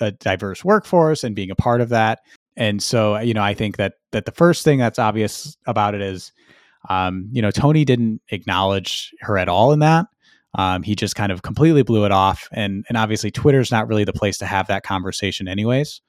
a 0.00 0.12
diverse 0.12 0.64
workforce 0.64 1.24
and 1.24 1.34
being 1.34 1.50
a 1.50 1.56
part 1.56 1.80
of 1.80 1.88
that. 1.90 2.20
And 2.56 2.82
so 2.82 3.18
you 3.18 3.34
know, 3.34 3.42
I 3.42 3.54
think 3.54 3.76
that 3.76 3.94
that 4.10 4.26
the 4.26 4.32
first 4.32 4.64
thing 4.64 4.78
that's 4.78 4.98
obvious 4.98 5.56
about 5.66 5.94
it 5.94 6.02
is, 6.02 6.32
um, 6.88 7.28
you 7.32 7.40
know, 7.40 7.50
Tony 7.50 7.84
didn't 7.84 8.20
acknowledge 8.28 9.12
her 9.20 9.38
at 9.38 9.48
all 9.48 9.72
in 9.72 9.78
that. 9.78 10.06
Um, 10.54 10.82
he 10.82 10.94
just 10.94 11.16
kind 11.16 11.32
of 11.32 11.40
completely 11.42 11.82
blew 11.82 12.04
it 12.04 12.12
off, 12.12 12.48
and 12.52 12.84
and 12.88 12.98
obviously 12.98 13.30
Twitter's 13.30 13.70
not 13.70 13.88
really 13.88 14.04
the 14.04 14.12
place 14.12 14.36
to 14.38 14.46
have 14.46 14.66
that 14.66 14.82
conversation, 14.82 15.48
anyways. 15.48 16.02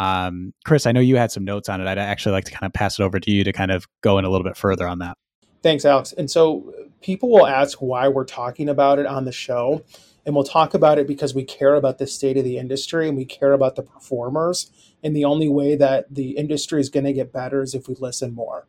Um, 0.00 0.52
Chris, 0.64 0.86
I 0.86 0.92
know 0.92 1.00
you 1.00 1.16
had 1.16 1.30
some 1.30 1.44
notes 1.44 1.68
on 1.68 1.80
it. 1.80 1.86
I'd 1.86 1.98
actually 1.98 2.32
like 2.32 2.44
to 2.44 2.52
kind 2.52 2.64
of 2.64 2.72
pass 2.72 2.98
it 2.98 3.02
over 3.02 3.20
to 3.20 3.30
you 3.30 3.44
to 3.44 3.52
kind 3.52 3.70
of 3.70 3.86
go 4.00 4.18
in 4.18 4.24
a 4.24 4.30
little 4.30 4.44
bit 4.44 4.56
further 4.56 4.88
on 4.88 4.98
that. 4.98 5.16
Thanks, 5.62 5.84
Alex. 5.84 6.12
And 6.12 6.30
so 6.30 6.74
people 7.00 7.30
will 7.30 7.46
ask 7.46 7.78
why 7.78 8.08
we're 8.08 8.24
talking 8.24 8.68
about 8.68 8.98
it 8.98 9.06
on 9.06 9.24
the 9.24 9.32
show. 9.32 9.84
And 10.26 10.34
we'll 10.34 10.44
talk 10.44 10.74
about 10.74 10.98
it 10.98 11.06
because 11.06 11.34
we 11.34 11.44
care 11.44 11.74
about 11.74 11.98
the 11.98 12.06
state 12.06 12.36
of 12.36 12.44
the 12.44 12.58
industry 12.58 13.08
and 13.08 13.16
we 13.16 13.24
care 13.24 13.52
about 13.52 13.76
the 13.76 13.82
performers. 13.82 14.70
And 15.02 15.14
the 15.14 15.24
only 15.24 15.48
way 15.48 15.76
that 15.76 16.14
the 16.14 16.30
industry 16.32 16.80
is 16.80 16.88
going 16.88 17.04
to 17.04 17.12
get 17.12 17.32
better 17.32 17.62
is 17.62 17.74
if 17.74 17.88
we 17.88 17.94
listen 17.94 18.34
more. 18.34 18.66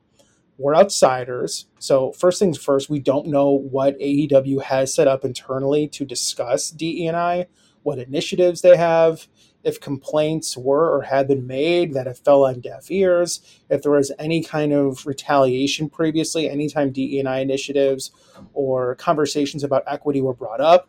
We're 0.57 0.75
outsiders. 0.75 1.65
So, 1.79 2.13
first 2.13 2.39
things 2.39 2.57
first, 2.57 2.89
we 2.89 2.99
don't 2.99 3.27
know 3.27 3.49
what 3.49 3.99
AEW 3.99 4.63
has 4.63 4.93
set 4.93 5.07
up 5.07 5.25
internally 5.25 5.87
to 5.89 6.05
discuss 6.05 6.69
DE&I, 6.69 7.47
what 7.83 7.99
initiatives 7.99 8.61
they 8.61 8.77
have, 8.77 9.27
if 9.65 9.81
complaints 9.81 10.55
were 10.55 10.95
or 10.95 11.01
had 11.01 11.27
been 11.27 11.47
made 11.47 11.93
that 11.93 12.05
it 12.05 12.17
fell 12.23 12.45
on 12.45 12.61
deaf 12.61 12.91
ears, 12.91 13.41
if 13.69 13.81
there 13.81 13.91
was 13.91 14.11
any 14.19 14.43
kind 14.43 14.71
of 14.71 15.05
retaliation 15.07 15.89
previously, 15.89 16.47
anytime 16.47 16.91
DE&I 16.91 17.39
initiatives 17.39 18.11
or 18.53 18.95
conversations 18.95 19.63
about 19.63 19.83
equity 19.87 20.21
were 20.21 20.35
brought 20.35 20.61
up. 20.61 20.87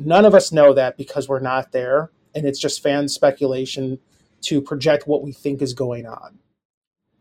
None 0.00 0.24
of 0.24 0.34
us 0.34 0.52
know 0.52 0.74
that 0.74 0.96
because 0.96 1.28
we're 1.28 1.38
not 1.38 1.70
there, 1.70 2.10
and 2.34 2.44
it's 2.44 2.58
just 2.58 2.82
fan 2.82 3.08
speculation 3.08 4.00
to 4.42 4.60
project 4.60 5.06
what 5.06 5.22
we 5.22 5.32
think 5.32 5.62
is 5.62 5.72
going 5.72 6.04
on. 6.04 6.38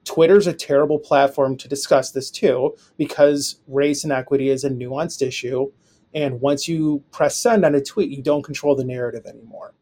Twitter's 0.03 0.47
a 0.47 0.53
terrible 0.53 0.97
platform 0.97 1.57
to 1.57 1.67
discuss 1.67 2.11
this 2.11 2.31
too, 2.31 2.75
because 2.97 3.59
race 3.67 4.03
and 4.03 4.13
equity 4.13 4.49
is 4.49 4.63
a 4.63 4.69
nuanced 4.69 5.21
issue. 5.21 5.71
And 6.13 6.41
once 6.41 6.67
you 6.67 7.03
press 7.11 7.35
send 7.37 7.65
on 7.65 7.75
a 7.75 7.81
tweet, 7.81 8.09
you 8.09 8.23
don't 8.23 8.41
control 8.41 8.75
the 8.75 8.83
narrative 8.83 9.25
anymore. 9.27 9.73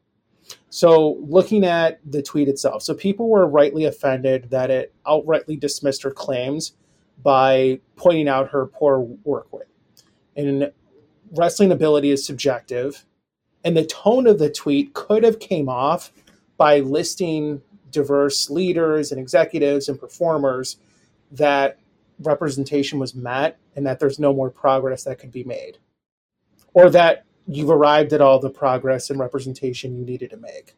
So, 0.76 1.14
looking 1.22 1.64
at 1.64 2.02
the 2.06 2.22
tweet 2.22 2.50
itself, 2.50 2.84
so 2.84 2.94
people 2.94 3.30
were 3.30 3.48
rightly 3.48 3.86
offended 3.86 4.50
that 4.50 4.70
it 4.70 4.94
outrightly 5.06 5.58
dismissed 5.58 6.04
her 6.04 6.12
claims 6.12 6.74
by 7.24 7.80
pointing 7.96 8.28
out 8.28 8.50
her 8.50 8.66
poor 8.66 9.00
work 9.00 9.48
rate. 9.54 9.70
And 10.36 10.74
wrestling 11.32 11.72
ability 11.72 12.12
is 12.12 12.26
subjective, 12.26 13.06
and 13.64 13.78
the 13.78 13.86
tone 13.86 14.28
of 14.28 14.38
the 14.38 14.50
tweet 14.50 14.94
could 14.94 15.24
have 15.24 15.40
came 15.40 15.70
off 15.70 16.12
by 16.58 16.82
listing 16.82 17.62
diverse 17.90 18.50
leaders 18.50 19.14
and 19.14 19.22
executives 19.22 19.88
and 19.88 19.98
performers 19.98 20.76
that 21.32 21.80
representation 22.20 23.00
was 23.00 23.16
met 23.16 23.58
and 23.78 23.88
that 23.88 24.02
there's 24.02 24.20
no 24.20 24.34
more 24.34 24.50
progress 24.50 25.06
that 25.06 25.20
could 25.20 25.32
be 25.32 25.46
made 25.46 25.78
or 26.74 26.90
that 26.90 27.24
you've 27.48 27.70
arrived 27.70 28.14
at 28.14 28.22
all 28.22 28.40
the 28.40 28.50
progress 28.50 29.10
and 29.10 29.20
representation 29.20 29.98
you 29.98 30.06
needed 30.06 30.32
to 30.32 30.38
make. 30.38 30.76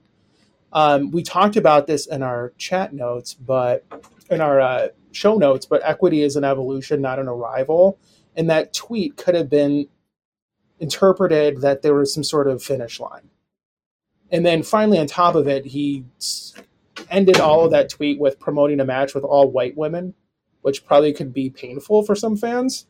Um, 0.74 1.12
we 1.12 1.24
talked 1.24 1.56
about 1.56 1.88
this 1.88 2.08
in 2.08 2.22
our 2.22 2.54
chat 2.58 2.94
notes, 2.94 3.34
but 3.34 3.86
in 4.30 4.42
our 4.42 4.60
uh, 4.60 4.88
show 5.12 5.38
notes, 5.38 5.66
but 5.66 5.82
equity 5.84 6.22
is 6.22 6.36
an 6.36 6.44
evolution, 6.44 7.02
not 7.02 7.20
an 7.20 7.28
arrival. 7.28 7.98
And 8.36 8.50
that 8.50 8.74
tweet 8.74 9.18
could 9.18 9.36
have 9.36 9.50
been 9.50 9.88
interpreted 10.80 11.62
that 11.62 11.82
there 11.82 11.96
was 11.96 12.14
some 12.14 12.24
sort 12.24 12.48
of 12.48 12.62
finish 12.62 13.00
line. 13.00 13.30
And 14.30 14.46
then 14.46 14.62
finally, 14.62 15.00
on 15.00 15.08
top 15.08 15.36
of 15.36 15.48
it, 15.48 15.66
he 15.66 16.04
ended 17.10 17.40
all 17.40 17.64
of 17.66 17.72
that 17.72 17.90
tweet 17.90 18.20
with 18.20 18.40
promoting 18.40 18.80
a 18.80 18.86
match 18.86 19.16
with 19.16 19.24
all 19.24 19.50
white 19.50 19.78
women, 19.78 20.14
which 20.62 20.86
probably 20.86 21.14
could 21.14 21.34
be 21.34 21.50
painful 21.50 22.04
for 22.04 22.14
some 22.14 22.36
fans. 22.36 22.88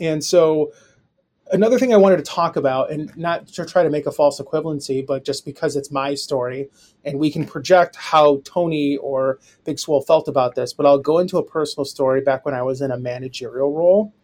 And 0.00 0.24
so 0.24 0.72
another 1.50 1.78
thing 1.78 1.92
I 1.92 1.96
wanted 1.96 2.18
to 2.18 2.22
talk 2.22 2.56
about, 2.56 2.90
and 2.90 3.14
not 3.16 3.48
to 3.48 3.64
try 3.64 3.82
to 3.82 3.90
make 3.90 4.06
a 4.06 4.12
false 4.12 4.40
equivalency, 4.40 5.04
but 5.04 5.24
just 5.24 5.44
because 5.44 5.76
it's 5.76 5.90
my 5.90 6.14
story 6.14 6.68
and 7.04 7.18
we 7.18 7.30
can 7.30 7.44
project 7.44 7.96
how 7.96 8.40
Tony 8.44 8.96
or 8.96 9.38
Big 9.64 9.78
Swole 9.78 10.02
felt 10.02 10.28
about 10.28 10.54
this, 10.54 10.72
but 10.72 10.86
I'll 10.86 10.98
go 10.98 11.18
into 11.18 11.38
a 11.38 11.44
personal 11.44 11.84
story 11.84 12.20
back 12.20 12.44
when 12.44 12.54
I 12.54 12.62
was 12.62 12.80
in 12.80 12.90
a 12.90 12.98
managerial 12.98 13.72
role. 13.72 14.14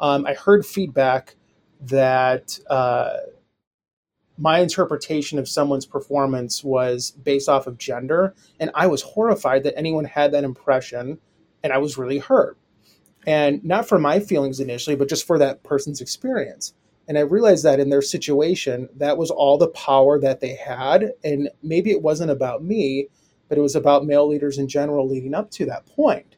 Um, 0.00 0.26
I 0.26 0.34
heard 0.34 0.64
feedback 0.64 1.34
that 1.80 2.58
uh, 2.70 3.16
my 4.36 4.60
interpretation 4.60 5.38
of 5.38 5.48
someone's 5.48 5.86
performance 5.86 6.62
was 6.62 7.10
based 7.10 7.48
off 7.48 7.66
of 7.66 7.78
gender, 7.78 8.34
and 8.60 8.70
I 8.74 8.86
was 8.86 9.02
horrified 9.02 9.64
that 9.64 9.76
anyone 9.76 10.04
had 10.04 10.32
that 10.32 10.44
impression, 10.44 11.18
and 11.62 11.72
I 11.72 11.78
was 11.78 11.98
really 11.98 12.18
hurt 12.18 12.56
and 13.28 13.62
not 13.62 13.86
for 13.86 13.98
my 13.98 14.20
feelings 14.20 14.58
initially, 14.58 14.96
but 14.96 15.06
just 15.06 15.26
for 15.26 15.38
that 15.38 15.62
person's 15.62 16.00
experience. 16.00 16.72
And 17.06 17.18
I 17.18 17.20
realized 17.20 17.62
that 17.62 17.78
in 17.78 17.90
their 17.90 18.00
situation, 18.00 18.88
that 18.96 19.18
was 19.18 19.30
all 19.30 19.58
the 19.58 19.68
power 19.68 20.18
that 20.18 20.40
they 20.40 20.54
had. 20.54 21.12
And 21.22 21.50
maybe 21.62 21.90
it 21.90 22.00
wasn't 22.00 22.30
about 22.30 22.64
me, 22.64 23.08
but 23.50 23.58
it 23.58 23.60
was 23.60 23.76
about 23.76 24.06
male 24.06 24.26
leaders 24.26 24.56
in 24.56 24.66
general 24.66 25.06
leading 25.06 25.34
up 25.34 25.50
to 25.52 25.66
that 25.66 25.84
point. 25.84 26.36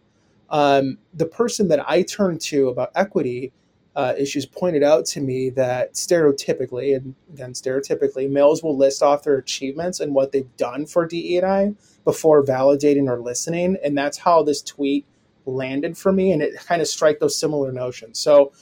Um, 0.48 0.98
the 1.14 1.26
person 1.26 1.68
that 1.68 1.88
I 1.88 2.02
turned 2.02 2.40
to 2.42 2.68
about 2.68 2.90
equity 2.96 3.52
uh, 3.94 4.14
issues 4.18 4.44
pointed 4.44 4.82
out 4.82 5.06
to 5.06 5.20
me 5.20 5.48
that 5.50 5.94
stereotypically, 5.94 6.96
and 6.96 7.14
again, 7.32 7.52
stereotypically, 7.52 8.28
males 8.28 8.64
will 8.64 8.76
list 8.76 9.00
off 9.00 9.22
their 9.22 9.36
achievements 9.36 10.00
and 10.00 10.12
what 10.12 10.32
they've 10.32 10.56
done 10.56 10.86
for 10.86 11.06
DE&I 11.06 11.72
before 12.04 12.44
validating 12.44 13.08
or 13.08 13.20
listening. 13.20 13.76
And 13.84 13.96
that's 13.96 14.18
how 14.18 14.42
this 14.42 14.60
tweet 14.60 15.06
landed 15.46 15.96
for 15.96 16.12
me. 16.12 16.32
And 16.32 16.42
it 16.42 16.54
kind 16.66 16.82
of 16.82 16.88
strike 16.88 17.20
those 17.20 17.38
similar 17.38 17.72
notions. 17.72 18.18
So, 18.18 18.52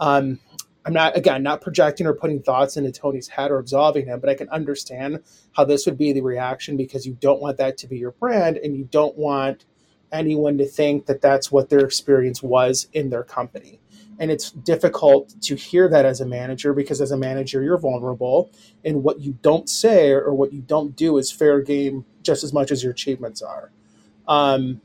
um, 0.00 0.40
I'm 0.88 0.94
not 0.94 1.18
again 1.18 1.42
not 1.42 1.60
projecting 1.60 2.06
or 2.06 2.14
putting 2.14 2.40
thoughts 2.40 2.78
into 2.78 2.90
Tony's 2.90 3.28
head 3.28 3.50
or 3.50 3.58
absolving 3.58 4.06
him, 4.06 4.20
but 4.20 4.30
I 4.30 4.34
can 4.34 4.48
understand 4.48 5.22
how 5.52 5.64
this 5.64 5.84
would 5.84 5.98
be 5.98 6.14
the 6.14 6.22
reaction 6.22 6.78
because 6.78 7.06
you 7.06 7.12
don't 7.20 7.42
want 7.42 7.58
that 7.58 7.76
to 7.78 7.86
be 7.86 7.98
your 7.98 8.12
brand 8.12 8.56
and 8.56 8.74
you 8.74 8.84
don't 8.84 9.14
want 9.18 9.66
anyone 10.12 10.56
to 10.56 10.64
think 10.64 11.04
that 11.04 11.20
that's 11.20 11.52
what 11.52 11.68
their 11.68 11.84
experience 11.84 12.42
was 12.42 12.88
in 12.94 13.10
their 13.10 13.22
company. 13.22 13.80
And 14.18 14.30
it's 14.30 14.50
difficult 14.50 15.34
to 15.42 15.56
hear 15.56 15.88
that 15.90 16.06
as 16.06 16.22
a 16.22 16.26
manager 16.26 16.72
because 16.72 17.02
as 17.02 17.10
a 17.10 17.18
manager 17.18 17.62
you're 17.62 17.76
vulnerable 17.76 18.50
and 18.82 19.04
what 19.04 19.20
you 19.20 19.36
don't 19.42 19.68
say 19.68 20.10
or 20.10 20.32
what 20.32 20.54
you 20.54 20.62
don't 20.62 20.96
do 20.96 21.18
is 21.18 21.30
fair 21.30 21.60
game 21.60 22.06
just 22.22 22.42
as 22.42 22.54
much 22.54 22.70
as 22.70 22.82
your 22.82 22.92
achievements 22.92 23.42
are. 23.42 23.70
Um, 24.26 24.80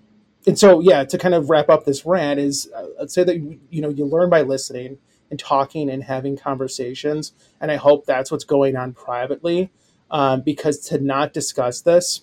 and 0.46 0.58
so 0.58 0.80
yeah, 0.80 1.04
to 1.04 1.18
kind 1.18 1.34
of 1.34 1.50
wrap 1.50 1.70
up 1.70 1.86
this 1.86 2.06
rant 2.06 2.40
is 2.40 2.70
uh, 2.76 2.86
let's 3.00 3.14
say 3.14 3.24
that 3.24 3.38
you 3.38 3.82
know 3.82 3.90
you 3.90 4.06
learn 4.06 4.30
by 4.30 4.42
listening 4.42 4.98
and 5.34 5.40
talking 5.40 5.90
and 5.90 6.04
having 6.04 6.38
conversations. 6.38 7.34
And 7.60 7.72
I 7.72 7.76
hope 7.76 8.06
that's 8.06 8.32
what's 8.32 8.44
going 8.44 8.76
on 8.76 8.94
privately. 8.94 9.72
Um, 10.12 10.42
because 10.42 10.78
to 10.90 11.00
not 11.00 11.34
discuss 11.34 11.82
this 11.82 12.22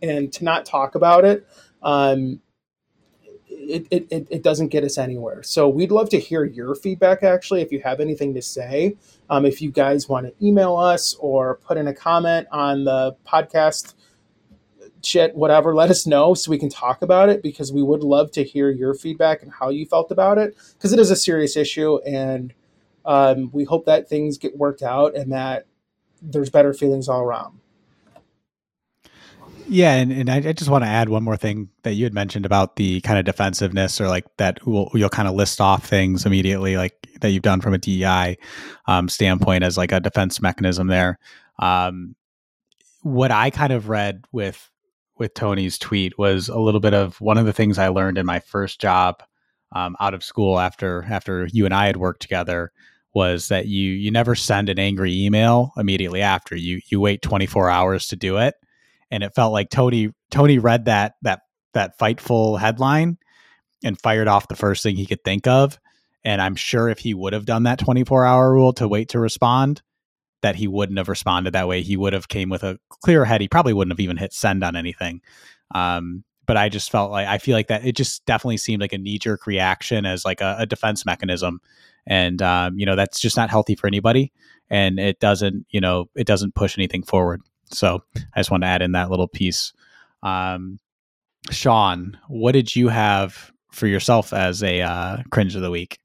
and 0.00 0.32
to 0.34 0.44
not 0.44 0.64
talk 0.64 0.94
about 0.94 1.24
it, 1.24 1.44
um, 1.82 2.40
it, 3.48 3.88
it, 3.90 4.28
it, 4.30 4.42
doesn't 4.44 4.68
get 4.68 4.84
us 4.84 4.96
anywhere. 4.96 5.42
So 5.42 5.68
we'd 5.68 5.90
love 5.90 6.08
to 6.10 6.20
hear 6.20 6.44
your 6.44 6.76
feedback 6.76 7.24
actually, 7.24 7.62
if 7.62 7.72
you 7.72 7.80
have 7.80 7.98
anything 7.98 8.32
to 8.34 8.42
say. 8.42 8.96
Um, 9.28 9.44
if 9.44 9.60
you 9.60 9.72
guys 9.72 10.08
want 10.08 10.26
to 10.26 10.46
email 10.46 10.76
us 10.76 11.16
or 11.18 11.56
put 11.56 11.76
in 11.76 11.88
a 11.88 11.94
comment 11.94 12.46
on 12.52 12.84
the 12.84 13.16
podcast 13.26 13.94
shit, 15.04 15.34
whatever, 15.34 15.74
let 15.74 15.90
us 15.90 16.06
know 16.06 16.34
so 16.34 16.50
we 16.50 16.58
can 16.58 16.68
talk 16.68 17.02
about 17.02 17.28
it 17.28 17.42
because 17.42 17.72
we 17.72 17.82
would 17.82 18.02
love 18.02 18.30
to 18.32 18.44
hear 18.44 18.70
your 18.70 18.94
feedback 18.94 19.42
and 19.42 19.52
how 19.52 19.68
you 19.68 19.86
felt 19.86 20.10
about 20.10 20.38
it 20.38 20.56
because 20.74 20.92
it 20.92 20.98
is 20.98 21.10
a 21.10 21.16
serious 21.16 21.56
issue 21.56 21.98
and 21.98 22.52
um, 23.04 23.50
we 23.52 23.64
hope 23.64 23.86
that 23.86 24.08
things 24.08 24.38
get 24.38 24.56
worked 24.56 24.82
out 24.82 25.16
and 25.16 25.32
that 25.32 25.66
there's 26.20 26.50
better 26.50 26.74
feelings 26.74 27.08
all 27.08 27.22
around. 27.22 27.58
Yeah, 29.70 29.94
and, 29.94 30.10
and 30.10 30.30
I, 30.30 30.52
just 30.52 30.70
want 30.70 30.84
to 30.84 30.88
add 30.88 31.10
one 31.10 31.22
more 31.22 31.36
thing 31.36 31.68
that 31.82 31.92
you 31.92 32.04
had 32.04 32.14
mentioned 32.14 32.46
about 32.46 32.76
the 32.76 33.02
kind 33.02 33.18
of 33.18 33.26
defensiveness 33.26 34.00
or 34.00 34.08
like 34.08 34.24
that 34.38 34.64
will, 34.66 34.90
you'll 34.94 35.10
kind 35.10 35.28
of 35.28 35.34
list 35.34 35.60
off 35.60 35.86
things 35.86 36.24
immediately 36.24 36.78
like 36.78 36.94
that 37.20 37.30
you've 37.30 37.42
done 37.42 37.60
from 37.60 37.74
a 37.74 37.78
DEI 37.78 38.38
um, 38.86 39.10
standpoint 39.10 39.64
as 39.64 39.76
like 39.76 39.92
a 39.92 40.00
defense 40.00 40.40
mechanism 40.40 40.86
there. 40.86 41.18
Um, 41.58 42.14
what 43.02 43.30
I 43.30 43.50
kind 43.50 43.72
of 43.72 43.90
read 43.90 44.24
with 44.32 44.70
with 45.18 45.34
Tony's 45.34 45.78
tweet 45.78 46.18
was 46.18 46.48
a 46.48 46.58
little 46.58 46.80
bit 46.80 46.94
of 46.94 47.20
one 47.20 47.38
of 47.38 47.46
the 47.46 47.52
things 47.52 47.78
I 47.78 47.88
learned 47.88 48.18
in 48.18 48.26
my 48.26 48.40
first 48.40 48.80
job 48.80 49.22
um, 49.72 49.96
out 50.00 50.14
of 50.14 50.24
school 50.24 50.58
after 50.58 51.04
after 51.10 51.48
you 51.52 51.64
and 51.64 51.74
I 51.74 51.86
had 51.86 51.96
worked 51.96 52.22
together 52.22 52.72
was 53.14 53.48
that 53.48 53.66
you 53.66 53.90
you 53.92 54.10
never 54.10 54.34
send 54.34 54.68
an 54.68 54.78
angry 54.78 55.24
email 55.24 55.72
immediately 55.76 56.22
after. 56.22 56.56
You 56.56 56.80
you 56.88 57.00
wait 57.00 57.22
24 57.22 57.70
hours 57.70 58.08
to 58.08 58.16
do 58.16 58.38
it. 58.38 58.54
And 59.10 59.22
it 59.22 59.34
felt 59.34 59.52
like 59.52 59.70
Tony 59.70 60.10
Tony 60.30 60.58
read 60.58 60.86
that 60.86 61.14
that 61.22 61.40
that 61.74 61.98
fightful 61.98 62.58
headline 62.58 63.18
and 63.84 64.00
fired 64.00 64.28
off 64.28 64.48
the 64.48 64.56
first 64.56 64.82
thing 64.82 64.96
he 64.96 65.06
could 65.06 65.24
think 65.24 65.46
of. 65.46 65.78
And 66.24 66.42
I'm 66.42 66.56
sure 66.56 66.88
if 66.88 66.98
he 66.98 67.14
would 67.14 67.32
have 67.32 67.46
done 67.46 67.62
that 67.64 67.78
24 67.78 68.24
hour 68.24 68.52
rule 68.52 68.72
to 68.74 68.88
wait 68.88 69.10
to 69.10 69.20
respond 69.20 69.82
that 70.42 70.56
he 70.56 70.68
wouldn't 70.68 70.98
have 70.98 71.08
responded 71.08 71.52
that 71.52 71.68
way. 71.68 71.82
He 71.82 71.96
would 71.96 72.12
have 72.12 72.28
came 72.28 72.48
with 72.48 72.62
a 72.62 72.78
clear 72.88 73.24
head. 73.24 73.40
He 73.40 73.48
probably 73.48 73.72
wouldn't 73.72 73.92
have 73.92 74.00
even 74.00 74.16
hit 74.16 74.32
send 74.32 74.62
on 74.62 74.76
anything. 74.76 75.20
Um, 75.74 76.24
but 76.46 76.56
I 76.56 76.68
just 76.68 76.90
felt 76.90 77.10
like 77.10 77.28
I 77.28 77.38
feel 77.38 77.54
like 77.54 77.68
that 77.68 77.84
it 77.84 77.94
just 77.94 78.24
definitely 78.24 78.56
seemed 78.56 78.80
like 78.80 78.94
a 78.94 78.98
knee 78.98 79.18
jerk 79.18 79.46
reaction 79.46 80.06
as 80.06 80.24
like 80.24 80.40
a, 80.40 80.56
a 80.60 80.66
defense 80.66 81.04
mechanism, 81.04 81.60
and 82.06 82.40
um, 82.40 82.78
you 82.78 82.86
know 82.86 82.96
that's 82.96 83.20
just 83.20 83.36
not 83.36 83.50
healthy 83.50 83.74
for 83.74 83.86
anybody, 83.86 84.32
and 84.70 84.98
it 84.98 85.20
doesn't 85.20 85.66
you 85.68 85.80
know 85.80 86.08
it 86.14 86.26
doesn't 86.26 86.54
push 86.54 86.78
anything 86.78 87.02
forward. 87.02 87.42
So 87.70 88.02
I 88.16 88.40
just 88.40 88.50
want 88.50 88.62
to 88.62 88.68
add 88.68 88.80
in 88.80 88.92
that 88.92 89.10
little 89.10 89.28
piece. 89.28 89.74
Um, 90.22 90.78
Sean, 91.50 92.18
what 92.28 92.52
did 92.52 92.74
you 92.74 92.88
have 92.88 93.52
for 93.70 93.86
yourself 93.86 94.32
as 94.32 94.62
a 94.62 94.80
uh, 94.80 95.18
cringe 95.30 95.54
of 95.54 95.60
the 95.60 95.70
week? 95.70 95.98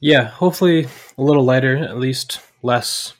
Yeah, 0.00 0.24
hopefully 0.24 0.86
a 1.18 1.22
little 1.22 1.44
lighter, 1.44 1.76
at 1.76 1.98
least 1.98 2.40
less 2.62 3.12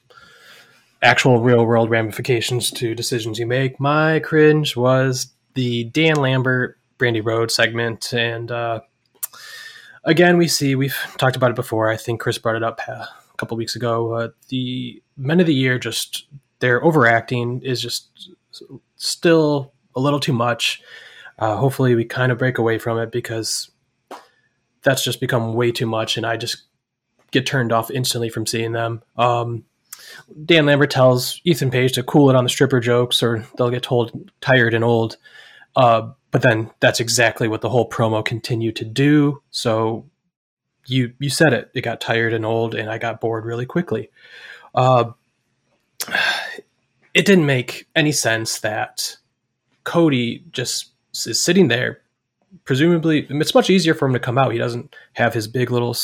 actual 1.03 1.40
real 1.40 1.64
world 1.64 1.90
ramifications 1.90 2.70
to 2.72 2.94
decisions 2.94 3.38
you 3.38 3.46
make. 3.46 3.78
My 3.78 4.20
cringe 4.20 4.76
was 4.76 5.32
the 5.55 5.84
Dan 5.84 6.16
Lambert 6.16 6.78
Brandi 6.99 7.24
Rhodes 7.24 7.55
segment, 7.55 8.12
and 8.12 8.51
uh, 8.51 8.80
again, 10.05 10.36
we 10.38 10.49
see 10.49 10.74
we've 10.74 10.99
talked 11.16 11.36
about 11.36 11.51
it 11.51 11.57
before. 11.57 11.88
I 11.88 11.96
think 11.96 12.20
Chris 12.20 12.38
brought 12.38 12.57
it 12.57 12.62
up 12.62 12.80
uh, 12.88 12.92
a 12.92 13.36
couple 13.36 13.57
weeks 13.57 13.76
ago. 13.76 14.12
Uh, 14.12 14.28
the 14.49 15.03
men 15.16 15.40
of 15.40 15.46
the 15.46 15.55
year 15.55 15.78
just 15.78 16.26
their 16.59 16.82
overacting 16.82 17.62
is 17.62 17.80
just 17.80 18.30
still 18.96 19.72
a 19.94 20.01
little 20.01 20.20
too 20.20 20.32
much. 20.32 20.82
Uh, 21.38 21.57
hopefully, 21.57 21.94
we 21.94 22.05
kind 22.05 22.32
of 22.32 22.38
break 22.38 22.59
away 22.59 22.78
from 22.78 22.99
it 22.99 23.12
because 23.12 23.70
that's 24.82 25.05
just 25.05 25.20
become 25.20 25.55
way 25.55 25.70
too 25.70 25.86
much, 25.86 26.16
and 26.16 26.26
I 26.26 26.36
just 26.36 26.64
get 27.30 27.46
turned 27.46 27.72
off 27.72 27.90
instantly 27.90 28.28
from 28.28 28.46
seeing 28.46 28.72
them. 28.72 29.03
Um, 29.16 29.64
Dan 30.44 30.66
Lambert 30.66 30.90
tells 30.90 31.40
Ethan 31.44 31.70
Page 31.70 31.92
to 31.92 32.02
cool 32.02 32.30
it 32.30 32.36
on 32.36 32.44
the 32.44 32.50
stripper 32.50 32.80
jokes, 32.80 33.22
or 33.22 33.44
they'll 33.56 33.70
get 33.70 33.82
told 33.82 34.30
tired 34.40 34.74
and 34.74 34.84
old. 34.84 35.16
Uh, 35.76 36.11
but 36.30 36.42
then 36.42 36.70
that's 36.80 37.00
exactly 37.00 37.48
what 37.48 37.61
the 37.61 37.68
whole 37.68 37.88
promo 37.88 38.24
continued 38.24 38.76
to 38.76 38.84
do. 38.84 39.42
So 39.50 40.04
you 40.86 41.12
you 41.18 41.30
said 41.30 41.52
it. 41.52 41.70
It 41.74 41.82
got 41.82 42.00
tired 42.00 42.32
and 42.32 42.44
old, 42.44 42.74
and 42.74 42.90
I 42.90 42.98
got 42.98 43.20
bored 43.20 43.44
really 43.44 43.66
quickly. 43.66 44.11
Uh, 44.74 45.12
it 47.14 47.26
didn't 47.26 47.46
make 47.46 47.86
any 47.94 48.12
sense 48.12 48.61
that 48.61 49.16
Cody 49.84 50.44
just 50.52 50.92
is 51.26 51.40
sitting 51.40 51.68
there. 51.68 52.00
Presumably, 52.64 53.26
it's 53.28 53.54
much 53.54 53.70
easier 53.70 53.94
for 53.94 54.06
him 54.06 54.12
to 54.14 54.18
come 54.18 54.38
out. 54.38 54.52
He 54.52 54.59
doesn't 54.59 54.94
have 55.14 55.34
his 55.34 55.48
big 55.48 55.70
little 55.70 55.94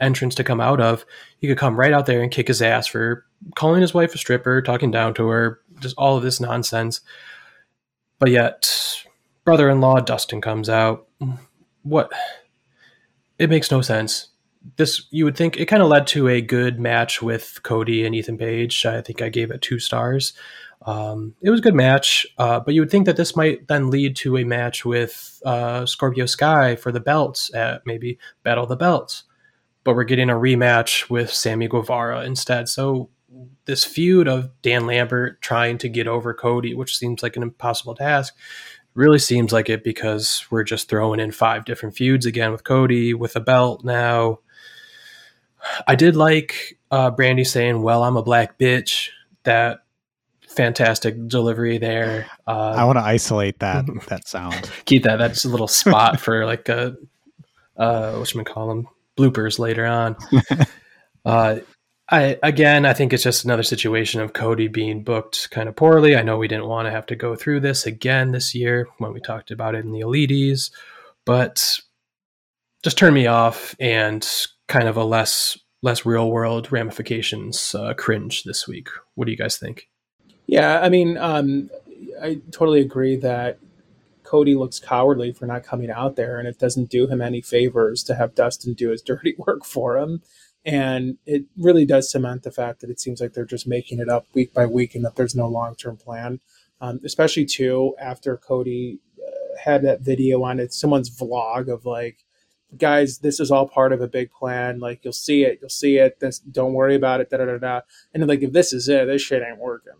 entrance 0.00 0.34
to 0.36 0.44
come 0.44 0.60
out 0.60 0.80
of, 0.80 1.04
he 1.38 1.46
could 1.46 1.58
come 1.58 1.78
right 1.78 1.92
out 1.92 2.06
there 2.06 2.22
and 2.22 2.32
kick 2.32 2.48
his 2.48 2.62
ass 2.62 2.86
for 2.86 3.26
calling 3.54 3.80
his 3.80 3.94
wife 3.94 4.14
a 4.14 4.18
stripper, 4.18 4.62
talking 4.62 4.90
down 4.90 5.14
to 5.14 5.28
her, 5.28 5.60
just 5.80 5.94
all 5.96 6.16
of 6.16 6.22
this 6.22 6.40
nonsense. 6.40 7.00
But 8.18 8.30
yet, 8.30 9.04
brother 9.44 9.68
in 9.70 9.80
law 9.80 10.00
Dustin 10.00 10.40
comes 10.40 10.68
out. 10.68 11.06
What? 11.82 12.12
It 13.38 13.50
makes 13.50 13.70
no 13.70 13.80
sense. 13.80 14.28
This, 14.76 15.06
you 15.10 15.24
would 15.24 15.36
think, 15.36 15.56
it 15.56 15.66
kind 15.66 15.82
of 15.82 15.88
led 15.88 16.06
to 16.08 16.28
a 16.28 16.42
good 16.42 16.78
match 16.78 17.22
with 17.22 17.60
Cody 17.62 18.04
and 18.04 18.14
Ethan 18.14 18.36
Page. 18.36 18.84
I 18.84 19.00
think 19.00 19.22
I 19.22 19.30
gave 19.30 19.50
it 19.50 19.62
two 19.62 19.78
stars. 19.78 20.34
Um, 20.84 21.34
it 21.42 21.50
was 21.50 21.60
a 21.60 21.62
good 21.62 21.74
match, 21.74 22.26
uh, 22.38 22.60
but 22.60 22.74
you 22.74 22.80
would 22.80 22.90
think 22.90 23.06
that 23.06 23.16
this 23.16 23.36
might 23.36 23.68
then 23.68 23.90
lead 23.90 24.16
to 24.16 24.36
a 24.36 24.44
match 24.44 24.84
with 24.84 25.40
uh, 25.44 25.84
Scorpio 25.86 26.26
Sky 26.26 26.76
for 26.76 26.92
the 26.92 27.00
belts 27.00 27.52
at 27.54 27.84
maybe 27.86 28.18
Battle 28.42 28.66
the 28.66 28.76
Belts 28.76 29.24
but 29.84 29.94
we're 29.94 30.04
getting 30.04 30.30
a 30.30 30.34
rematch 30.34 31.08
with 31.08 31.32
Sammy 31.32 31.68
Guevara 31.68 32.24
instead. 32.24 32.68
So 32.68 33.10
this 33.64 33.84
feud 33.84 34.28
of 34.28 34.50
Dan 34.62 34.86
Lambert 34.86 35.40
trying 35.40 35.78
to 35.78 35.88
get 35.88 36.08
over 36.08 36.34
Cody, 36.34 36.74
which 36.74 36.96
seems 36.96 37.22
like 37.22 37.36
an 37.36 37.42
impossible 37.42 37.94
task, 37.94 38.34
really 38.94 39.18
seems 39.18 39.52
like 39.52 39.70
it 39.70 39.84
because 39.84 40.44
we're 40.50 40.64
just 40.64 40.88
throwing 40.88 41.20
in 41.20 41.30
five 41.30 41.64
different 41.64 41.96
feuds 41.96 42.26
again 42.26 42.52
with 42.52 42.64
Cody 42.64 43.14
with 43.14 43.36
a 43.36 43.40
belt 43.40 43.84
now. 43.84 44.40
I 45.86 45.94
did 45.94 46.16
like 46.16 46.78
uh, 46.90 47.10
Brandi 47.10 47.46
saying, 47.46 47.82
"Well, 47.82 48.02
I'm 48.02 48.16
a 48.16 48.22
black 48.22 48.58
bitch." 48.58 49.10
That 49.44 49.84
fantastic 50.48 51.28
delivery 51.28 51.78
there. 51.78 52.26
Uh, 52.46 52.74
I 52.76 52.84
want 52.84 52.98
to 52.98 53.04
isolate 53.04 53.58
that 53.60 53.86
that 54.08 54.26
sound. 54.26 54.70
Keep 54.86 55.04
that. 55.04 55.16
That's 55.16 55.44
a 55.44 55.48
little 55.48 55.68
spot 55.68 56.18
for 56.18 56.46
like 56.46 56.68
a 56.68 56.96
uh, 57.76 58.14
what 58.14 58.28
should 58.28 58.38
we 58.38 58.44
call 58.44 58.68
them? 58.68 58.88
Bloopers 59.20 59.58
later 59.58 59.86
on. 59.86 60.16
uh, 61.24 61.60
I 62.10 62.38
again, 62.42 62.86
I 62.86 62.92
think 62.92 63.12
it's 63.12 63.22
just 63.22 63.44
another 63.44 63.62
situation 63.62 64.20
of 64.20 64.32
Cody 64.32 64.66
being 64.66 65.04
booked 65.04 65.50
kind 65.50 65.68
of 65.68 65.76
poorly. 65.76 66.16
I 66.16 66.22
know 66.22 66.38
we 66.38 66.48
didn't 66.48 66.66
want 66.66 66.86
to 66.86 66.90
have 66.90 67.06
to 67.06 67.16
go 67.16 67.36
through 67.36 67.60
this 67.60 67.86
again 67.86 68.32
this 68.32 68.54
year 68.54 68.88
when 68.98 69.12
we 69.12 69.20
talked 69.20 69.50
about 69.50 69.74
it 69.74 69.84
in 69.84 69.92
the 69.92 70.00
Elites, 70.00 70.70
but 71.24 71.78
just 72.82 72.98
turn 72.98 73.14
me 73.14 73.26
off 73.26 73.76
and 73.78 74.26
kind 74.66 74.88
of 74.88 74.96
a 74.96 75.04
less 75.04 75.58
less 75.82 76.04
real 76.04 76.30
world 76.30 76.72
ramifications 76.72 77.74
uh, 77.74 77.94
cringe 77.94 78.42
this 78.42 78.66
week. 78.66 78.88
What 79.14 79.26
do 79.26 79.30
you 79.30 79.38
guys 79.38 79.56
think? 79.56 79.88
Yeah, 80.46 80.80
I 80.80 80.88
mean, 80.88 81.16
um, 81.16 81.70
I 82.20 82.40
totally 82.50 82.80
agree 82.80 83.16
that 83.16 83.58
Cody 84.30 84.54
looks 84.54 84.78
cowardly 84.78 85.32
for 85.32 85.46
not 85.46 85.64
coming 85.64 85.90
out 85.90 86.14
there, 86.14 86.38
and 86.38 86.46
it 86.46 86.56
doesn't 86.56 86.88
do 86.88 87.08
him 87.08 87.20
any 87.20 87.40
favors 87.42 88.04
to 88.04 88.14
have 88.14 88.36
Dustin 88.36 88.74
do 88.74 88.90
his 88.90 89.02
dirty 89.10 89.34
work 89.36 89.64
for 89.64 89.98
him. 89.98 90.22
And 90.64 91.16
it 91.26 91.46
really 91.56 91.84
does 91.84 92.12
cement 92.12 92.44
the 92.44 92.52
fact 92.52 92.80
that 92.80 92.90
it 92.90 93.00
seems 93.00 93.20
like 93.20 93.32
they're 93.32 93.44
just 93.44 93.66
making 93.66 93.98
it 93.98 94.08
up 94.08 94.26
week 94.32 94.54
by 94.54 94.66
week, 94.66 94.94
and 94.94 95.04
that 95.04 95.16
there's 95.16 95.34
no 95.34 95.48
long 95.48 95.74
term 95.74 95.96
plan. 95.96 96.38
Um, 96.80 97.00
especially 97.04 97.44
too 97.44 97.96
after 98.00 98.36
Cody 98.36 99.00
uh, 99.18 99.58
had 99.60 99.82
that 99.82 100.02
video 100.02 100.44
on 100.44 100.60
it, 100.60 100.72
someone's 100.72 101.10
vlog 101.10 101.68
of 101.68 101.84
like 101.84 102.24
guys, 102.78 103.18
this 103.18 103.40
is 103.40 103.50
all 103.50 103.66
part 103.66 103.92
of 103.92 104.00
a 104.00 104.06
big 104.06 104.30
plan. 104.30 104.78
Like 104.78 105.00
you'll 105.02 105.12
see 105.12 105.42
it, 105.42 105.58
you'll 105.60 105.70
see 105.70 105.96
it. 105.96 106.20
This, 106.20 106.38
don't 106.38 106.74
worry 106.74 106.94
about 106.94 107.20
it. 107.20 107.30
Da 107.30 107.38
da 107.38 107.46
da 107.46 107.58
da. 107.58 107.80
And 108.14 108.28
like 108.28 108.42
if 108.42 108.52
this 108.52 108.72
is 108.72 108.88
it, 108.88 109.06
this 109.06 109.22
shit 109.22 109.42
ain't 109.42 109.58
working 109.58 109.94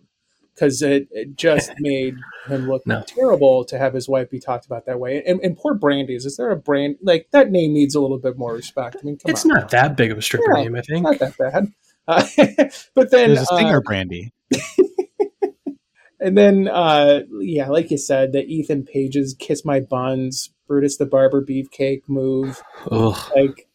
because 0.60 0.82
it, 0.82 1.08
it 1.10 1.36
just 1.36 1.72
made 1.78 2.16
him 2.46 2.68
look 2.68 2.86
no. 2.86 3.02
terrible 3.06 3.64
to 3.64 3.78
have 3.78 3.94
his 3.94 4.08
wife 4.08 4.30
be 4.30 4.38
talked 4.38 4.66
about 4.66 4.84
that 4.86 5.00
way. 5.00 5.22
And, 5.26 5.40
and 5.40 5.56
poor 5.56 5.74
Brandi's, 5.74 6.26
is 6.26 6.36
there 6.36 6.50
a 6.50 6.56
brand 6.56 6.96
like 7.02 7.28
that 7.30 7.50
name 7.50 7.72
needs 7.72 7.94
a 7.94 8.00
little 8.00 8.18
bit 8.18 8.36
more 8.36 8.52
respect? 8.52 8.96
I 9.00 9.04
mean, 9.04 9.18
it's 9.24 9.44
on. 9.44 9.48
not 9.48 9.70
that 9.70 9.96
big 9.96 10.10
of 10.10 10.18
a 10.18 10.22
stripper 10.22 10.56
yeah, 10.56 10.64
name, 10.64 10.76
I 10.76 10.82
think. 10.82 11.04
Not 11.04 11.18
that 11.18 11.38
bad. 11.38 11.72
Uh, 12.06 12.26
but 12.94 13.10
then 13.10 13.34
there's 13.34 13.50
a 13.50 13.56
singer 13.56 13.78
uh, 13.78 13.80
Brandi. 13.80 14.30
and 16.20 16.36
then, 16.36 16.68
uh, 16.68 17.22
yeah, 17.40 17.68
like 17.68 17.90
you 17.90 17.98
said, 17.98 18.32
the 18.32 18.44
Ethan 18.44 18.84
Page's 18.84 19.34
"Kiss 19.38 19.64
My 19.64 19.80
Buns," 19.80 20.50
Brutus 20.66 20.96
the 20.96 21.06
Barber 21.06 21.44
Beefcake 21.44 22.02
move, 22.06 22.62
Ugh. 22.90 23.18
like. 23.34 23.66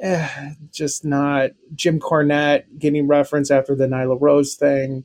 Eh, 0.00 0.54
just 0.72 1.04
not 1.04 1.50
Jim 1.76 2.00
Cornette 2.00 2.64
getting 2.76 3.06
reference 3.06 3.52
after 3.52 3.76
the 3.76 3.86
Nyla 3.86 4.18
Rose 4.20 4.56
thing 4.56 5.04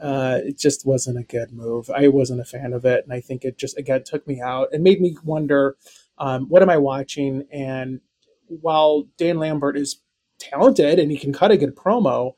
uh, 0.00 0.38
it 0.42 0.58
just 0.58 0.86
wasn't 0.86 1.18
a 1.18 1.22
good 1.22 1.52
move. 1.52 1.90
I 1.90 2.08
wasn't 2.08 2.40
a 2.40 2.44
fan 2.44 2.72
of 2.72 2.84
it, 2.84 3.04
and 3.04 3.12
I 3.12 3.20
think 3.20 3.44
it 3.44 3.58
just 3.58 3.76
again 3.78 4.02
took 4.04 4.26
me 4.26 4.40
out 4.40 4.68
and 4.72 4.82
made 4.82 5.00
me 5.00 5.16
wonder, 5.24 5.76
um, 6.18 6.46
what 6.48 6.62
am 6.62 6.70
I 6.70 6.78
watching? 6.78 7.46
And 7.52 8.00
while 8.48 9.04
Dan 9.18 9.38
Lambert 9.38 9.76
is 9.76 10.00
talented 10.38 10.98
and 10.98 11.10
he 11.10 11.18
can 11.18 11.32
cut 11.32 11.50
a 11.50 11.56
good 11.56 11.76
promo, 11.76 12.32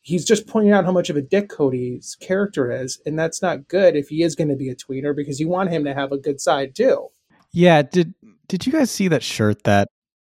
he's 0.00 0.24
just 0.24 0.46
pointing 0.46 0.72
out 0.72 0.84
how 0.84 0.92
much 0.92 1.10
of 1.10 1.16
a 1.16 1.22
dick 1.22 1.48
Cody's 1.48 2.16
character 2.20 2.70
is, 2.70 3.00
and 3.04 3.18
that's 3.18 3.42
not 3.42 3.68
good 3.68 3.96
if 3.96 4.08
he 4.08 4.22
is 4.22 4.34
going 4.34 4.48
to 4.48 4.56
be 4.56 4.68
a 4.68 4.76
tweener 4.76 5.14
because 5.14 5.40
you 5.40 5.48
want 5.48 5.70
him 5.70 5.84
to 5.84 5.94
have 5.94 6.12
a 6.12 6.18
good 6.18 6.40
side 6.40 6.74
too. 6.74 7.08
Yeah 7.52 7.82
did 7.82 8.14
Did 8.48 8.66
you 8.66 8.72
guys 8.72 8.90
see 8.90 9.08
that 9.08 9.22
shirt 9.22 9.64
that 9.64 9.88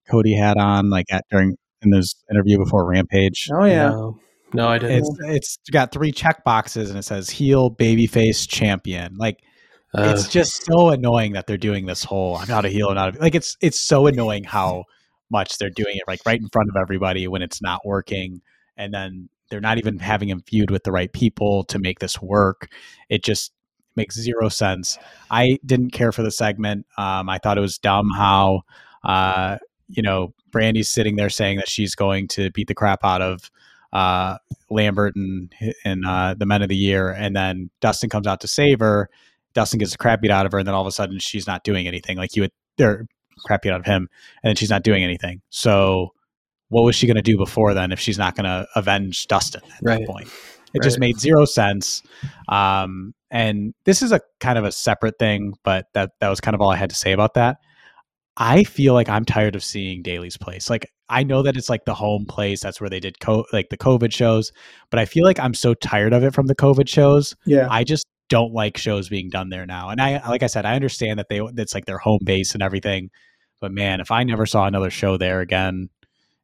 Cody 0.09 0.33
had 0.33 0.57
on 0.57 0.89
like 0.89 1.05
at 1.11 1.25
during 1.29 1.55
in 1.81 1.91
this 1.91 2.15
interview 2.31 2.57
before 2.57 2.85
Rampage? 2.85 3.49
Oh 3.51 3.65
yeah. 3.65 3.89
No. 3.89 4.19
No, 4.53 4.67
I 4.67 4.77
didn't. 4.77 4.97
It's 4.97 5.17
it's 5.21 5.69
got 5.71 5.91
three 5.91 6.11
check 6.11 6.43
boxes 6.43 6.89
and 6.89 6.99
it 6.99 7.03
says 7.03 7.29
heel, 7.29 7.71
babyface, 7.71 8.47
champion. 8.47 9.15
Like 9.17 9.43
uh, 9.95 10.13
it's 10.15 10.27
just 10.27 10.65
so 10.65 10.89
annoying 10.89 11.33
that 11.33 11.47
they're 11.47 11.57
doing 11.57 11.85
this 11.85 12.03
whole 12.03 12.37
I'm 12.37 12.47
not 12.47 12.65
a 12.65 12.69
heel, 12.69 12.87
and 12.89 12.95
not 12.95 13.15
a, 13.15 13.19
like 13.19 13.35
it's 13.35 13.57
it's 13.61 13.79
so 13.79 14.07
annoying 14.07 14.43
how 14.43 14.85
much 15.29 15.57
they're 15.57 15.69
doing 15.69 15.95
it 15.95 16.03
like 16.07 16.19
right 16.25 16.39
in 16.39 16.47
front 16.49 16.69
of 16.69 16.75
everybody 16.79 17.27
when 17.27 17.41
it's 17.41 17.61
not 17.61 17.85
working, 17.85 18.41
and 18.77 18.93
then 18.93 19.29
they're 19.49 19.61
not 19.61 19.77
even 19.77 19.99
having 19.99 20.29
him 20.29 20.41
feud 20.41 20.71
with 20.71 20.83
the 20.83 20.91
right 20.91 21.11
people 21.13 21.63
to 21.65 21.79
make 21.79 21.99
this 21.99 22.21
work. 22.21 22.69
It 23.09 23.23
just 23.23 23.51
makes 23.95 24.15
zero 24.15 24.49
sense. 24.49 24.97
I 25.29 25.59
didn't 25.65 25.91
care 25.91 26.11
for 26.11 26.23
the 26.23 26.31
segment. 26.31 26.85
Um, 26.97 27.29
I 27.29 27.37
thought 27.37 27.57
it 27.57 27.61
was 27.61 27.77
dumb 27.77 28.09
how 28.15 28.61
uh, 29.03 29.57
you 29.89 30.01
know 30.01 30.33
Brandi's 30.51 30.89
sitting 30.89 31.15
there 31.15 31.29
saying 31.29 31.57
that 31.57 31.67
she's 31.67 31.95
going 31.95 32.27
to 32.29 32.51
beat 32.51 32.67
the 32.67 32.75
crap 32.75 33.03
out 33.03 33.21
of 33.21 33.51
uh, 33.93 34.37
Lambert 34.69 35.15
and 35.15 35.53
and 35.85 36.05
uh, 36.05 36.33
the 36.37 36.45
Men 36.45 36.61
of 36.61 36.69
the 36.69 36.75
Year, 36.75 37.09
and 37.09 37.35
then 37.35 37.69
Dustin 37.79 38.09
comes 38.09 38.27
out 38.27 38.41
to 38.41 38.47
save 38.47 38.79
her. 38.79 39.09
Dustin 39.53 39.77
gets 39.77 39.91
the 39.91 39.97
crap 39.97 40.19
beat 40.19 40.31
out 40.31 40.45
of 40.45 40.51
her, 40.51 40.57
and 40.57 40.67
then 40.67 40.73
all 40.73 40.81
of 40.81 40.87
a 40.87 40.91
sudden 40.91 41.19
she's 41.19 41.47
not 41.47 41.63
doing 41.63 41.87
anything. 41.87 42.17
Like 42.17 42.35
you 42.35 42.41
would, 42.41 42.51
they're 42.77 43.05
crap 43.45 43.61
beat 43.61 43.69
out 43.69 43.79
of 43.79 43.85
him, 43.85 44.09
and 44.43 44.49
then 44.49 44.55
she's 44.55 44.71
not 44.71 44.83
doing 44.83 45.03
anything. 45.03 45.41
So, 45.51 46.13
what 46.69 46.83
was 46.83 46.95
she 46.95 47.05
going 47.05 47.17
to 47.17 47.21
do 47.21 47.37
before 47.37 47.75
then 47.75 47.91
if 47.91 47.99
she's 47.99 48.17
not 48.17 48.35
going 48.35 48.45
to 48.45 48.67
avenge 48.75 49.27
Dustin 49.27 49.61
at 49.63 49.79
right. 49.83 49.99
that 49.99 50.07
point? 50.07 50.27
It 50.73 50.79
right. 50.79 50.83
just 50.83 50.97
made 50.97 51.19
zero 51.19 51.45
sense. 51.45 52.01
Um, 52.49 53.13
and 53.29 53.75
this 53.85 54.01
is 54.01 54.11
a 54.11 54.21
kind 54.39 54.57
of 54.57 54.65
a 54.65 54.71
separate 54.71 55.19
thing, 55.19 55.53
but 55.63 55.85
that 55.93 56.13
that 56.19 56.29
was 56.29 56.41
kind 56.41 56.55
of 56.55 56.61
all 56.61 56.71
I 56.71 56.77
had 56.77 56.89
to 56.89 56.95
say 56.95 57.11
about 57.11 57.35
that. 57.35 57.57
I 58.37 58.63
feel 58.63 58.93
like 58.93 59.09
I'm 59.09 59.25
tired 59.25 59.55
of 59.55 59.63
seeing 59.63 60.01
Daily's 60.01 60.37
Place. 60.37 60.69
Like 60.69 60.91
I 61.09 61.23
know 61.23 61.43
that 61.43 61.55
it's 61.55 61.69
like 61.69 61.85
the 61.85 61.93
home 61.93 62.25
place. 62.25 62.61
That's 62.61 62.81
where 62.81 62.89
they 62.89 62.99
did 62.99 63.19
co- 63.19 63.45
like 63.53 63.69
the 63.69 63.77
COVID 63.77 64.11
shows, 64.11 64.51
but 64.89 64.99
I 64.99 65.05
feel 65.05 65.25
like 65.25 65.39
I'm 65.39 65.53
so 65.53 65.73
tired 65.75 66.13
of 66.13 66.23
it 66.23 66.33
from 66.33 66.47
the 66.47 66.55
COVID 66.55 66.87
shows. 66.87 67.35
Yeah, 67.45 67.67
I 67.69 67.83
just 67.83 68.07
don't 68.29 68.53
like 68.53 68.77
shows 68.77 69.09
being 69.09 69.29
done 69.29 69.49
there 69.49 69.65
now. 69.65 69.89
And 69.89 70.01
I, 70.01 70.27
like 70.27 70.41
I 70.41 70.47
said, 70.47 70.65
I 70.65 70.75
understand 70.75 71.19
that 71.19 71.29
they 71.29 71.39
it's 71.57 71.75
like 71.75 71.85
their 71.85 71.99
home 71.99 72.21
base 72.23 72.53
and 72.53 72.63
everything, 72.63 73.11
but 73.59 73.71
man, 73.71 73.99
if 73.99 74.09
I 74.09 74.23
never 74.23 74.45
saw 74.45 74.65
another 74.65 74.89
show 74.89 75.17
there 75.17 75.41
again, 75.41 75.89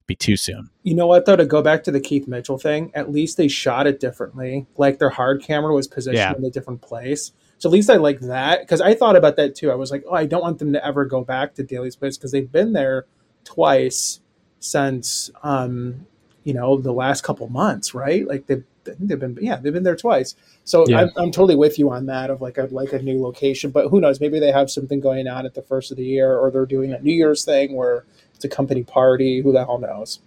be 0.05 0.15
too 0.15 0.37
soon. 0.37 0.69
You 0.83 0.95
know 0.95 1.07
what 1.07 1.25
though? 1.25 1.35
To 1.35 1.45
go 1.45 1.61
back 1.61 1.83
to 1.85 1.91
the 1.91 1.99
Keith 1.99 2.27
Mitchell 2.27 2.57
thing, 2.57 2.91
at 2.93 3.11
least 3.11 3.37
they 3.37 3.47
shot 3.47 3.87
it 3.87 3.99
differently. 3.99 4.67
Like 4.77 4.99
their 4.99 5.09
hard 5.09 5.41
camera 5.41 5.73
was 5.73 5.87
positioned 5.87 6.17
yeah. 6.17 6.35
in 6.37 6.43
a 6.43 6.51
different 6.51 6.81
place. 6.81 7.31
So 7.60 7.70
at 7.70 7.74
least 7.74 7.89
I 7.89 7.95
like 7.95 8.22
that 8.22 8.62
because 8.62 8.82
I 8.82 8.95
thought 8.95 9.18
about 9.18 9.36
that 9.36 9.53
too. 9.53 9.70
I 9.70 9.76
was 9.76 9.91
like, 9.91 10.03
oh, 10.10 10.16
I 10.16 10.26
don't 10.26 10.41
want 10.41 10.60
them 10.60 10.74
to 10.74 10.86
ever 10.86 11.05
go 11.05 11.24
back 11.24 11.55
to 11.55 11.64
Daily's 11.64 11.95
Place 11.95 12.18
because 12.18 12.32
they've 12.32 12.51
been 12.51 12.74
there 12.74 13.05
twice 13.43 14.22
since 14.60 15.30
um, 15.43 16.07
you 16.45 16.53
know 16.53 16.78
the 16.78 16.93
last 16.93 17.24
couple 17.24 17.47
months, 17.49 17.93
right? 17.93 18.26
Like 18.26 18.47
they've 18.47 18.64
they've 18.86 19.20
been 19.20 19.38
yeah 19.41 19.57
they've 19.57 19.74
been 19.74 19.84
there 19.84 19.97
twice. 19.97 20.36
So 20.64 20.86
yeah. 20.88 21.01
I'm, 21.01 21.10
I'm 21.18 21.32
totally 21.32 21.55
with 21.55 21.78
you 21.78 21.91
on 21.91 22.05
that. 22.05 22.30
Of 22.30 22.41
like 22.41 22.57
I'd 22.57 22.72
like 22.72 22.93
a 22.93 23.01
new 23.01 23.22
location, 23.22 23.72
but 23.72 23.89
who 23.89 23.99
knows? 23.99 24.22
Maybe 24.22 24.39
they 24.39 24.53
have 24.53 24.72
something 24.72 25.01
going 25.01 25.28
on 25.28 25.45
at 25.45 25.53
the 25.53 25.62
first 25.62 25.91
of 25.91 25.97
the 25.97 26.05
year, 26.05 26.38
or 26.38 26.51
they're 26.51 26.66
doing 26.66 26.93
a 26.93 26.99
New 27.01 27.14
Year's 27.14 27.43
thing 27.43 27.76
where 27.76 28.05
it's 28.36 28.45
a 28.45 28.49
company 28.49 28.84
party. 28.84 29.41
Who 29.41 29.51
the 29.51 29.66
hell 29.66 29.80
knows? 29.80 30.20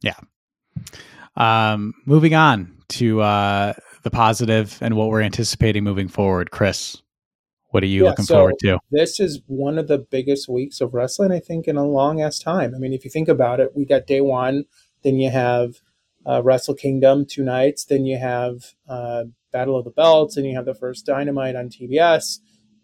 Yeah. 0.00 0.14
Um, 1.36 1.94
moving 2.06 2.34
on 2.34 2.76
to 2.90 3.20
uh, 3.20 3.72
the 4.04 4.10
positive 4.10 4.78
and 4.80 4.94
what 4.94 5.08
we're 5.08 5.22
anticipating 5.22 5.82
moving 5.82 6.08
forward. 6.08 6.50
Chris, 6.50 7.02
what 7.70 7.82
are 7.82 7.86
you 7.86 8.04
yeah, 8.04 8.10
looking 8.10 8.26
so 8.26 8.34
forward 8.34 8.54
to? 8.60 8.78
This 8.92 9.18
is 9.18 9.40
one 9.46 9.78
of 9.78 9.88
the 9.88 9.98
biggest 9.98 10.48
weeks 10.48 10.80
of 10.80 10.94
wrestling, 10.94 11.32
I 11.32 11.40
think, 11.40 11.66
in 11.66 11.76
a 11.76 11.84
long 11.84 12.20
ass 12.20 12.38
time. 12.38 12.74
I 12.74 12.78
mean, 12.78 12.92
if 12.92 13.04
you 13.04 13.10
think 13.10 13.28
about 13.28 13.58
it, 13.58 13.74
we 13.74 13.84
got 13.84 14.06
day 14.06 14.20
one, 14.20 14.66
then 15.02 15.16
you 15.16 15.30
have 15.30 15.80
uh, 16.26 16.42
Wrestle 16.42 16.74
Kingdom 16.74 17.26
two 17.26 17.42
nights, 17.42 17.84
then 17.84 18.06
you 18.06 18.18
have 18.18 18.74
uh, 18.88 19.24
Battle 19.52 19.76
of 19.76 19.84
the 19.84 19.90
Belts, 19.90 20.36
and 20.36 20.46
you 20.46 20.54
have 20.54 20.66
the 20.66 20.74
first 20.74 21.06
Dynamite 21.06 21.56
on 21.56 21.68
TBS, 21.68 22.38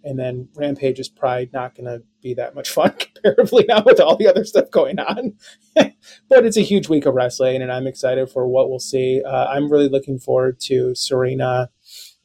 and 0.04 0.18
then 0.18 0.48
Rampage 0.54 0.98
is 0.98 1.08
probably 1.08 1.50
not 1.52 1.74
going 1.74 1.86
to 1.86 2.02
be 2.22 2.34
that 2.34 2.54
much 2.54 2.70
fun 2.70 2.92
comparatively 2.98 3.64
now 3.68 3.82
with 3.84 4.00
all 4.00 4.16
the 4.16 4.28
other 4.28 4.44
stuff 4.44 4.70
going 4.70 4.98
on. 4.98 5.34
but 5.74 6.46
it's 6.46 6.56
a 6.56 6.62
huge 6.62 6.88
week 6.88 7.06
of 7.06 7.14
wrestling, 7.14 7.62
and 7.62 7.72
I'm 7.72 7.86
excited 7.86 8.30
for 8.30 8.46
what 8.46 8.70
we'll 8.70 8.78
see. 8.78 9.22
Uh, 9.22 9.46
I'm 9.46 9.70
really 9.70 9.88
looking 9.88 10.18
forward 10.18 10.60
to 10.60 10.94
Serena 10.94 11.70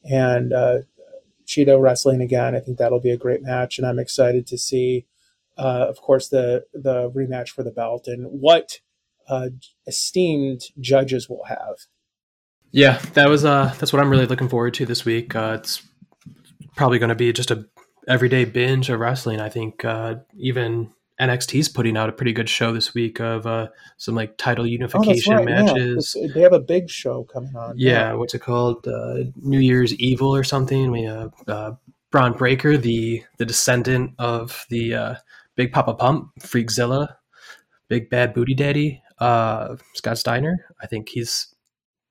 and 0.04 0.52
uh, 0.52 0.78
Shida 1.46 1.80
wrestling 1.80 2.20
again. 2.20 2.54
I 2.54 2.60
think 2.60 2.78
that'll 2.78 3.00
be 3.00 3.10
a 3.10 3.16
great 3.16 3.42
match, 3.42 3.78
and 3.78 3.86
I'm 3.86 3.98
excited 3.98 4.46
to 4.48 4.58
see, 4.58 5.06
uh, 5.56 5.86
of 5.88 6.00
course, 6.00 6.28
the 6.28 6.64
the 6.72 7.10
rematch 7.10 7.50
for 7.50 7.62
the 7.62 7.70
belt 7.70 8.06
and 8.06 8.26
what 8.40 8.80
uh, 9.28 9.48
esteemed 9.86 10.62
judges 10.80 11.28
will 11.28 11.44
have. 11.44 11.76
Yeah, 12.72 12.98
that 13.14 13.28
was 13.28 13.44
uh, 13.44 13.74
that's 13.78 13.92
what 13.92 14.02
I'm 14.02 14.10
really 14.10 14.26
looking 14.26 14.48
forward 14.48 14.74
to 14.74 14.86
this 14.86 15.04
week. 15.04 15.34
Uh, 15.34 15.56
it's 15.60 15.85
probably 16.76 16.98
going 16.98 17.08
to 17.08 17.14
be 17.14 17.32
just 17.32 17.50
a 17.50 17.66
everyday 18.06 18.44
binge 18.44 18.88
of 18.90 19.00
wrestling. 19.00 19.40
I 19.40 19.48
think 19.48 19.84
uh, 19.84 20.16
even 20.36 20.92
NXT's 21.20 21.68
putting 21.68 21.96
out 21.96 22.08
a 22.08 22.12
pretty 22.12 22.32
good 22.32 22.48
show 22.48 22.72
this 22.72 22.94
week 22.94 23.20
of 23.20 23.46
uh, 23.46 23.68
some 23.96 24.14
like 24.14 24.36
title 24.36 24.64
oh, 24.64 24.68
unification 24.68 25.32
oh, 25.32 25.36
right, 25.36 25.46
matches. 25.46 26.16
Yeah. 26.18 26.28
They 26.32 26.40
have 26.42 26.52
a 26.52 26.60
big 26.60 26.90
show 26.90 27.24
coming 27.24 27.56
on. 27.56 27.74
Yeah, 27.76 27.92
yeah. 27.92 28.12
what's 28.14 28.34
it 28.34 28.40
called? 28.40 28.86
Uh, 28.86 29.24
New 29.36 29.58
Year's 29.58 29.94
Evil 29.94 30.34
or 30.34 30.44
something. 30.44 30.90
We 30.90 31.04
have 31.04 31.32
uh, 31.48 31.72
Bron 32.10 32.34
Breakker, 32.34 32.76
the 32.76 33.24
the 33.38 33.46
descendant 33.46 34.12
of 34.18 34.66
the 34.68 34.94
uh, 34.94 35.14
Big 35.56 35.72
Papa 35.72 35.94
Pump, 35.94 36.30
Freakzilla, 36.40 37.16
Big 37.88 38.10
Bad 38.10 38.34
Booty 38.34 38.54
Daddy, 38.54 39.02
uh, 39.18 39.76
Scott 39.94 40.18
Steiner. 40.18 40.66
I 40.82 40.86
think 40.86 41.08
he's 41.08 41.54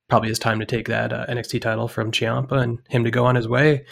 probably 0.10 0.30
his 0.30 0.40
time 0.40 0.60
to 0.60 0.66
take 0.66 0.88
that 0.88 1.14
uh, 1.14 1.26
NXT 1.28 1.62
title 1.62 1.88
from 1.88 2.12
Ciampa 2.12 2.62
and 2.62 2.80
him 2.90 3.04
to 3.04 3.12
go 3.12 3.26
on 3.26 3.36
his 3.36 3.48
way. 3.48 3.86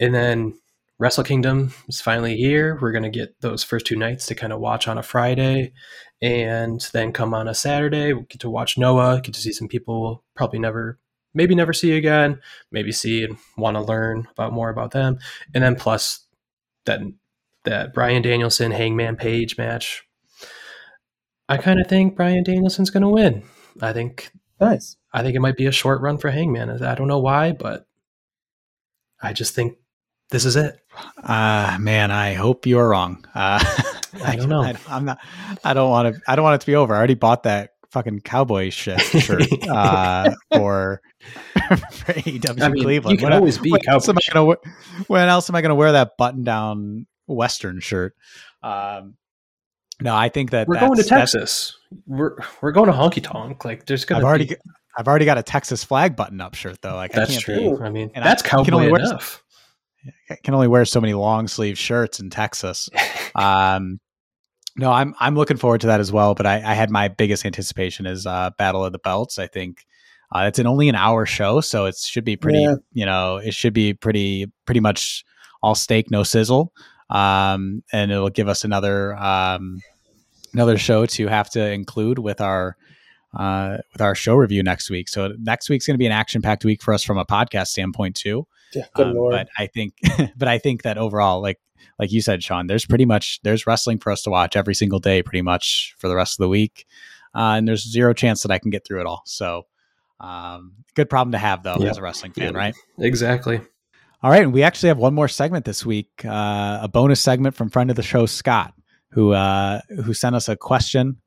And 0.00 0.14
then 0.14 0.58
Wrestle 0.98 1.24
Kingdom 1.24 1.72
is 1.88 2.00
finally 2.00 2.36
here. 2.36 2.78
We're 2.80 2.92
going 2.92 3.04
to 3.04 3.08
get 3.08 3.40
those 3.40 3.62
first 3.62 3.86
two 3.86 3.96
nights 3.96 4.26
to 4.26 4.34
kind 4.34 4.52
of 4.52 4.60
watch 4.60 4.88
on 4.88 4.98
a 4.98 5.02
Friday 5.02 5.72
and 6.20 6.80
then 6.92 7.12
come 7.12 7.34
on 7.34 7.46
a 7.46 7.54
Saturday. 7.54 8.12
We 8.12 8.22
get 8.22 8.40
to 8.40 8.50
watch 8.50 8.76
Noah, 8.76 9.20
get 9.22 9.34
to 9.34 9.40
see 9.40 9.52
some 9.52 9.68
people 9.68 10.02
we'll 10.02 10.24
probably 10.34 10.58
never, 10.58 10.98
maybe 11.34 11.54
never 11.54 11.72
see 11.72 11.92
again, 11.92 12.40
maybe 12.72 12.90
see 12.90 13.22
and 13.22 13.36
want 13.56 13.76
to 13.76 13.80
learn 13.80 14.26
about 14.32 14.52
more 14.52 14.70
about 14.70 14.90
them. 14.90 15.18
And 15.54 15.62
then 15.62 15.76
plus 15.76 16.26
that, 16.86 17.00
that 17.64 17.94
Bryan 17.94 18.22
Danielson 18.22 18.72
Hangman 18.72 19.16
Page 19.16 19.56
match. 19.56 20.04
I 21.48 21.56
kind 21.58 21.80
of 21.80 21.86
think 21.86 22.16
Bryan 22.16 22.42
Danielson's 22.42 22.90
going 22.90 23.04
to 23.04 23.08
win. 23.08 23.44
I 23.80 23.92
think 23.92 24.32
nice. 24.60 24.96
I 25.12 25.22
think 25.22 25.36
it 25.36 25.40
might 25.40 25.56
be 25.56 25.66
a 25.66 25.72
short 25.72 26.00
run 26.00 26.18
for 26.18 26.30
Hangman. 26.30 26.82
I 26.82 26.94
don't 26.94 27.08
know 27.08 27.20
why, 27.20 27.52
but 27.52 27.86
I 29.22 29.32
just 29.32 29.54
think 29.54 29.78
this 30.30 30.44
is 30.44 30.56
it. 30.56 30.78
Uh 31.22 31.78
man, 31.80 32.10
I 32.10 32.34
hope 32.34 32.66
you're 32.66 32.88
wrong. 32.88 33.24
Uh, 33.34 33.62
I 34.24 34.36
don't 34.36 34.48
know. 34.48 34.62
I, 34.62 34.74
am 34.88 35.04
not. 35.04 35.18
I 35.64 35.74
don't 35.74 35.90
want 35.90 36.14
to. 36.14 36.20
I 36.26 36.36
don't 36.36 36.42
want 36.42 36.56
it 36.56 36.60
to 36.60 36.66
be 36.66 36.74
over. 36.74 36.94
I 36.94 36.98
already 36.98 37.14
bought 37.14 37.44
that 37.44 37.72
fucking 37.90 38.20
cowboy 38.20 38.70
shit 38.70 39.00
shirt 39.00 39.46
uh, 39.68 40.30
for, 40.54 41.00
for 41.68 42.12
AEW 42.12 42.62
I 42.62 42.68
mean, 42.68 42.82
Cleveland. 42.82 43.12
You 43.12 43.18
can 43.18 43.30
when 43.30 43.32
always 43.32 43.58
I, 43.58 43.62
be 43.62 43.70
when 43.70 43.80
else, 43.88 44.08
am 44.08 44.16
I 44.16 44.32
gonna, 44.32 44.56
when 45.06 45.28
else 45.28 45.48
am 45.48 45.56
I 45.56 45.60
going 45.60 45.70
to 45.70 45.74
wear 45.74 45.92
that 45.92 46.16
button 46.16 46.44
down 46.44 47.06
Western 47.26 47.80
shirt? 47.80 48.14
Um, 48.62 49.14
no, 50.00 50.14
I 50.14 50.28
think 50.28 50.50
that 50.50 50.68
we're 50.68 50.78
going 50.78 50.96
to 50.96 51.04
Texas. 51.04 51.76
We're 52.06 52.36
we're 52.60 52.72
going 52.72 52.86
to 52.86 52.92
honky 52.92 53.22
tonk. 53.22 53.64
Like 53.64 53.86
there's 53.86 54.04
gonna. 54.04 54.20
I've 54.20 54.26
already 54.26 54.46
be... 54.46 54.56
I've 54.96 55.08
already 55.08 55.24
got 55.24 55.38
a 55.38 55.42
Texas 55.42 55.84
flag 55.84 56.16
button 56.16 56.40
up 56.40 56.54
shirt 56.54 56.80
though. 56.82 56.94
Like 56.94 57.12
that's 57.12 57.36
I 57.36 57.40
true. 57.40 57.76
Be, 57.78 57.82
I 57.82 57.90
mean, 57.90 58.10
that's 58.14 58.42
I, 58.44 58.48
cowboy 58.48 58.94
enough. 58.94 59.42
I 60.30 60.36
can 60.36 60.54
only 60.54 60.68
wear 60.68 60.84
so 60.84 61.00
many 61.00 61.14
long 61.14 61.48
sleeve 61.48 61.78
shirts 61.78 62.20
in 62.20 62.30
Texas. 62.30 62.88
um, 63.34 64.00
no, 64.76 64.92
I'm 64.92 65.14
I'm 65.18 65.34
looking 65.34 65.56
forward 65.56 65.80
to 65.82 65.88
that 65.88 66.00
as 66.00 66.12
well. 66.12 66.34
But 66.34 66.46
I, 66.46 66.56
I 66.56 66.74
had 66.74 66.90
my 66.90 67.08
biggest 67.08 67.44
anticipation 67.44 68.06
is 68.06 68.26
uh, 68.26 68.50
Battle 68.58 68.84
of 68.84 68.92
the 68.92 68.98
Belts. 68.98 69.38
I 69.38 69.46
think 69.46 69.84
uh, 70.34 70.44
it's 70.46 70.58
an 70.58 70.66
only 70.66 70.88
an 70.88 70.94
hour 70.94 71.26
show, 71.26 71.60
so 71.60 71.86
it 71.86 71.96
should 71.96 72.24
be 72.24 72.36
pretty. 72.36 72.60
Yeah. 72.60 72.76
You 72.92 73.06
know, 73.06 73.36
it 73.38 73.54
should 73.54 73.74
be 73.74 73.94
pretty 73.94 74.50
pretty 74.66 74.80
much 74.80 75.24
all 75.62 75.74
steak, 75.74 76.10
no 76.10 76.22
sizzle, 76.22 76.72
um, 77.10 77.82
and 77.92 78.12
it'll 78.12 78.30
give 78.30 78.48
us 78.48 78.64
another 78.64 79.16
um, 79.16 79.80
another 80.52 80.78
show 80.78 81.06
to 81.06 81.26
have 81.26 81.50
to 81.50 81.70
include 81.70 82.18
with 82.18 82.40
our 82.40 82.76
uh, 83.36 83.78
with 83.92 84.00
our 84.00 84.14
show 84.14 84.34
review 84.34 84.62
next 84.62 84.90
week. 84.90 85.08
So 85.08 85.32
next 85.38 85.68
week's 85.68 85.86
going 85.86 85.94
to 85.94 85.98
be 85.98 86.06
an 86.06 86.12
action 86.12 86.42
packed 86.42 86.64
week 86.64 86.82
for 86.82 86.94
us 86.94 87.02
from 87.02 87.18
a 87.18 87.26
podcast 87.26 87.68
standpoint 87.68 88.16
too. 88.16 88.46
Yeah, 88.74 88.84
good 88.94 89.08
um, 89.08 89.14
lord. 89.14 89.32
But 89.32 89.48
I 89.56 89.66
think, 89.66 89.94
but 90.36 90.48
I 90.48 90.58
think 90.58 90.82
that 90.82 90.98
overall, 90.98 91.40
like 91.40 91.60
like 91.98 92.12
you 92.12 92.20
said, 92.20 92.42
Sean, 92.42 92.66
there's 92.66 92.86
pretty 92.86 93.04
much 93.04 93.40
there's 93.42 93.66
wrestling 93.66 93.98
for 93.98 94.12
us 94.12 94.22
to 94.22 94.30
watch 94.30 94.56
every 94.56 94.74
single 94.74 94.98
day, 94.98 95.22
pretty 95.22 95.42
much 95.42 95.94
for 95.98 96.08
the 96.08 96.16
rest 96.16 96.34
of 96.34 96.44
the 96.44 96.48
week, 96.48 96.86
uh, 97.34 97.54
and 97.56 97.66
there's 97.66 97.90
zero 97.90 98.12
chance 98.12 98.42
that 98.42 98.50
I 98.50 98.58
can 98.58 98.70
get 98.70 98.86
through 98.86 99.00
it 99.00 99.06
all. 99.06 99.22
So, 99.24 99.66
um, 100.20 100.74
good 100.94 101.10
problem 101.10 101.32
to 101.32 101.38
have 101.38 101.62
though 101.62 101.76
as 101.76 101.98
a 101.98 102.02
wrestling 102.02 102.32
fan, 102.32 102.54
right? 102.54 102.74
Exactly. 102.98 103.60
All 104.20 104.30
right, 104.30 104.42
and 104.42 104.52
we 104.52 104.64
actually 104.64 104.88
have 104.88 104.98
one 104.98 105.14
more 105.14 105.28
segment 105.28 105.64
this 105.64 105.86
week, 105.86 106.24
uh, 106.24 106.80
a 106.82 106.88
bonus 106.88 107.20
segment 107.20 107.54
from 107.54 107.70
friend 107.70 107.88
of 107.88 107.94
the 107.94 108.02
show 108.02 108.26
Scott, 108.26 108.74
who 109.10 109.32
uh, 109.32 109.80
who 110.04 110.12
sent 110.12 110.34
us 110.34 110.48
a 110.48 110.56
question 110.56 111.18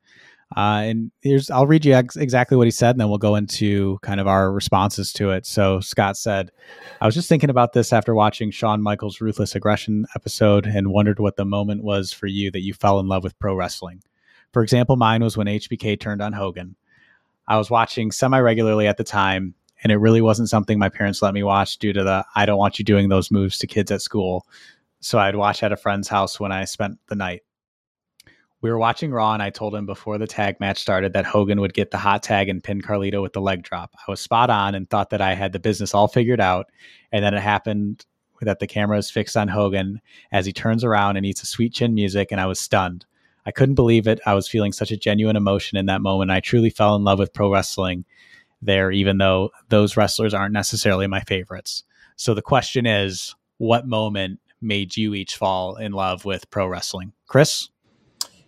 uh, 0.58 0.82
and 0.84 1.12
here's, 1.22 1.50
I'll 1.50 1.68
read 1.68 1.86
you 1.86 1.94
ex- 1.94 2.18
exactly 2.18 2.58
what 2.58 2.68
he 2.68 2.72
said, 2.72 2.92
and 2.92 3.00
then 3.00 3.10
we'll 3.10 3.18
go 3.18 3.36
into 3.36 4.00
kind 4.02 4.20
of 4.20 4.28
our 4.28 4.52
responses 4.52 5.14
to 5.14 5.32
it. 5.32 5.46
So 5.46 5.80
Scott 5.80 6.18
said, 6.18 6.52
I 7.00 7.06
was 7.06 7.16
just 7.16 7.30
thinking 7.30 7.50
about 7.50 7.72
this 7.72 7.94
after 7.94 8.14
watching 8.14 8.52
Shawn 8.52 8.82
Michaels' 8.82 9.22
Ruthless 9.22 9.56
Aggression 9.56 10.06
episode 10.14 10.66
and 10.66 10.92
wondered 10.92 11.20
what 11.20 11.38
the 11.38 11.46
moment 11.46 11.84
was 11.84 12.12
for 12.12 12.28
you 12.28 12.52
that 12.52 12.64
you 12.64 12.74
fell 12.74 13.00
in 13.00 13.08
love 13.08 13.24
with 13.24 13.40
pro 13.40 13.56
wrestling. 13.56 14.04
For 14.52 14.62
example, 14.62 14.98
mine 14.98 15.24
was 15.24 15.38
when 15.38 15.48
HBK 15.48 16.00
turned 16.00 16.22
on 16.22 16.34
Hogan. 16.34 16.76
I 17.48 17.58
was 17.58 17.70
watching 17.70 18.12
semi 18.12 18.40
regularly 18.40 18.88
at 18.88 18.98
the 18.98 19.04
time, 19.06 19.54
and 19.84 19.92
it 19.92 19.98
really 19.98 20.22
wasn't 20.22 20.50
something 20.50 20.78
my 20.78 20.90
parents 20.90 21.22
let 21.22 21.34
me 21.34 21.44
watch 21.44 21.78
due 21.78 21.94
to 21.94 22.04
the 22.04 22.26
I 22.36 22.46
don't 22.46 22.60
want 22.60 22.78
you 22.78 22.84
doing 22.84 23.08
those 23.08 23.32
moves 23.32 23.58
to 23.60 23.68
kids 23.68 23.92
at 23.92 24.02
school. 24.02 24.46
So 25.00 25.18
I'd 25.18 25.36
watch 25.36 25.64
at 25.64 25.72
a 25.72 25.78
friend's 25.78 26.10
house 26.10 26.40
when 26.40 26.52
I 26.52 26.66
spent 26.66 27.00
the 27.08 27.16
night 27.16 27.42
we 28.62 28.70
were 28.70 28.78
watching 28.78 29.12
Raw, 29.12 29.34
and 29.34 29.42
I 29.42 29.50
told 29.50 29.74
him 29.74 29.86
before 29.86 30.18
the 30.18 30.28
tag 30.28 30.60
match 30.60 30.80
started 30.80 31.14
that 31.14 31.26
Hogan 31.26 31.60
would 31.62 31.74
get 31.74 31.92
the 31.92 31.98
hot 31.98 32.22
tag 32.22 32.48
and 32.48 32.64
pin 32.64 32.82
Carlito 32.82 33.22
with 33.22 33.34
the 33.34 33.42
leg 33.42 33.64
drop. 33.64 33.96
I 34.08 34.12
was 34.12 34.22
spot 34.22 34.52
on 34.52 34.76
and 34.76 34.90
thought 34.90 35.10
that 35.10 35.22
I 35.22 35.34
had 35.34 35.52
the 35.52 35.60
business 35.60 35.96
all 35.96 36.08
figured 36.08 36.40
out. 36.40 36.68
And 37.12 37.26
then 37.26 37.34
it 37.34 37.42
happened 37.42 38.06
that 38.42 38.60
the 38.60 38.68
camera 38.68 38.98
is 38.98 39.10
fixed 39.10 39.36
on 39.36 39.48
Hogan 39.48 40.00
as 40.32 40.46
he 40.46 40.54
turns 40.54 40.84
around 40.84 41.18
and 41.18 41.26
eats 41.26 41.42
a 41.42 41.48
sweet 41.48 41.74
chin 41.74 41.94
music, 41.96 42.32
and 42.32 42.40
I 42.40 42.46
was 42.46 42.60
stunned. 42.60 43.06
I 43.48 43.52
couldn't 43.52 43.76
believe 43.76 44.06
it. 44.06 44.20
I 44.28 44.36
was 44.36 44.48
feeling 44.48 44.72
such 44.72 44.92
a 44.92 44.98
genuine 44.98 45.36
emotion 45.36 45.78
in 45.78 45.88
that 45.88 46.02
moment. 46.02 46.30
I 46.30 46.40
truly 46.40 46.70
fell 46.70 46.96
in 46.96 47.04
love 47.04 47.18
with 47.18 47.34
pro 47.34 47.52
wrestling 47.52 48.06
there, 48.62 48.92
even 48.92 49.18
though 49.18 49.50
those 49.70 49.98
wrestlers 49.98 50.36
aren't 50.36 50.54
necessarily 50.54 51.08
my 51.08 51.22
favorites. 51.22 51.84
So 52.16 52.36
the 52.36 52.44
question 52.44 52.86
is, 52.86 53.34
what 53.58 53.88
moment 53.88 54.40
made 54.62 54.96
you 54.96 55.16
each 55.16 55.36
fall 55.36 55.76
in 55.78 55.92
love 55.92 56.26
with 56.26 56.48
pro 56.52 56.68
wrestling? 56.68 57.14
Chris? 57.26 57.71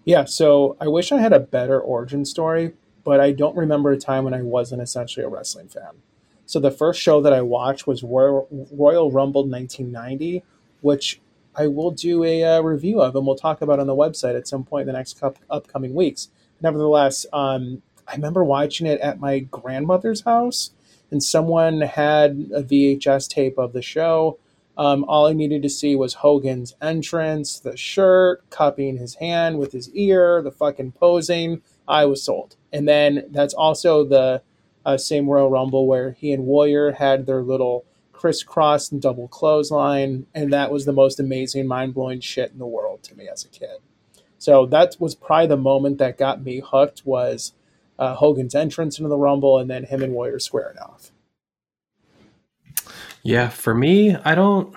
Yeah, 0.06 0.26
so 0.26 0.76
I 0.82 0.88
wish 0.88 1.12
I 1.12 1.20
had 1.20 1.34
a 1.34 1.40
better 1.40 1.80
origin 1.80 2.26
story, 2.26 2.74
but 3.04 3.20
I 3.20 3.32
don't 3.32 3.56
remember 3.56 3.92
a 3.92 3.98
time 3.98 4.26
when 4.26 4.34
I 4.34 4.42
wasn't 4.42 4.82
essentially 4.82 5.26
a 5.26 5.30
wrestling 5.30 5.70
fan. 5.70 6.02
So 6.46 6.60
the 6.60 6.72
first 6.72 7.02
show 7.02 7.22
that 7.22 7.32
I 7.32 7.42
watched 7.42 7.88
was 7.88 8.04
Royal, 8.04 9.12
Rumble 9.12 9.48
1990, 9.48 10.44
which 10.82 11.22
I 11.56 11.68
will 11.68 11.92
do 11.92 12.24
a 12.24 12.44
uh, 12.44 12.62
review 12.62 13.02
of 13.02 13.16
and 13.16 13.26
we'll 13.26 13.36
talk 13.36 13.62
about 13.62 13.80
on 13.80 13.88
the 13.88 13.96
website 13.96 14.36
at 14.36 14.48
some 14.48 14.64
point 14.64 14.82
in 14.82 14.88
the 14.88 14.98
next 14.98 15.20
couple, 15.20 15.44
upcoming 15.50 15.94
weeks. 15.94 16.30
Nevertheless, 16.62 17.26
um, 17.32 17.82
I 18.08 18.16
remember 18.16 18.44
watching 18.44 18.88
it 18.88 19.00
at 19.00 19.20
my 19.20 19.40
grandmother's 19.40 20.22
house, 20.22 20.72
and 21.12 21.24
someone 21.24 21.82
had 21.82 22.50
a 22.54 22.64
VHS 22.64 23.30
tape 23.30 23.58
of 23.58 23.72
the 23.72 23.82
show 23.82 24.38
um, 24.78 25.06
all 25.08 25.28
I 25.28 25.34
needed 25.34 25.62
to 25.64 25.70
see 25.70 25.96
was 25.96 26.16
Hogan's 26.16 26.76
entrance, 26.82 27.60
the 27.60 27.78
shirt, 27.78 28.50
cupping 28.50 28.98
his 28.98 29.16
hand 29.16 29.60
with 29.60 29.72
his 29.72 29.90
ear, 29.92 30.42
the 30.42 30.52
fucking 30.52 30.94
posing. 30.94 31.62
I 31.88 32.06
was 32.06 32.24
sold. 32.24 32.56
And 32.72 32.88
then 32.88 33.26
that's 33.30 33.54
also 33.54 34.04
the 34.04 34.42
uh, 34.86 34.98
same 34.98 35.30
Royal 35.30 35.50
Rumble 35.50 35.86
where 35.86 36.12
he 36.12 36.32
and 36.32 36.46
Warrior 36.46 36.94
had 36.94 37.26
their 37.26 37.42
little 37.42 37.86
crisscross 38.12 38.92
and 38.92 39.02
double 39.02 39.28
clothesline. 39.28 40.26
And 40.34 40.52
that 40.52 40.72
was 40.72 40.86
the 40.86 40.94
most 40.94 41.20
amazing, 41.20 41.68
mind 41.68 41.94
blowing 41.94 42.20
shit 42.20 42.52
in 42.52 42.60
the 42.60 42.66
world 42.66 43.04
to 43.04 43.16
me 43.16 43.28
as 43.28 43.46
a 43.46 43.50
kid. 43.50 43.78
So 44.40 44.66
that 44.68 44.96
was 45.00 45.14
probably 45.14 45.48
the 45.48 45.58
moment 45.58 46.00
that 46.00 46.18
got 46.18 46.44
me 46.44 46.62
hooked 46.66 47.04
was 47.06 47.54
uh, 48.00 48.16
Hogan's 48.16 48.56
entrance 48.56 48.98
into 48.98 49.08
the 49.10 49.18
Rumble 49.18 49.60
and 49.60 49.70
then 49.70 49.84
him 49.84 50.02
and 50.02 50.14
Warrior 50.14 50.40
squaring 50.40 50.80
off. 50.80 51.12
Yeah, 53.24 53.50
for 53.50 53.74
me, 53.74 54.16
I 54.16 54.36
don't 54.36 54.76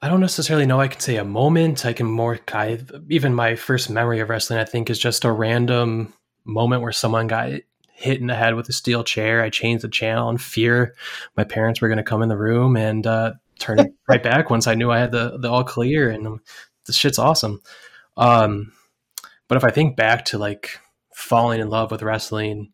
I 0.00 0.08
don't 0.08 0.20
necessarily 0.20 0.66
know 0.66 0.80
I 0.80 0.88
can 0.88 1.00
say 1.00 1.16
a 1.16 1.24
moment. 1.24 1.84
I 1.86 1.92
can 1.92 2.06
more 2.06 2.38
of, 2.48 2.92
even 3.10 3.34
my 3.34 3.56
first 3.56 3.90
memory 3.90 4.20
of 4.20 4.30
wrestling 4.30 4.58
I 4.60 4.64
think 4.64 4.88
is 4.88 4.98
just 4.98 5.24
a 5.24 5.32
random 5.32 6.12
moment 6.44 6.82
where 6.82 6.92
someone 6.92 7.26
got 7.26 7.50
hit 7.94 8.20
in 8.20 8.26
the 8.26 8.34
head 8.34 8.54
with 8.54 8.68
a 8.68 8.72
steel 8.72 9.02
chair. 9.02 9.42
I 9.42 9.50
changed 9.50 9.82
the 9.82 9.88
channel 9.88 10.28
in 10.30 10.38
fear 10.38 10.94
my 11.36 11.44
parents 11.44 11.80
were 11.80 11.88
going 11.88 11.98
to 11.98 12.04
come 12.04 12.22
in 12.22 12.28
the 12.28 12.36
room 12.36 12.76
and 12.76 13.06
uh, 13.06 13.32
turn 13.58 13.80
it 13.80 13.94
right 14.08 14.22
back 14.22 14.50
once 14.50 14.66
I 14.66 14.74
knew 14.74 14.90
I 14.90 14.98
had 15.00 15.12
the 15.12 15.38
the 15.38 15.50
all 15.50 15.64
clear 15.64 16.10
and 16.10 16.26
um, 16.26 16.40
this 16.86 16.96
shit's 16.96 17.18
awesome. 17.18 17.60
Um, 18.16 18.72
but 19.48 19.56
if 19.56 19.64
I 19.64 19.70
think 19.70 19.96
back 19.96 20.26
to 20.26 20.38
like 20.38 20.78
falling 21.14 21.60
in 21.60 21.68
love 21.70 21.90
with 21.90 22.02
wrestling 22.02 22.73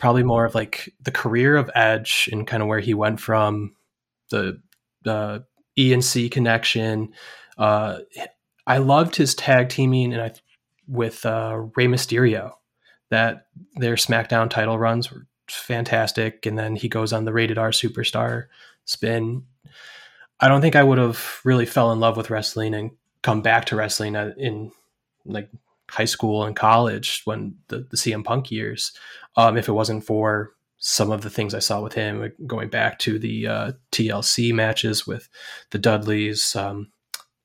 probably 0.00 0.22
more 0.24 0.46
of 0.46 0.54
like 0.54 0.92
the 1.00 1.12
career 1.12 1.56
of 1.56 1.70
Edge 1.74 2.28
and 2.32 2.46
kind 2.46 2.62
of 2.62 2.68
where 2.68 2.80
he 2.80 2.94
went 2.94 3.20
from 3.20 3.76
the 4.30 4.60
the 5.02 5.44
E&C 5.76 6.28
connection. 6.28 7.12
Uh, 7.56 7.98
I 8.66 8.78
loved 8.78 9.14
his 9.14 9.34
tag 9.34 9.68
teaming 9.68 10.12
and 10.12 10.22
I 10.22 10.32
with 10.88 11.24
uh, 11.24 11.56
Rey 11.76 11.86
Mysterio. 11.86 12.54
That 13.10 13.46
their 13.74 13.96
SmackDown 13.96 14.48
title 14.50 14.78
runs 14.78 15.10
were 15.10 15.26
fantastic, 15.48 16.46
and 16.46 16.56
then 16.56 16.76
he 16.76 16.88
goes 16.88 17.12
on 17.12 17.24
the 17.24 17.32
Rated 17.32 17.58
R 17.58 17.70
Superstar 17.70 18.46
spin. 18.84 19.44
I 20.38 20.48
don't 20.48 20.60
think 20.60 20.76
I 20.76 20.84
would 20.84 20.98
have 20.98 21.40
really 21.44 21.66
fell 21.66 21.92
in 21.92 22.00
love 22.00 22.16
with 22.16 22.30
wrestling 22.30 22.72
and 22.72 22.92
come 23.22 23.42
back 23.42 23.66
to 23.66 23.76
wrestling 23.76 24.16
uh, 24.16 24.32
in 24.38 24.70
like 25.24 25.50
high 25.90 26.04
school 26.04 26.44
and 26.44 26.56
college 26.56 27.22
when 27.24 27.56
the, 27.68 27.86
the 27.90 27.96
CM 27.96 28.24
Punk 28.24 28.50
years, 28.50 28.92
um, 29.36 29.56
if 29.56 29.68
it 29.68 29.72
wasn't 29.72 30.04
for 30.04 30.52
some 30.78 31.10
of 31.10 31.20
the 31.22 31.30
things 31.30 31.54
I 31.54 31.58
saw 31.58 31.82
with 31.82 31.92
him, 31.92 32.32
going 32.46 32.68
back 32.68 32.98
to 33.00 33.18
the 33.18 33.46
uh, 33.46 33.72
TLC 33.92 34.52
matches 34.54 35.06
with 35.06 35.28
the 35.70 35.78
Dudleys, 35.78 36.56
um, 36.56 36.90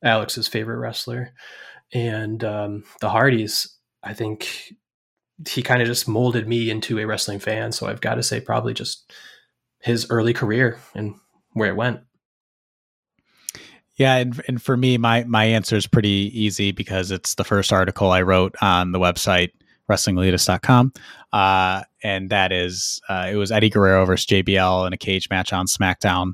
Alex's 0.03 0.47
favorite 0.47 0.77
wrestler, 0.77 1.33
and 1.93 2.43
um, 2.43 2.83
the 3.01 3.09
Hardys. 3.09 3.67
I 4.03 4.13
think 4.13 4.73
he 5.49 5.61
kind 5.61 5.81
of 5.81 5.87
just 5.87 6.07
molded 6.07 6.47
me 6.47 6.69
into 6.69 6.99
a 6.99 7.05
wrestling 7.05 7.39
fan. 7.39 7.71
So 7.71 7.87
I've 7.87 8.01
got 8.01 8.15
to 8.15 8.23
say, 8.23 8.39
probably 8.39 8.73
just 8.73 9.11
his 9.79 10.07
early 10.09 10.33
career 10.33 10.79
and 10.93 11.15
where 11.53 11.69
it 11.69 11.75
went. 11.75 12.01
Yeah, 13.97 14.15
and 14.17 14.41
and 14.47 14.61
for 14.61 14.75
me, 14.75 14.97
my 14.97 15.23
my 15.23 15.45
answer 15.45 15.75
is 15.75 15.87
pretty 15.87 16.31
easy 16.33 16.71
because 16.71 17.11
it's 17.11 17.35
the 17.35 17.45
first 17.45 17.71
article 17.71 18.11
I 18.11 18.21
wrote 18.21 18.55
on 18.61 18.91
the 18.91 18.99
website 18.99 19.51
wrestlingelitist.com. 19.89 20.93
Uh, 21.31 21.83
and 22.03 22.29
that 22.29 22.51
is 22.51 22.99
uh, 23.07 23.29
it 23.31 23.35
was 23.35 23.51
Eddie 23.51 23.69
Guerrero 23.69 24.05
versus 24.05 24.25
JBL 24.25 24.87
in 24.87 24.93
a 24.93 24.97
cage 24.97 25.29
match 25.29 25.53
on 25.53 25.67
SmackDown. 25.67 26.33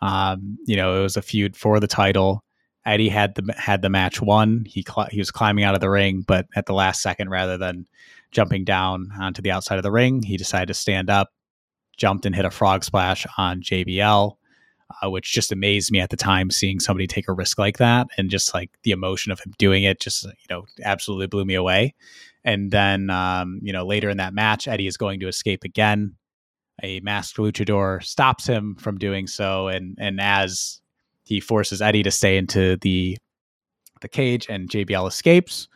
Um, 0.00 0.58
you 0.66 0.76
know, 0.76 0.98
it 0.98 1.02
was 1.02 1.16
a 1.16 1.22
feud 1.22 1.56
for 1.56 1.80
the 1.80 1.86
title. 1.86 2.44
Eddie 2.86 3.08
had 3.08 3.34
the 3.34 3.52
had 3.56 3.82
the 3.82 3.90
match 3.90 4.20
won. 4.20 4.64
He 4.66 4.82
cl- 4.82 5.08
he 5.10 5.18
was 5.18 5.30
climbing 5.30 5.64
out 5.64 5.74
of 5.74 5.80
the 5.80 5.90
ring, 5.90 6.24
but 6.26 6.46
at 6.56 6.66
the 6.66 6.74
last 6.74 7.02
second, 7.02 7.30
rather 7.30 7.56
than 7.56 7.86
jumping 8.30 8.64
down 8.64 9.10
onto 9.20 9.42
the 9.42 9.50
outside 9.50 9.76
of 9.76 9.82
the 9.82 9.92
ring, 9.92 10.22
he 10.22 10.36
decided 10.36 10.68
to 10.68 10.74
stand 10.74 11.10
up, 11.10 11.32
jumped 11.96 12.26
and 12.26 12.34
hit 12.34 12.44
a 12.44 12.50
frog 12.50 12.82
splash 12.82 13.26
on 13.36 13.60
JBL 13.60 14.36
uh, 15.02 15.10
which 15.10 15.32
just 15.32 15.52
amazed 15.52 15.90
me 15.90 16.00
at 16.00 16.10
the 16.10 16.16
time 16.16 16.50
seeing 16.50 16.80
somebody 16.80 17.06
take 17.06 17.28
a 17.28 17.32
risk 17.32 17.58
like 17.58 17.78
that 17.78 18.06
and 18.16 18.30
just 18.30 18.54
like 18.54 18.70
the 18.82 18.90
emotion 18.90 19.32
of 19.32 19.40
him 19.40 19.52
doing 19.58 19.84
it 19.84 20.00
just 20.00 20.24
you 20.24 20.32
know 20.50 20.64
absolutely 20.84 21.26
blew 21.26 21.44
me 21.44 21.54
away 21.54 21.94
and 22.44 22.70
then 22.70 23.10
um, 23.10 23.58
you 23.62 23.72
know 23.72 23.86
later 23.86 24.10
in 24.10 24.16
that 24.16 24.34
match 24.34 24.68
eddie 24.68 24.86
is 24.86 24.96
going 24.96 25.20
to 25.20 25.28
escape 25.28 25.64
again 25.64 26.14
a 26.82 27.00
masked 27.00 27.36
luchador 27.36 28.02
stops 28.02 28.46
him 28.46 28.74
from 28.76 28.98
doing 28.98 29.26
so 29.26 29.68
and 29.68 29.96
and 30.00 30.20
as 30.20 30.80
he 31.24 31.40
forces 31.40 31.80
eddie 31.80 32.02
to 32.02 32.10
stay 32.10 32.36
into 32.36 32.76
the 32.78 33.16
the 34.02 34.08
cage, 34.08 34.46
and 34.50 34.68
JBL 34.68 35.08
escapes. 35.08 35.68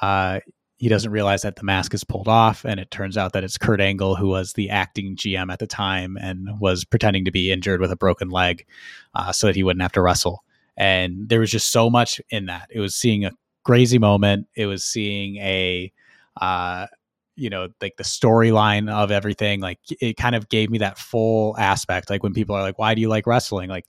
Uh, 0.00 0.38
he 0.82 0.88
doesn't 0.88 1.12
realize 1.12 1.42
that 1.42 1.54
the 1.54 1.62
mask 1.62 1.94
is 1.94 2.02
pulled 2.02 2.26
off, 2.26 2.64
and 2.64 2.80
it 2.80 2.90
turns 2.90 3.16
out 3.16 3.34
that 3.34 3.44
it's 3.44 3.56
Kurt 3.56 3.80
Angle, 3.80 4.16
who 4.16 4.26
was 4.26 4.54
the 4.54 4.68
acting 4.68 5.14
GM 5.14 5.52
at 5.52 5.60
the 5.60 5.66
time 5.68 6.18
and 6.20 6.58
was 6.58 6.84
pretending 6.84 7.24
to 7.24 7.30
be 7.30 7.52
injured 7.52 7.80
with 7.80 7.92
a 7.92 7.96
broken 7.96 8.30
leg 8.30 8.66
uh, 9.14 9.30
so 9.30 9.46
that 9.46 9.54
he 9.54 9.62
wouldn't 9.62 9.82
have 9.82 9.92
to 9.92 10.02
wrestle. 10.02 10.42
And 10.76 11.28
there 11.28 11.38
was 11.38 11.52
just 11.52 11.70
so 11.70 11.88
much 11.88 12.20
in 12.30 12.46
that. 12.46 12.66
It 12.68 12.80
was 12.80 12.96
seeing 12.96 13.24
a 13.24 13.30
crazy 13.64 14.00
moment, 14.00 14.48
it 14.56 14.66
was 14.66 14.84
seeing 14.84 15.36
a, 15.36 15.92
uh, 16.40 16.88
you 17.36 17.48
know, 17.48 17.68
like 17.80 17.96
the 17.96 18.02
storyline 18.02 18.90
of 18.90 19.12
everything. 19.12 19.60
Like 19.60 19.78
it 20.00 20.16
kind 20.16 20.34
of 20.34 20.48
gave 20.48 20.68
me 20.68 20.78
that 20.78 20.98
full 20.98 21.56
aspect. 21.58 22.10
Like 22.10 22.24
when 22.24 22.34
people 22.34 22.56
are 22.56 22.62
like, 22.62 22.80
why 22.80 22.96
do 22.96 23.00
you 23.00 23.08
like 23.08 23.28
wrestling? 23.28 23.70
Like 23.70 23.86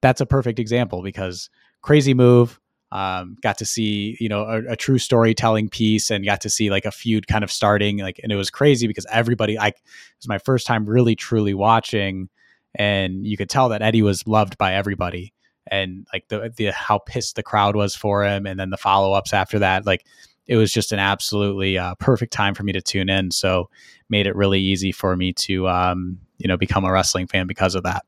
that's 0.00 0.20
a 0.20 0.26
perfect 0.26 0.60
example 0.60 1.02
because 1.02 1.50
crazy 1.82 2.14
move, 2.14 2.60
um, 2.92 3.36
got 3.42 3.58
to 3.58 3.64
see 3.64 4.16
you 4.20 4.28
know 4.28 4.42
a, 4.42 4.72
a, 4.72 4.76
true 4.76 4.98
storytelling 4.98 5.68
piece 5.68 6.10
and 6.10 6.24
got 6.24 6.40
to 6.42 6.50
see 6.50 6.70
like 6.70 6.84
a 6.84 6.92
feud 6.92 7.26
kind 7.26 7.42
of 7.42 7.50
starting 7.50 7.98
like 7.98 8.20
and 8.22 8.30
it 8.30 8.36
was 8.36 8.48
crazy 8.48 8.86
because 8.86 9.06
everybody 9.10 9.58
I 9.58 9.68
it 9.68 9.74
was 10.18 10.28
my 10.28 10.38
first 10.38 10.66
time 10.66 10.86
really 10.86 11.16
truly 11.16 11.52
watching 11.52 12.28
and 12.76 13.26
you 13.26 13.36
could 13.36 13.50
tell 13.50 13.68
that 13.70 13.82
Eddie 13.82 14.02
was 14.02 14.26
loved 14.26 14.56
by 14.56 14.74
everybody 14.74 15.32
and 15.66 16.06
like 16.12 16.28
the 16.28 16.52
the 16.56 16.66
how 16.66 16.98
pissed 16.98 17.34
the 17.34 17.42
crowd 17.42 17.74
was 17.74 17.96
for 17.96 18.24
him 18.24 18.46
and 18.46 18.58
then 18.58 18.70
the 18.70 18.76
follow-ups 18.76 19.32
after 19.32 19.58
that 19.58 19.84
like 19.84 20.06
it 20.46 20.56
was 20.56 20.72
just 20.72 20.92
an 20.92 21.00
absolutely 21.00 21.76
uh, 21.76 21.96
perfect 21.96 22.32
time 22.32 22.54
for 22.54 22.62
me 22.62 22.72
to 22.72 22.80
tune 22.80 23.08
in 23.08 23.32
so 23.32 23.68
made 24.08 24.28
it 24.28 24.36
really 24.36 24.60
easy 24.60 24.92
for 24.92 25.16
me 25.16 25.32
to 25.32 25.68
um, 25.68 26.18
you 26.38 26.46
know 26.46 26.56
become 26.56 26.84
a 26.84 26.92
wrestling 26.92 27.26
fan 27.26 27.48
because 27.48 27.74
of 27.74 27.82
that 27.82 28.04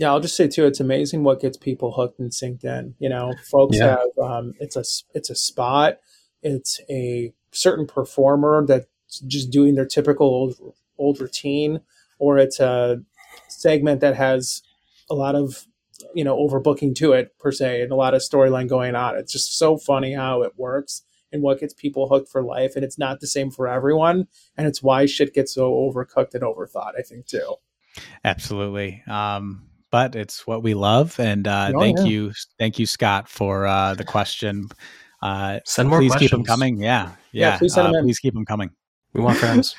yeah, 0.00 0.08
I'll 0.08 0.20
just 0.20 0.34
say 0.34 0.48
too, 0.48 0.64
it's 0.64 0.80
amazing 0.80 1.24
what 1.24 1.42
gets 1.42 1.58
people 1.58 1.92
hooked 1.92 2.18
and 2.18 2.30
synced 2.30 2.64
in. 2.64 2.94
You 2.98 3.10
know, 3.10 3.34
folks 3.50 3.76
yeah. 3.76 3.98
have 3.98 4.18
um, 4.18 4.54
it's 4.58 4.74
a 4.74 4.82
it's 5.14 5.28
a 5.28 5.34
spot, 5.34 5.98
it's 6.42 6.80
a 6.88 7.34
certain 7.52 7.86
performer 7.86 8.64
that's 8.66 9.20
just 9.26 9.50
doing 9.50 9.74
their 9.74 9.84
typical 9.84 10.26
old 10.26 10.54
old 10.96 11.20
routine, 11.20 11.82
or 12.18 12.38
it's 12.38 12.60
a 12.60 13.02
segment 13.48 14.00
that 14.00 14.16
has 14.16 14.62
a 15.10 15.14
lot 15.14 15.34
of 15.34 15.66
you 16.14 16.24
know 16.24 16.38
overbooking 16.38 16.94
to 16.94 17.12
it 17.12 17.38
per 17.38 17.52
se, 17.52 17.82
and 17.82 17.92
a 17.92 17.96
lot 17.96 18.14
of 18.14 18.22
storyline 18.22 18.70
going 18.70 18.94
on. 18.94 19.18
It's 19.18 19.34
just 19.34 19.58
so 19.58 19.76
funny 19.76 20.14
how 20.14 20.40
it 20.40 20.54
works 20.56 21.02
and 21.30 21.42
what 21.42 21.60
gets 21.60 21.74
people 21.74 22.08
hooked 22.08 22.30
for 22.30 22.42
life, 22.42 22.72
and 22.74 22.86
it's 22.86 22.98
not 22.98 23.20
the 23.20 23.26
same 23.26 23.50
for 23.50 23.68
everyone, 23.68 24.28
and 24.56 24.66
it's 24.66 24.82
why 24.82 25.04
shit 25.04 25.34
gets 25.34 25.52
so 25.52 25.72
overcooked 25.72 26.32
and 26.32 26.42
overthought. 26.42 26.92
I 26.98 27.02
think 27.02 27.26
too. 27.26 27.56
Absolutely. 28.24 29.02
Um, 29.06 29.66
but 29.90 30.14
it's 30.14 30.46
what 30.46 30.62
we 30.62 30.74
love. 30.74 31.18
And 31.18 31.46
uh, 31.46 31.72
oh, 31.74 31.80
thank 31.80 31.98
yeah. 31.98 32.04
you, 32.04 32.32
thank 32.58 32.78
you, 32.78 32.86
Scott, 32.86 33.28
for 33.28 33.66
uh, 33.66 33.94
the 33.94 34.04
question. 34.04 34.68
Uh, 35.22 35.60
send 35.64 35.88
more. 35.88 35.98
Please 35.98 36.12
questions. 36.12 36.30
keep 36.30 36.36
them 36.36 36.44
coming. 36.44 36.78
Yeah, 36.78 37.12
yeah. 37.32 37.52
yeah 37.52 37.58
please, 37.58 37.74
send 37.74 37.88
them 37.88 37.94
uh, 37.96 38.02
please 38.02 38.18
keep 38.18 38.34
them 38.34 38.44
coming. 38.44 38.70
We 39.12 39.20
want 39.20 39.38
friends. 39.38 39.74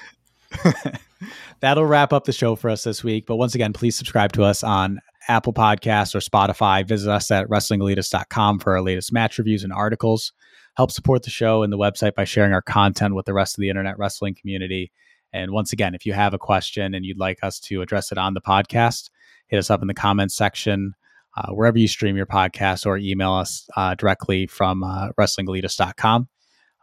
That'll 1.62 1.86
wrap 1.86 2.14
up 2.14 2.26
the 2.26 2.34
show 2.34 2.56
for 2.56 2.70
us 2.70 2.84
this 2.84 3.04
week. 3.04 3.26
But 3.26 3.38
once 3.38 3.56
again, 3.56 3.74
please 3.74 3.96
subscribe 3.96 4.34
to 4.34 4.44
us 4.44 4.64
on 4.64 5.00
Apple 5.28 5.54
Podcasts 5.54 6.16
or 6.16 6.20
Spotify. 6.20 6.86
Visit 6.86 7.12
us 7.12 7.32
at 7.32 7.48
WrestlingElitist.com 7.48 8.60
for 8.60 8.74
our 8.74 8.82
latest 8.82 9.14
match 9.14 9.38
reviews 9.38 9.64
and 9.64 9.72
articles. 9.72 10.34
Help 10.76 10.92
support 10.92 11.24
the 11.24 11.30
show 11.30 11.64
and 11.64 11.72
the 11.72 11.78
website 11.78 12.16
by 12.16 12.24
sharing 12.24 12.54
our 12.54 12.62
content 12.62 13.14
with 13.14 13.26
the 13.26 13.34
rest 13.34 13.58
of 13.58 13.62
the 13.62 13.70
internet 13.70 13.98
wrestling 13.98 14.36
community. 14.36 14.92
And 15.34 15.52
once 15.52 15.72
again, 15.72 15.96
if 15.96 16.06
you 16.06 16.14
have 16.14 16.34
a 16.34 16.40
question 16.40 16.94
and 16.94 17.06
you'd 17.06 17.20
like 17.20 17.40
us 17.44 17.60
to 17.62 17.82
address 17.82 18.12
it 18.12 18.18
on 18.18 18.34
the 18.34 18.42
podcast, 18.42 19.10
hit 19.52 19.60
us 19.60 19.70
up 19.70 19.82
in 19.82 19.88
the 19.88 19.94
comments 19.94 20.36
section 20.36 20.94
uh, 21.38 21.52
wherever 21.52 21.78
you 21.78 21.88
stream 21.88 22.18
your 22.18 22.26
podcast 22.26 22.86
or 22.86 22.98
email 22.98 23.34
us 23.34 23.68
uh, 23.78 23.96
directly 23.96 24.48
from 24.48 24.84
uh. 24.84 25.10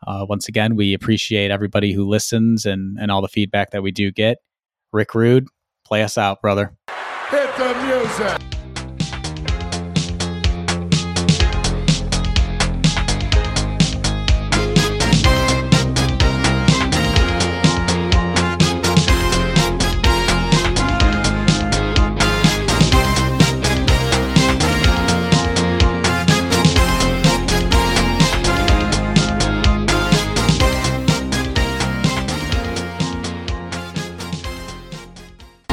Uh, 0.06 0.24
once 0.28 0.48
again, 0.48 0.76
we 0.76 0.94
appreciate 0.94 1.50
everybody 1.50 1.92
who 1.92 2.08
listens 2.08 2.64
and, 2.64 2.96
and 3.00 3.10
all 3.10 3.20
the 3.20 3.28
feedback 3.28 3.70
that 3.72 3.82
we 3.82 3.90
do 3.90 4.12
get. 4.12 4.38
Rick 4.92 5.14
Rude, 5.14 5.48
play 5.84 6.02
us 6.02 6.16
out, 6.16 6.40
brother. 6.40 6.76
Hit 7.30 7.56
the 7.56 7.74
music. 7.84 8.57